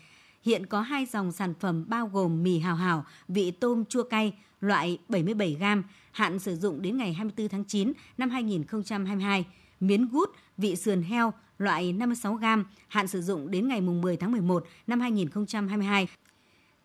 Hiện 0.43 0.67
có 0.67 0.81
hai 0.81 1.07
dòng 1.07 1.33
sản 1.33 1.55
phẩm 1.61 1.85
bao 1.89 2.11
gồm 2.13 2.43
mì 2.43 2.59
hào 2.59 2.77
hảo, 2.77 3.05
vị 3.29 3.51
tôm 3.51 3.85
chua 3.85 4.03
cay, 4.03 4.33
loại 4.61 4.99
77 5.09 5.57
gram, 5.59 5.85
hạn 6.13 6.39
sử 6.39 6.57
dụng 6.57 6.83
đến 6.83 6.97
ngày 6.97 7.13
24 7.13 7.49
tháng 7.49 7.65
9 7.65 7.93
năm 8.19 8.31
2022, 8.31 9.45
miến 9.81 10.09
gút, 10.09 10.31
vị 10.59 10.77
sườn 10.77 11.03
heo, 11.03 11.33
loại 11.59 11.93
56 11.93 12.35
gram, 12.35 12.65
hạn 12.89 13.09
sử 13.09 13.23
dụng 13.23 13.51
đến 13.51 13.69
ngày 13.69 13.81
10 13.81 14.17
tháng 14.17 14.33
11 14.33 14.67
năm 14.87 15.01
2022. 15.01 16.09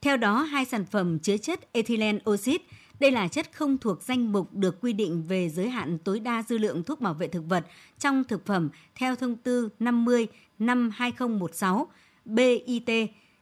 Theo 0.02 0.18
đó, 0.18 0.42
hai 0.42 0.66
sản 0.66 0.86
phẩm 0.86 1.20
chứa 1.20 1.38
chất 1.38 1.74
ethylene 1.74 2.20
oxide 2.30 2.64
đây 3.00 3.12
là 3.12 3.28
chất 3.28 3.52
không 3.54 3.78
thuộc 3.78 4.02
danh 4.02 4.32
mục 4.32 4.54
được 4.54 4.82
quy 4.82 4.94
định 4.94 5.24
về 5.28 5.50
giới 5.50 5.70
hạn 5.70 5.98
tối 5.98 6.20
đa 6.20 6.44
dư 6.48 6.58
lượng 6.58 6.84
thuốc 6.84 7.02
bảo 7.02 7.14
vệ 7.14 7.28
thực 7.28 7.44
vật 7.50 7.66
trong 8.00 8.24
thực 8.24 8.46
phẩm 8.46 8.70
theo 8.96 9.16
thông 9.16 9.36
tư 9.36 9.70
50 9.80 10.28
năm 10.60 10.90
2016 10.96 11.88
BIT 12.26 12.90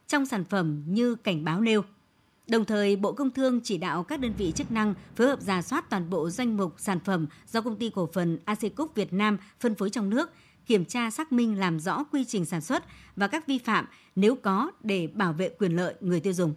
trong 0.06 0.26
sản 0.26 0.44
phẩm 0.44 0.82
như 0.86 1.14
cảnh 1.14 1.44
báo 1.44 1.60
nêu. 1.60 1.82
Đồng 2.46 2.64
thời, 2.64 2.96
Bộ 2.96 3.12
Công 3.12 3.30
Thương 3.30 3.60
chỉ 3.64 3.78
đạo 3.78 4.02
các 4.02 4.20
đơn 4.20 4.32
vị 4.38 4.52
chức 4.54 4.70
năng 4.70 4.94
phối 5.16 5.26
hợp 5.26 5.40
giả 5.40 5.62
soát 5.62 5.90
toàn 5.90 6.10
bộ 6.10 6.30
danh 6.30 6.56
mục 6.56 6.74
sản 6.78 7.00
phẩm 7.00 7.26
do 7.52 7.60
công 7.60 7.76
ty 7.76 7.90
cổ 7.90 8.08
phần 8.12 8.38
Acecook 8.44 8.94
Việt 8.94 9.12
Nam 9.12 9.38
phân 9.60 9.74
phối 9.74 9.90
trong 9.90 10.10
nước, 10.10 10.30
kiểm 10.66 10.84
tra 10.84 11.10
xác 11.10 11.32
minh 11.32 11.58
làm 11.58 11.80
rõ 11.80 12.04
quy 12.04 12.24
trình 12.24 12.44
sản 12.44 12.60
xuất 12.60 12.84
và 13.16 13.28
các 13.28 13.46
vi 13.46 13.58
phạm 13.58 13.86
nếu 14.16 14.34
có 14.34 14.70
để 14.82 15.06
bảo 15.06 15.32
vệ 15.32 15.48
quyền 15.48 15.76
lợi 15.76 15.94
người 16.00 16.20
tiêu 16.20 16.32
dùng. 16.32 16.54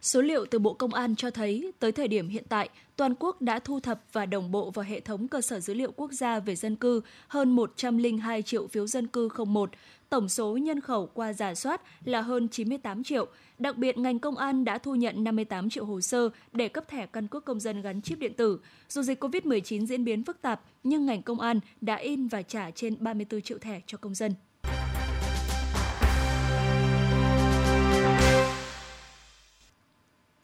Số 0.00 0.20
liệu 0.22 0.46
từ 0.46 0.58
Bộ 0.58 0.72
Công 0.72 0.94
an 0.94 1.16
cho 1.16 1.30
thấy, 1.30 1.72
tới 1.78 1.92
thời 1.92 2.08
điểm 2.08 2.28
hiện 2.28 2.44
tại, 2.48 2.68
toàn 2.96 3.14
quốc 3.18 3.42
đã 3.42 3.58
thu 3.58 3.80
thập 3.80 4.00
và 4.12 4.26
đồng 4.26 4.50
bộ 4.50 4.70
vào 4.70 4.84
hệ 4.84 5.00
thống 5.00 5.28
cơ 5.28 5.40
sở 5.40 5.60
dữ 5.60 5.74
liệu 5.74 5.92
quốc 5.96 6.12
gia 6.12 6.40
về 6.40 6.56
dân 6.56 6.76
cư 6.76 7.00
hơn 7.28 7.50
102 7.50 8.42
triệu 8.42 8.66
phiếu 8.66 8.86
dân 8.86 9.06
cư 9.06 9.28
01, 9.46 9.70
tổng 10.08 10.28
số 10.28 10.56
nhân 10.56 10.80
khẩu 10.80 11.06
qua 11.06 11.32
giả 11.32 11.54
soát 11.54 11.82
là 12.04 12.20
hơn 12.20 12.48
98 12.48 13.04
triệu. 13.04 13.26
Đặc 13.58 13.76
biệt, 13.76 13.98
ngành 13.98 14.18
công 14.18 14.36
an 14.36 14.64
đã 14.64 14.78
thu 14.78 14.94
nhận 14.94 15.24
58 15.24 15.70
triệu 15.70 15.84
hồ 15.84 16.00
sơ 16.00 16.28
để 16.52 16.68
cấp 16.68 16.88
thẻ 16.88 17.06
căn 17.06 17.28
cước 17.28 17.44
công 17.44 17.60
dân 17.60 17.82
gắn 17.82 18.02
chip 18.02 18.18
điện 18.18 18.34
tử. 18.34 18.60
Dù 18.88 19.02
dịch 19.02 19.24
COVID-19 19.24 19.86
diễn 19.86 20.04
biến 20.04 20.24
phức 20.24 20.42
tạp, 20.42 20.60
nhưng 20.84 21.06
ngành 21.06 21.22
công 21.22 21.40
an 21.40 21.60
đã 21.80 21.96
in 21.96 22.28
và 22.28 22.42
trả 22.42 22.70
trên 22.70 22.96
34 23.00 23.40
triệu 23.42 23.58
thẻ 23.58 23.80
cho 23.86 23.98
công 23.98 24.14
dân. 24.14 24.34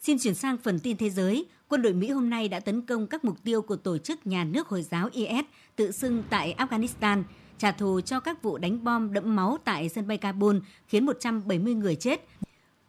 Xin 0.07 0.19
chuyển 0.19 0.35
sang 0.35 0.57
phần 0.57 0.79
tin 0.79 0.97
thế 0.97 1.11
giới. 1.11 1.47
Quân 1.69 1.83
đội 1.83 1.93
Mỹ 1.93 2.11
hôm 2.11 2.31
nay 2.31 2.49
đã 2.49 2.61
tấn 2.61 2.83
công 2.83 3.07
các 3.07 3.25
mục 3.25 3.37
tiêu 3.45 3.63
của 3.63 3.77
tổ 3.77 3.99
chức 3.99 4.27
nhà 4.27 4.45
nước 4.45 4.69
Hồi 4.69 4.83
giáo 4.83 5.09
IS 5.13 5.45
tự 5.77 5.93
xưng 5.93 6.23
tại 6.31 6.55
Afghanistan, 6.59 7.23
trả 7.59 7.73
thù 7.73 8.01
cho 8.01 8.21
các 8.21 8.43
vụ 8.43 8.59
đánh 8.59 8.85
bom 8.85 9.13
đẫm 9.13 9.37
máu 9.37 9.59
tại 9.65 9.89
sân 9.89 10.09
bay 10.09 10.17
Kabul 10.17 10.57
khiến 10.89 11.07
170 11.07 11.75
người 11.75 11.97
chết. 11.97 12.27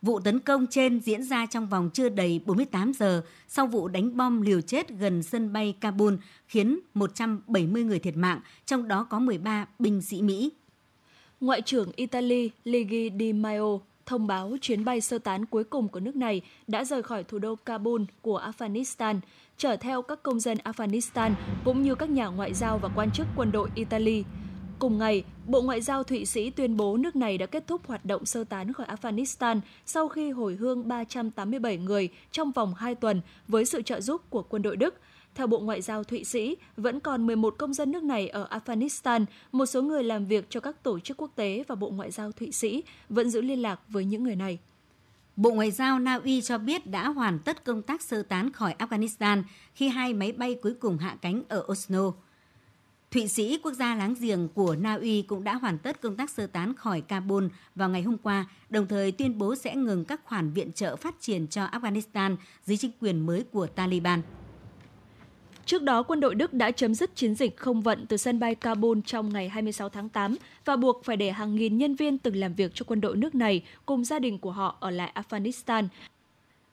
Vụ 0.02 0.20
tấn 0.20 0.40
công 0.40 0.68
trên 0.68 1.00
diễn 1.00 1.24
ra 1.24 1.46
trong 1.46 1.70
vòng 1.70 1.90
chưa 1.94 2.10
đầy 2.10 2.42
48 2.46 2.92
giờ 2.94 3.22
sau 3.48 3.68
vụ 3.68 3.88
đánh 3.88 4.18
bom 4.18 4.42
liều 4.42 4.62
chết 4.62 4.90
gần 4.90 5.24
sân 5.24 5.54
bay 5.54 5.76
Kabul 5.80 6.14
khiến 6.48 6.80
170 6.94 7.84
người 7.84 8.00
thiệt 8.00 8.18
mạng, 8.18 8.40
trong 8.66 8.88
đó 8.88 9.04
có 9.10 9.20
13 9.20 9.68
binh 9.80 10.02
sĩ 10.02 10.22
Mỹ. 10.22 10.52
Ngoại 11.42 11.62
trưởng 11.62 11.92
Italy 11.96 12.50
Luigi 12.66 13.12
Di 13.20 13.34
Maio 13.34 13.80
thông 14.06 14.28
báo 14.28 14.58
chuyến 14.62 14.86
bay 14.86 15.02
sơ 15.02 15.18
tán 15.20 15.46
cuối 15.46 15.64
cùng 15.64 15.88
của 15.88 16.00
nước 16.00 16.16
này 16.16 16.42
đã 16.68 16.84
rời 16.84 17.04
khỏi 17.04 17.24
thủ 17.24 17.40
đô 17.40 17.56
Kabul 17.56 18.02
của 18.22 18.52
Afghanistan, 18.52 19.20
chở 19.58 19.76
theo 19.78 20.02
các 20.02 20.24
công 20.24 20.40
dân 20.40 20.58
Afghanistan 20.64 21.32
cũng 21.66 21.84
như 21.84 21.96
các 21.96 22.10
nhà 22.10 22.28
ngoại 22.28 22.54
giao 22.54 22.78
và 22.78 22.90
quan 22.96 23.12
chức 23.12 23.28
quân 23.36 23.52
đội 23.52 23.70
Italy. 23.76 24.24
Cùng 24.80 24.98
ngày, 24.98 25.24
Bộ 25.48 25.62
Ngoại 25.62 25.82
giao 25.82 26.04
Thụy 26.04 26.26
Sĩ 26.26 26.50
tuyên 26.50 26.78
bố 26.78 26.98
nước 26.98 27.16
này 27.16 27.38
đã 27.38 27.46
kết 27.46 27.68
thúc 27.68 27.88
hoạt 27.88 28.06
động 28.06 28.26
sơ 28.26 28.44
tán 28.44 28.74
khỏi 28.74 28.88
Afghanistan 28.88 29.60
sau 29.86 30.08
khi 30.08 30.32
hồi 30.32 30.56
hương 30.56 30.88
387 30.88 31.78
người 31.78 32.10
trong 32.32 32.52
vòng 32.52 32.74
2 32.74 32.96
tuần 32.96 33.22
với 33.48 33.66
sự 33.66 33.82
trợ 33.82 34.02
giúp 34.02 34.22
của 34.30 34.42
quân 34.42 34.62
đội 34.62 34.78
Đức– 34.78 34.96
theo 35.36 35.48
Bộ 35.48 35.60
Ngoại 35.60 35.82
giao 35.82 36.04
Thụy 36.04 36.24
Sĩ, 36.24 36.56
vẫn 36.78 37.00
còn 37.00 37.28
11 37.28 37.56
công 37.58 37.74
dân 37.74 37.92
nước 37.92 38.04
này 38.04 38.28
ở 38.28 38.48
Afghanistan, 38.52 39.26
một 39.52 39.66
số 39.66 39.82
người 39.82 40.04
làm 40.04 40.26
việc 40.26 40.46
cho 40.50 40.60
các 40.60 40.84
tổ 40.84 41.00
chức 41.00 41.18
quốc 41.18 41.32
tế 41.36 41.64
và 41.68 41.76
Bộ 41.76 41.90
Ngoại 41.90 42.12
giao 42.12 42.32
Thụy 42.32 42.52
Sĩ 42.52 42.84
vẫn 43.10 43.30
giữ 43.30 43.42
liên 43.42 43.62
lạc 43.62 43.80
với 43.88 44.06
những 44.06 44.24
người 44.24 44.36
này. 44.36 44.60
Bộ 45.36 45.52
Ngoại 45.52 45.72
giao 45.72 46.00
Na 46.00 46.20
Uy 46.24 46.42
cho 46.42 46.58
biết 46.58 46.88
đã 46.88 47.10
hoàn 47.10 47.40
tất 47.40 47.64
công 47.64 47.82
tác 47.82 48.02
sơ 48.02 48.24
tán 48.24 48.52
khỏi 48.52 48.76
Afghanistan 48.80 49.44
khi 49.74 49.88
hai 49.88 50.14
máy 50.14 50.32
bay 50.32 50.56
cuối 50.62 50.74
cùng 50.74 50.98
hạ 50.98 51.18
cánh 51.22 51.44
ở 51.50 51.66
Oslo. 51.72 52.12
Thụy 53.12 53.28
Sĩ, 53.28 53.58
quốc 53.64 53.74
gia 53.74 53.96
láng 53.96 54.16
giềng 54.20 54.48
của 54.48 54.76
Na 54.76 54.94
Uy 54.94 55.22
cũng 55.22 55.44
đã 55.44 55.56
hoàn 55.56 55.78
tất 55.78 56.02
công 56.02 56.16
tác 56.16 56.30
sơ 56.30 56.48
tán 56.48 56.74
khỏi 56.74 57.02
Kabul 57.02 57.48
vào 57.76 57.90
ngày 57.90 58.02
hôm 58.02 58.18
qua, 58.18 58.46
đồng 58.70 58.88
thời 58.88 59.12
tuyên 59.12 59.38
bố 59.38 59.56
sẽ 59.56 59.76
ngừng 59.76 60.06
các 60.06 60.22
khoản 60.26 60.52
viện 60.52 60.72
trợ 60.72 60.96
phát 60.96 61.16
triển 61.20 61.48
cho 61.48 61.66
Afghanistan 61.66 62.36
dưới 62.66 62.78
chính 62.78 62.92
quyền 63.02 63.26
mới 63.26 63.44
của 63.52 63.68
Taliban. 63.68 64.22
Trước 65.66 65.84
đó, 65.84 66.04
quân 66.04 66.20
đội 66.20 66.36
Đức 66.36 66.54
đã 66.54 66.72
chấm 66.72 66.96
dứt 66.96 67.16
chiến 67.16 67.36
dịch 67.36 67.58
không 67.58 67.82
vận 67.82 68.06
từ 68.06 68.18
sân 68.18 68.40
bay 68.40 68.56
Kabul 68.56 69.00
trong 69.06 69.34
ngày 69.34 69.50
26 69.50 69.90
tháng 69.90 70.10
8 70.10 70.36
và 70.66 70.76
buộc 70.76 71.04
phải 71.04 71.18
để 71.18 71.32
hàng 71.32 71.56
nghìn 71.56 71.78
nhân 71.78 71.96
viên 71.96 72.18
từng 72.18 72.36
làm 72.36 72.54
việc 72.54 72.72
cho 72.74 72.86
quân 72.88 73.02
đội 73.02 73.18
nước 73.18 73.36
này 73.36 73.64
cùng 73.86 74.04
gia 74.04 74.20
đình 74.20 74.38
của 74.38 74.52
họ 74.52 74.78
ở 74.80 74.92
lại 74.92 75.12
Afghanistan. 75.16 75.88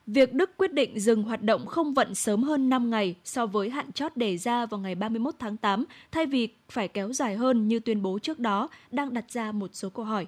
Việc 0.07 0.33
Đức 0.33 0.57
quyết 0.57 0.73
định 0.73 0.99
dừng 0.99 1.23
hoạt 1.23 1.41
động 1.41 1.65
không 1.65 1.93
vận 1.93 2.15
sớm 2.15 2.43
hơn 2.43 2.69
5 2.69 2.89
ngày 2.89 3.15
so 3.23 3.45
với 3.45 3.69
hạn 3.69 3.91
chót 3.91 4.17
đề 4.17 4.37
ra 4.37 4.65
vào 4.65 4.79
ngày 4.79 4.95
31 4.95 5.35
tháng 5.39 5.57
8 5.57 5.85
thay 6.11 6.25
vì 6.25 6.49
phải 6.69 6.87
kéo 6.87 7.13
dài 7.13 7.35
hơn 7.35 7.67
như 7.67 7.79
tuyên 7.79 8.01
bố 8.01 8.19
trước 8.19 8.39
đó 8.39 8.69
đang 8.91 9.13
đặt 9.13 9.31
ra 9.31 9.51
một 9.51 9.69
số 9.73 9.89
câu 9.89 10.05
hỏi. 10.05 10.27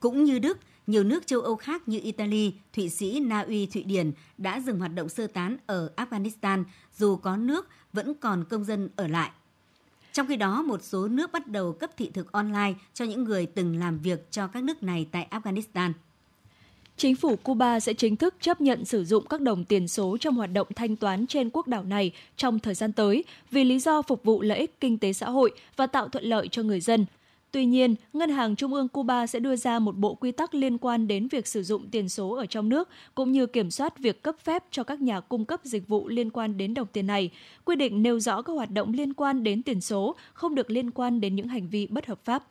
Cũng 0.00 0.24
như 0.24 0.38
Đức, 0.38 0.58
nhiều 0.86 1.04
nước 1.04 1.26
châu 1.26 1.40
Âu 1.40 1.56
khác 1.56 1.88
như 1.88 2.00
Italy, 2.02 2.52
Thụy 2.72 2.88
Sĩ, 2.88 3.20
Na 3.20 3.40
Uy, 3.40 3.66
Thụy 3.66 3.82
Điển 3.82 4.12
đã 4.38 4.60
dừng 4.60 4.78
hoạt 4.78 4.94
động 4.94 5.08
sơ 5.08 5.26
tán 5.26 5.56
ở 5.66 5.90
Afghanistan 5.96 6.64
dù 6.96 7.16
có 7.16 7.36
nước 7.36 7.68
vẫn 7.92 8.14
còn 8.14 8.44
công 8.44 8.64
dân 8.64 8.88
ở 8.96 9.08
lại. 9.08 9.30
Trong 10.12 10.26
khi 10.26 10.36
đó, 10.36 10.62
một 10.62 10.82
số 10.82 11.08
nước 11.08 11.32
bắt 11.32 11.48
đầu 11.48 11.72
cấp 11.72 11.90
thị 11.96 12.10
thực 12.14 12.32
online 12.32 12.74
cho 12.94 13.04
những 13.04 13.24
người 13.24 13.46
từng 13.46 13.78
làm 13.78 13.98
việc 13.98 14.30
cho 14.30 14.46
các 14.46 14.64
nước 14.64 14.82
này 14.82 15.06
tại 15.12 15.26
Afghanistan. 15.30 15.92
Chính 16.96 17.16
phủ 17.16 17.36
Cuba 17.36 17.80
sẽ 17.80 17.94
chính 17.94 18.16
thức 18.16 18.34
chấp 18.40 18.60
nhận 18.60 18.84
sử 18.84 19.04
dụng 19.04 19.26
các 19.26 19.40
đồng 19.40 19.64
tiền 19.64 19.88
số 19.88 20.16
trong 20.20 20.34
hoạt 20.34 20.52
động 20.52 20.68
thanh 20.76 20.96
toán 20.96 21.26
trên 21.26 21.50
quốc 21.50 21.68
đảo 21.68 21.84
này 21.84 22.12
trong 22.36 22.58
thời 22.58 22.74
gian 22.74 22.92
tới 22.92 23.24
vì 23.50 23.64
lý 23.64 23.78
do 23.78 24.02
phục 24.02 24.24
vụ 24.24 24.42
lợi 24.42 24.58
ích 24.58 24.80
kinh 24.80 24.98
tế 24.98 25.12
xã 25.12 25.30
hội 25.30 25.50
và 25.76 25.86
tạo 25.86 26.08
thuận 26.08 26.24
lợi 26.24 26.48
cho 26.48 26.62
người 26.62 26.80
dân– 26.80 27.06
Tuy 27.54 27.64
nhiên, 27.64 27.94
Ngân 28.12 28.30
hàng 28.30 28.56
Trung 28.56 28.74
ương 28.74 28.88
Cuba 28.88 29.26
sẽ 29.26 29.38
đưa 29.38 29.56
ra 29.56 29.78
một 29.78 29.96
bộ 29.96 30.14
quy 30.14 30.32
tắc 30.32 30.54
liên 30.54 30.78
quan 30.78 31.08
đến 31.08 31.28
việc 31.28 31.46
sử 31.46 31.62
dụng 31.62 31.90
tiền 31.90 32.08
số 32.08 32.30
ở 32.30 32.46
trong 32.46 32.68
nước, 32.68 32.88
cũng 33.14 33.32
như 33.32 33.46
kiểm 33.46 33.70
soát 33.70 33.98
việc 33.98 34.22
cấp 34.22 34.36
phép 34.44 34.64
cho 34.70 34.84
các 34.84 35.00
nhà 35.00 35.20
cung 35.20 35.44
cấp 35.44 35.60
dịch 35.64 35.88
vụ 35.88 36.08
liên 36.08 36.30
quan 36.30 36.56
đến 36.56 36.74
đồng 36.74 36.86
tiền 36.92 37.06
này. 37.06 37.30
Quy 37.64 37.76
định 37.76 38.02
nêu 38.02 38.20
rõ 38.20 38.42
các 38.42 38.52
hoạt 38.52 38.70
động 38.70 38.92
liên 38.92 39.14
quan 39.14 39.44
đến 39.44 39.62
tiền 39.62 39.80
số 39.80 40.16
không 40.32 40.54
được 40.54 40.70
liên 40.70 40.90
quan 40.90 41.20
đến 41.20 41.34
những 41.34 41.48
hành 41.48 41.68
vi 41.68 41.86
bất 41.86 42.06
hợp 42.06 42.24
pháp. 42.24 42.44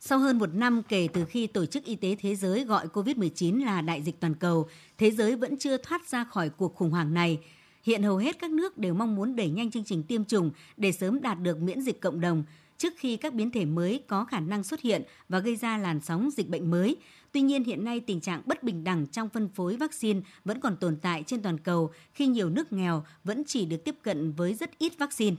Sau 0.00 0.18
hơn 0.18 0.38
một 0.38 0.54
năm 0.54 0.82
kể 0.88 1.08
từ 1.12 1.24
khi 1.24 1.46
Tổ 1.46 1.66
chức 1.66 1.84
Y 1.84 1.96
tế 1.96 2.16
Thế 2.20 2.34
giới 2.34 2.64
gọi 2.64 2.86
COVID-19 2.86 3.64
là 3.64 3.80
đại 3.80 4.02
dịch 4.02 4.20
toàn 4.20 4.34
cầu, 4.34 4.68
thế 4.98 5.10
giới 5.10 5.36
vẫn 5.36 5.56
chưa 5.56 5.76
thoát 5.76 6.08
ra 6.08 6.24
khỏi 6.24 6.48
cuộc 6.48 6.74
khủng 6.74 6.90
hoảng 6.90 7.14
này. 7.14 7.38
Hiện 7.82 8.02
hầu 8.02 8.16
hết 8.16 8.38
các 8.38 8.50
nước 8.50 8.78
đều 8.78 8.94
mong 8.94 9.16
muốn 9.16 9.36
đẩy 9.36 9.50
nhanh 9.50 9.70
chương 9.70 9.84
trình 9.84 10.02
tiêm 10.02 10.24
chủng 10.24 10.50
để 10.76 10.92
sớm 10.92 11.20
đạt 11.20 11.42
được 11.42 11.58
miễn 11.60 11.80
dịch 11.80 12.00
cộng 12.00 12.20
đồng– 12.20 12.44
trước 12.78 12.92
khi 12.96 13.16
các 13.16 13.34
biến 13.34 13.50
thể 13.50 13.64
mới 13.64 14.02
có 14.06 14.24
khả 14.24 14.40
năng 14.40 14.64
xuất 14.64 14.80
hiện 14.80 15.02
và 15.28 15.38
gây 15.38 15.56
ra 15.56 15.78
làn 15.78 16.00
sóng 16.00 16.30
dịch 16.30 16.48
bệnh 16.48 16.70
mới. 16.70 16.96
Tuy 17.32 17.40
nhiên, 17.40 17.64
hiện 17.64 17.84
nay 17.84 18.00
tình 18.00 18.20
trạng 18.20 18.42
bất 18.46 18.62
bình 18.62 18.84
đẳng 18.84 19.06
trong 19.06 19.28
phân 19.28 19.48
phối 19.48 19.76
vaccine 19.76 20.20
vẫn 20.44 20.60
còn 20.60 20.76
tồn 20.76 20.96
tại 21.02 21.22
trên 21.26 21.42
toàn 21.42 21.58
cầu 21.58 21.90
khi 22.12 22.26
nhiều 22.26 22.50
nước 22.50 22.72
nghèo 22.72 23.04
vẫn 23.24 23.42
chỉ 23.46 23.64
được 23.64 23.84
tiếp 23.84 23.94
cận 24.02 24.32
với 24.32 24.54
rất 24.54 24.78
ít 24.78 24.98
vaccine. 24.98 25.36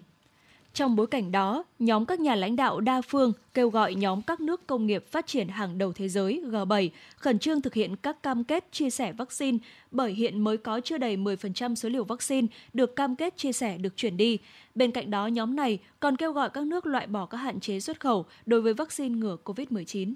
Trong 0.73 0.95
bối 0.95 1.07
cảnh 1.07 1.31
đó, 1.31 1.63
nhóm 1.79 2.05
các 2.05 2.19
nhà 2.19 2.35
lãnh 2.35 2.55
đạo 2.55 2.79
đa 2.79 3.01
phương 3.01 3.33
kêu 3.53 3.69
gọi 3.69 3.95
nhóm 3.95 4.21
các 4.21 4.41
nước 4.41 4.67
công 4.67 4.85
nghiệp 4.85 5.05
phát 5.07 5.27
triển 5.27 5.47
hàng 5.47 5.77
đầu 5.77 5.93
thế 5.93 6.09
giới 6.09 6.41
G7 6.51 6.89
khẩn 7.17 7.39
trương 7.39 7.61
thực 7.61 7.73
hiện 7.73 7.95
các 7.95 8.23
cam 8.23 8.43
kết 8.43 8.71
chia 8.71 8.89
sẻ 8.89 9.13
vaccine 9.13 9.57
bởi 9.91 10.13
hiện 10.13 10.43
mới 10.43 10.57
có 10.57 10.79
chưa 10.83 10.97
đầy 10.97 11.17
10% 11.17 11.75
số 11.75 11.89
liều 11.89 12.03
vaccine 12.03 12.47
được 12.73 12.95
cam 12.95 13.15
kết 13.15 13.37
chia 13.37 13.51
sẻ 13.51 13.77
được 13.77 13.97
chuyển 13.97 14.17
đi. 14.17 14.37
Bên 14.75 14.91
cạnh 14.91 15.11
đó, 15.11 15.27
nhóm 15.27 15.55
này 15.55 15.79
còn 15.99 16.17
kêu 16.17 16.31
gọi 16.31 16.49
các 16.49 16.63
nước 16.63 16.85
loại 16.85 17.07
bỏ 17.07 17.25
các 17.25 17.37
hạn 17.37 17.59
chế 17.59 17.79
xuất 17.79 17.99
khẩu 17.99 18.25
đối 18.45 18.61
với 18.61 18.73
vaccine 18.73 19.15
ngừa 19.15 19.37
COVID-19. 19.45 20.13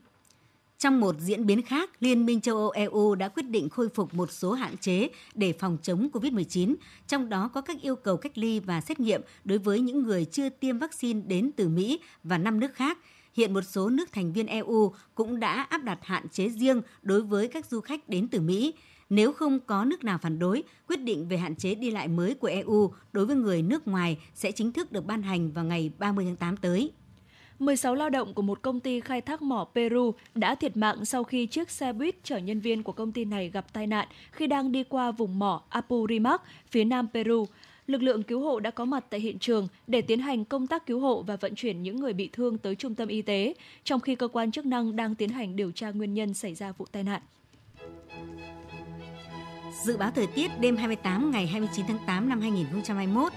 Trong 0.81 0.99
một 0.99 1.15
diễn 1.19 1.45
biến 1.45 1.61
khác, 1.61 1.89
Liên 1.99 2.25
minh 2.25 2.41
châu 2.41 2.57
Âu 2.57 2.69
EU 2.69 3.15
đã 3.15 3.27
quyết 3.27 3.43
định 3.43 3.69
khôi 3.69 3.89
phục 3.89 4.13
một 4.13 4.31
số 4.31 4.53
hạn 4.53 4.77
chế 4.77 5.09
để 5.35 5.53
phòng 5.53 5.77
chống 5.81 6.09
COVID-19, 6.13 6.75
trong 7.07 7.29
đó 7.29 7.49
có 7.53 7.61
các 7.61 7.81
yêu 7.81 7.95
cầu 7.95 8.17
cách 8.17 8.37
ly 8.37 8.59
và 8.59 8.81
xét 8.81 8.99
nghiệm 8.99 9.21
đối 9.43 9.57
với 9.57 9.79
những 9.79 10.03
người 10.03 10.25
chưa 10.25 10.49
tiêm 10.49 10.77
vaccine 10.77 11.21
đến 11.27 11.51
từ 11.55 11.69
Mỹ 11.69 11.99
và 12.23 12.37
năm 12.37 12.59
nước 12.59 12.73
khác. 12.73 12.97
Hiện 13.33 13.53
một 13.53 13.61
số 13.61 13.89
nước 13.89 14.11
thành 14.11 14.33
viên 14.33 14.47
EU 14.47 14.93
cũng 15.15 15.39
đã 15.39 15.63
áp 15.69 15.83
đặt 15.83 15.99
hạn 16.01 16.29
chế 16.29 16.49
riêng 16.49 16.81
đối 17.01 17.21
với 17.21 17.47
các 17.47 17.65
du 17.65 17.81
khách 17.81 18.09
đến 18.09 18.27
từ 18.27 18.41
Mỹ. 18.41 18.73
Nếu 19.09 19.33
không 19.33 19.59
có 19.59 19.85
nước 19.85 20.03
nào 20.03 20.17
phản 20.21 20.39
đối, 20.39 20.63
quyết 20.87 21.01
định 21.01 21.27
về 21.27 21.37
hạn 21.37 21.55
chế 21.55 21.75
đi 21.75 21.91
lại 21.91 22.07
mới 22.07 22.33
của 22.33 22.47
EU 22.47 22.93
đối 23.13 23.25
với 23.25 23.35
người 23.35 23.61
nước 23.61 23.87
ngoài 23.87 24.17
sẽ 24.35 24.51
chính 24.51 24.71
thức 24.71 24.91
được 24.91 25.05
ban 25.05 25.21
hành 25.21 25.51
vào 25.51 25.65
ngày 25.65 25.91
30 25.99 26.25
tháng 26.25 26.35
8 26.35 26.57
tới. 26.57 26.91
16 27.61 27.95
lao 27.95 28.09
động 28.09 28.33
của 28.33 28.41
một 28.41 28.61
công 28.61 28.79
ty 28.79 28.99
khai 28.99 29.21
thác 29.21 29.41
mỏ 29.41 29.67
Peru 29.75 30.13
đã 30.35 30.55
thiệt 30.55 30.77
mạng 30.77 31.05
sau 31.05 31.23
khi 31.23 31.45
chiếc 31.45 31.69
xe 31.69 31.93
buýt 31.93 32.15
chở 32.23 32.37
nhân 32.37 32.59
viên 32.59 32.83
của 32.83 32.91
công 32.91 33.11
ty 33.11 33.25
này 33.25 33.49
gặp 33.49 33.73
tai 33.73 33.87
nạn 33.87 34.07
khi 34.31 34.47
đang 34.47 34.71
đi 34.71 34.83
qua 34.83 35.11
vùng 35.11 35.39
mỏ 35.39 35.63
Apurimac, 35.69 36.41
phía 36.71 36.83
nam 36.83 37.07
Peru. 37.13 37.45
Lực 37.87 38.01
lượng 38.01 38.23
cứu 38.23 38.41
hộ 38.41 38.59
đã 38.59 38.71
có 38.71 38.85
mặt 38.85 39.05
tại 39.09 39.19
hiện 39.19 39.39
trường 39.39 39.67
để 39.87 40.01
tiến 40.01 40.19
hành 40.19 40.45
công 40.45 40.67
tác 40.67 40.85
cứu 40.85 40.99
hộ 40.99 41.21
và 41.21 41.35
vận 41.35 41.55
chuyển 41.55 41.83
những 41.83 41.99
người 41.99 42.13
bị 42.13 42.29
thương 42.33 42.57
tới 42.57 42.75
trung 42.75 42.95
tâm 42.95 43.07
y 43.07 43.21
tế, 43.21 43.53
trong 43.83 43.99
khi 43.99 44.15
cơ 44.15 44.27
quan 44.27 44.51
chức 44.51 44.65
năng 44.65 44.95
đang 44.95 45.15
tiến 45.15 45.29
hành 45.29 45.55
điều 45.55 45.71
tra 45.71 45.91
nguyên 45.91 46.13
nhân 46.13 46.33
xảy 46.33 46.55
ra 46.55 46.71
vụ 46.71 46.85
tai 46.91 47.03
nạn. 47.03 47.21
Dự 49.83 49.97
báo 49.97 50.11
thời 50.15 50.27
tiết 50.27 50.51
đêm 50.59 50.75
28 50.77 51.31
ngày 51.31 51.47
29 51.47 51.85
tháng 51.87 51.99
8 52.07 52.29
năm 52.29 52.41
2021 52.41 53.33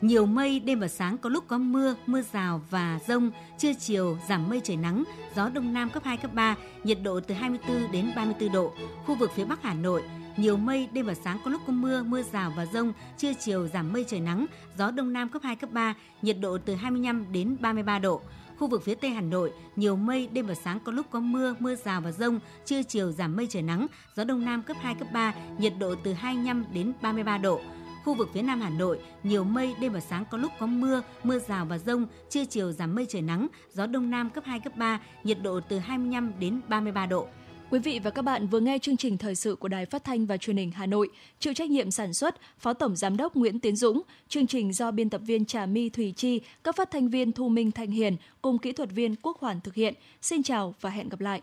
nhiều 0.00 0.26
mây, 0.26 0.60
đêm 0.60 0.80
và 0.80 0.88
sáng 0.88 1.18
có 1.18 1.30
lúc 1.30 1.44
có 1.48 1.58
mưa, 1.58 1.94
mưa 2.06 2.22
rào 2.32 2.60
và 2.70 2.98
rông, 3.08 3.30
trưa 3.58 3.72
chiều 3.74 4.18
giảm 4.28 4.48
mây 4.48 4.60
trời 4.64 4.76
nắng, 4.76 5.04
gió 5.36 5.48
đông 5.48 5.72
nam 5.72 5.90
cấp 5.90 6.04
2, 6.04 6.16
cấp 6.16 6.34
3, 6.34 6.56
nhiệt 6.84 6.98
độ 7.02 7.20
từ 7.20 7.34
24 7.34 7.92
đến 7.92 8.12
34 8.16 8.52
độ. 8.52 8.72
Khu 9.06 9.14
vực 9.14 9.30
phía 9.34 9.44
Bắc 9.44 9.62
Hà 9.62 9.74
Nội, 9.74 10.02
nhiều 10.36 10.56
mây, 10.56 10.88
đêm 10.92 11.06
và 11.06 11.14
sáng 11.14 11.38
có 11.44 11.50
lúc 11.50 11.60
có 11.66 11.72
mưa, 11.72 12.02
mưa 12.02 12.22
rào 12.22 12.52
và 12.56 12.66
rông, 12.66 12.92
trưa 13.18 13.32
chiều 13.40 13.68
giảm 13.68 13.92
mây 13.92 14.04
trời 14.08 14.20
nắng, 14.20 14.46
gió 14.78 14.90
đông 14.90 15.12
nam 15.12 15.28
cấp 15.28 15.42
2, 15.44 15.56
cấp 15.56 15.70
3, 15.72 15.94
nhiệt 16.22 16.36
độ 16.40 16.58
từ 16.58 16.74
25 16.74 17.32
đến 17.32 17.56
33 17.60 17.98
độ. 17.98 18.20
Khu 18.58 18.66
vực 18.66 18.82
phía 18.84 18.94
Tây 18.94 19.10
Hà 19.10 19.20
Nội, 19.20 19.52
nhiều 19.76 19.96
mây, 19.96 20.28
đêm 20.32 20.46
và 20.46 20.54
sáng 20.54 20.80
có 20.80 20.92
lúc 20.92 21.06
có 21.10 21.20
mưa, 21.20 21.54
mưa 21.58 21.74
rào 21.74 22.00
và 22.00 22.12
rông, 22.12 22.40
trưa 22.64 22.82
chiều 22.82 23.12
giảm 23.12 23.36
mây 23.36 23.46
trời 23.50 23.62
nắng, 23.62 23.86
gió 24.16 24.24
đông 24.24 24.44
nam 24.44 24.62
cấp 24.62 24.76
2, 24.80 24.94
cấp 24.94 25.08
3, 25.12 25.34
nhiệt 25.58 25.72
độ 25.78 25.94
từ 26.04 26.12
25 26.12 26.64
đến 26.72 26.92
33 27.02 27.38
độ. 27.38 27.60
Khu 28.04 28.14
vực 28.14 28.28
phía 28.34 28.42
Nam 28.42 28.60
Hà 28.60 28.70
Nội, 28.70 28.98
nhiều 29.22 29.44
mây, 29.44 29.74
đêm 29.80 29.92
và 29.92 30.00
sáng 30.00 30.24
có 30.30 30.38
lúc 30.38 30.52
có 30.58 30.66
mưa, 30.66 31.02
mưa 31.24 31.38
rào 31.38 31.64
và 31.64 31.78
rông, 31.78 32.06
trưa 32.30 32.44
chiều 32.44 32.72
giảm 32.72 32.94
mây 32.94 33.06
trời 33.08 33.22
nắng, 33.22 33.46
gió 33.72 33.86
đông 33.86 34.10
nam 34.10 34.30
cấp 34.30 34.44
2, 34.46 34.60
cấp 34.60 34.76
3, 34.76 35.00
nhiệt 35.24 35.38
độ 35.42 35.60
từ 35.68 35.78
25 35.78 36.32
đến 36.40 36.60
33 36.68 37.06
độ. 37.06 37.26
Quý 37.70 37.78
vị 37.78 38.00
và 38.04 38.10
các 38.10 38.22
bạn 38.22 38.46
vừa 38.46 38.60
nghe 38.60 38.78
chương 38.78 38.96
trình 38.96 39.18
thời 39.18 39.34
sự 39.34 39.54
của 39.54 39.68
Đài 39.68 39.86
Phát 39.86 40.04
thanh 40.04 40.26
và 40.26 40.36
Truyền 40.36 40.56
hình 40.56 40.70
Hà 40.70 40.86
Nội, 40.86 41.08
chịu 41.38 41.54
trách 41.54 41.70
nhiệm 41.70 41.90
sản 41.90 42.14
xuất 42.14 42.34
Phó 42.58 42.72
Tổng 42.72 42.96
giám 42.96 43.16
đốc 43.16 43.36
Nguyễn 43.36 43.60
Tiến 43.60 43.76
Dũng, 43.76 44.02
chương 44.28 44.46
trình 44.46 44.72
do 44.72 44.90
biên 44.90 45.10
tập 45.10 45.20
viên 45.24 45.44
Trà 45.44 45.66
My 45.66 45.88
Thủy 45.88 46.12
Chi, 46.16 46.40
các 46.64 46.76
phát 46.76 46.90
thanh 46.90 47.08
viên 47.08 47.32
Thu 47.32 47.48
Minh 47.48 47.70
Thanh 47.70 47.90
Hiền 47.90 48.16
cùng 48.42 48.58
kỹ 48.58 48.72
thuật 48.72 48.90
viên 48.90 49.16
Quốc 49.16 49.38
Hoàn 49.40 49.60
thực 49.60 49.74
hiện. 49.74 49.94
Xin 50.22 50.42
chào 50.42 50.74
và 50.80 50.90
hẹn 50.90 51.08
gặp 51.08 51.20
lại. 51.20 51.42